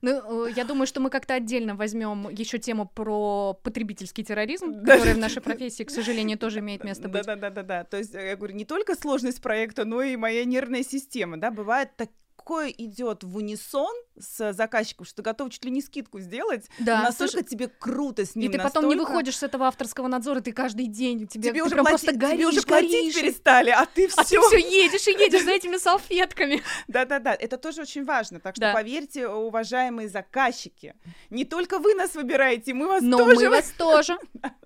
Ну, 0.01 0.47
э, 0.47 0.51
я 0.55 0.63
думаю, 0.63 0.87
что 0.87 1.01
мы 1.01 1.09
как-то 1.09 1.33
отдельно 1.33 1.75
возьмем 1.75 2.29
еще 2.29 2.57
тему 2.57 2.87
про 2.87 3.53
потребительский 3.53 4.23
терроризм, 4.23 4.85
который 4.85 5.13
в 5.13 5.17
нашей 5.17 5.41
профессии, 5.41 5.83
к 5.83 5.89
сожалению, 5.89 6.37
тоже 6.37 6.59
имеет 6.59 6.83
место 6.83 7.09
быть. 7.09 7.25
Да, 7.25 7.35
да, 7.35 7.49
да, 7.49 7.49
да, 7.49 7.63
да. 7.63 7.83
То 7.83 7.97
есть, 7.97 8.13
я 8.13 8.35
говорю, 8.35 8.55
не 8.55 8.65
только 8.65 8.95
сложность 8.95 9.41
проекта, 9.41 9.85
но 9.85 10.01
и 10.01 10.15
моя 10.15 10.45
нервная 10.45 10.83
система, 10.83 11.37
да, 11.37 11.51
бывает 11.51 11.89
так 11.97 12.09
такое 12.49 12.69
идет 12.69 13.23
в 13.23 13.37
унисон 13.37 13.93
с 14.19 14.53
заказчиком, 14.53 15.05
что 15.05 15.17
ты 15.17 15.21
готов 15.21 15.51
чуть 15.51 15.63
ли 15.65 15.71
не 15.71 15.81
скидку 15.81 16.19
сделать, 16.19 16.65
да, 16.79 17.03
настолько 17.03 17.33
слушай, 17.33 17.45
тебе 17.45 17.67
круто 17.67 18.25
с 18.25 18.35
ним. 18.35 18.49
И 18.49 18.51
ты 18.51 18.57
настолько... 18.57 18.81
потом 18.81 18.89
не 18.89 18.95
выходишь 18.95 19.37
с 19.37 19.43
этого 19.43 19.67
авторского 19.67 20.07
надзора, 20.07 20.41
ты 20.41 20.51
каждый 20.51 20.87
день 20.87 21.27
тебе, 21.27 21.49
тебе 21.49 21.61
уже 21.61 21.75
прям 21.75 21.85
плати... 21.85 22.05
просто 22.05 22.19
горишь, 22.19 22.37
тебе 22.37 22.47
уже 22.47 22.61
горишь. 22.61 22.91
платить 22.91 23.15
перестали, 23.15 23.69
а 23.69 23.85
ты 23.85 24.07
все. 24.07 24.19
А 24.19 24.23
ты 24.23 24.39
все 24.39 24.57
едешь 24.57 25.07
и 25.07 25.11
едешь 25.11 25.43
за 25.43 25.51
этими 25.51 25.77
салфетками. 25.77 26.63
Да-да-да, 26.87 27.35
это 27.35 27.57
тоже 27.57 27.83
очень 27.83 28.03
важно. 28.03 28.39
Так 28.39 28.55
что 28.55 28.73
поверьте, 28.73 29.27
уважаемые 29.27 30.09
заказчики, 30.09 30.95
не 31.29 31.45
только 31.45 31.77
вы 31.77 31.93
нас 31.93 32.15
выбираете, 32.15 32.73
мы 32.73 32.87
вас 32.87 33.03
Но 33.03 33.19
тоже. 33.19 33.35
мы 33.35 33.49
вас 33.49 33.71
тоже. 33.77 34.17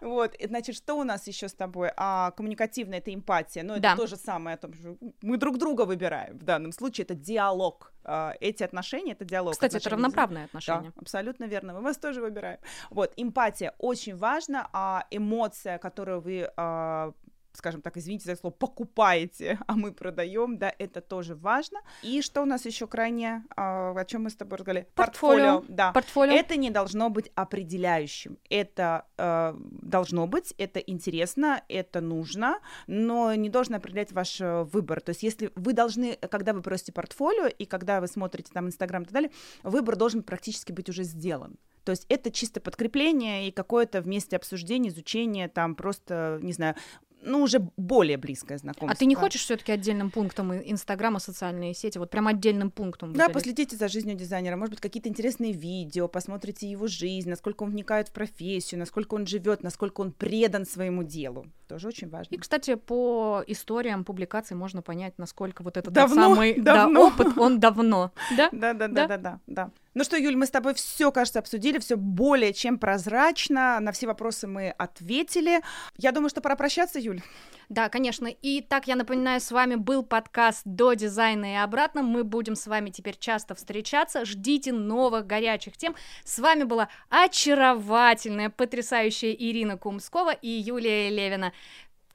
Вот, 0.00 0.34
значит, 0.42 0.76
что 0.76 0.94
у 0.94 1.04
нас 1.04 1.26
еще 1.26 1.48
с 1.48 1.52
тобой? 1.52 1.90
А, 1.96 2.30
коммуникативная 2.32 2.98
это 2.98 3.12
эмпатия, 3.12 3.62
но 3.62 3.76
это 3.76 3.94
то 3.96 4.06
же 4.06 4.16
самое 4.16 4.54
о 4.54 4.56
том, 4.56 4.72
что 4.74 4.96
мы 5.22 5.36
друг 5.36 5.58
друга 5.58 5.82
выбираем. 5.82 6.38
В 6.38 6.42
данном 6.42 6.59
случае 6.72 7.04
это 7.04 7.14
диалог. 7.14 7.92
А, 8.04 8.34
эти 8.40 8.62
отношения 8.62 9.12
это 9.12 9.24
диалог. 9.24 9.52
Кстати, 9.52 9.76
это 9.76 9.90
равноправное 9.90 10.44
отношение. 10.46 10.92
Да, 10.94 11.00
абсолютно 11.00 11.44
верно. 11.44 11.74
Мы 11.74 11.80
вас 11.80 11.96
тоже 11.96 12.20
выбираем. 12.20 12.58
Вот, 12.90 13.12
эмпатия 13.16 13.74
очень 13.78 14.16
важна, 14.16 14.68
а 14.72 15.06
эмоция, 15.10 15.78
которую 15.78 16.20
вы 16.20 16.50
а, 16.56 17.12
скажем 17.52 17.82
так, 17.82 17.96
извините 17.96 18.24
за 18.24 18.36
слово, 18.36 18.52
покупаете, 18.52 19.58
а 19.66 19.74
мы 19.74 19.92
продаем, 19.92 20.58
да, 20.58 20.72
это 20.78 21.00
тоже 21.00 21.34
важно. 21.34 21.80
И 22.02 22.22
что 22.22 22.42
у 22.42 22.44
нас 22.44 22.66
еще 22.66 22.86
крайне, 22.86 23.44
а, 23.56 23.92
о 23.96 24.04
чем 24.04 24.24
мы 24.24 24.30
с 24.30 24.36
тобой 24.36 24.58
разговаривали? 24.58 24.88
Портфолио. 24.94 25.44
Портфолио, 25.44 25.74
да. 25.76 25.92
Портфолио. 25.92 26.34
Это 26.34 26.56
не 26.56 26.70
должно 26.70 27.10
быть 27.10 27.30
определяющим. 27.34 28.38
Это 28.48 29.06
э, 29.16 29.54
должно 29.82 30.26
быть, 30.26 30.54
это 30.58 30.80
интересно, 30.80 31.62
это 31.68 32.00
нужно, 32.00 32.60
но 32.86 33.34
не 33.34 33.48
должно 33.48 33.76
определять 33.76 34.12
ваш 34.12 34.40
э, 34.40 34.64
выбор. 34.64 35.00
То 35.00 35.10
есть 35.10 35.22
если 35.22 35.50
вы 35.54 35.72
должны, 35.72 36.16
когда 36.16 36.52
вы 36.52 36.62
просите 36.62 36.92
портфолио 36.92 37.46
и 37.46 37.64
когда 37.64 38.00
вы 38.00 38.06
смотрите 38.06 38.52
там 38.52 38.66
Инстаграм 38.66 39.02
и 39.02 39.04
так 39.04 39.14
далее, 39.14 39.30
выбор 39.62 39.96
должен 39.96 40.22
практически 40.22 40.72
быть 40.72 40.88
уже 40.88 41.02
сделан. 41.02 41.58
То 41.84 41.92
есть 41.92 42.06
это 42.08 42.30
чисто 42.30 42.60
подкрепление 42.60 43.48
и 43.48 43.50
какое-то 43.50 44.00
вместе 44.00 44.36
обсуждение, 44.36 44.92
изучение, 44.92 45.48
там 45.48 45.74
просто, 45.74 46.38
не 46.42 46.52
знаю, 46.52 46.76
ну, 47.22 47.42
уже 47.42 47.60
более 47.76 48.16
близкое 48.16 48.58
знакомство. 48.58 48.90
А 48.90 48.94
ты 48.94 49.06
не 49.06 49.14
хочешь 49.14 49.42
все 49.42 49.56
таки 49.56 49.72
отдельным 49.72 50.10
пунктом 50.10 50.52
Инстаграма, 50.52 51.18
социальные 51.18 51.74
сети, 51.74 51.98
вот 51.98 52.10
прям 52.10 52.28
отдельным 52.28 52.70
пунктом? 52.70 53.12
Да, 53.12 53.28
последите 53.28 53.76
за 53.76 53.88
жизнью 53.88 54.16
дизайнера, 54.16 54.56
может 54.56 54.72
быть, 54.72 54.80
какие-то 54.80 55.08
интересные 55.08 55.52
видео, 55.52 56.08
посмотрите 56.08 56.70
его 56.70 56.86
жизнь, 56.86 57.28
насколько 57.28 57.62
он 57.62 57.70
вникает 57.70 58.08
в 58.08 58.12
профессию, 58.12 58.78
насколько 58.78 59.14
он 59.14 59.26
живет, 59.26 59.62
насколько 59.62 60.00
он 60.00 60.12
предан 60.12 60.66
своему 60.66 61.02
делу. 61.02 61.46
Тоже 61.68 61.88
очень 61.88 62.08
важно. 62.08 62.34
И, 62.34 62.38
кстати, 62.38 62.74
по 62.74 63.42
историям 63.46 64.04
публикаций 64.04 64.56
можно 64.56 64.82
понять, 64.82 65.14
насколько 65.18 65.62
вот 65.62 65.76
этот 65.76 65.92
давно, 65.92 66.34
самый 66.34 66.60
давно. 66.60 66.94
Да, 66.94 67.06
опыт, 67.06 67.38
он 67.38 67.60
давно. 67.60 68.12
Да? 68.36 68.48
Да, 68.52 68.72
да, 68.74 68.88
да, 68.88 69.06
да, 69.06 69.18
да, 69.18 69.40
да. 69.46 69.70
Ну 69.92 70.04
что, 70.04 70.16
Юль, 70.16 70.36
мы 70.36 70.46
с 70.46 70.50
тобой 70.50 70.74
все, 70.74 71.10
кажется, 71.10 71.40
обсудили, 71.40 71.78
все 71.78 71.96
более 71.96 72.52
чем 72.52 72.78
прозрачно, 72.78 73.80
на 73.80 73.90
все 73.90 74.06
вопросы 74.06 74.46
мы 74.46 74.70
ответили. 74.70 75.62
Я 75.96 76.12
думаю, 76.12 76.30
что 76.30 76.40
пора 76.40 76.54
прощаться, 76.54 77.00
Юль. 77.00 77.22
Да, 77.68 77.88
конечно. 77.88 78.28
И 78.28 78.60
так, 78.60 78.86
я 78.86 78.94
напоминаю, 78.94 79.40
с 79.40 79.50
вами 79.50 79.74
был 79.74 80.04
подкаст 80.04 80.62
«До 80.64 80.94
дизайна 80.94 81.54
и 81.54 81.56
обратно». 81.56 82.02
Мы 82.02 82.22
будем 82.22 82.54
с 82.54 82.68
вами 82.68 82.90
теперь 82.90 83.16
часто 83.18 83.56
встречаться. 83.56 84.24
Ждите 84.24 84.72
новых 84.72 85.26
горячих 85.26 85.76
тем. 85.76 85.96
С 86.24 86.38
вами 86.38 86.62
была 86.62 86.88
очаровательная, 87.08 88.50
потрясающая 88.50 89.32
Ирина 89.32 89.76
Кумскова 89.76 90.32
и 90.32 90.48
Юлия 90.48 91.10
Левина. 91.10 91.52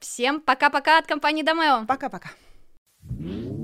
Всем 0.00 0.40
пока-пока 0.40 0.98
от 0.98 1.06
компании 1.06 1.42
Домео. 1.42 1.84
Пока-пока. 1.86 2.30
thank 3.08 3.50
you 3.50 3.55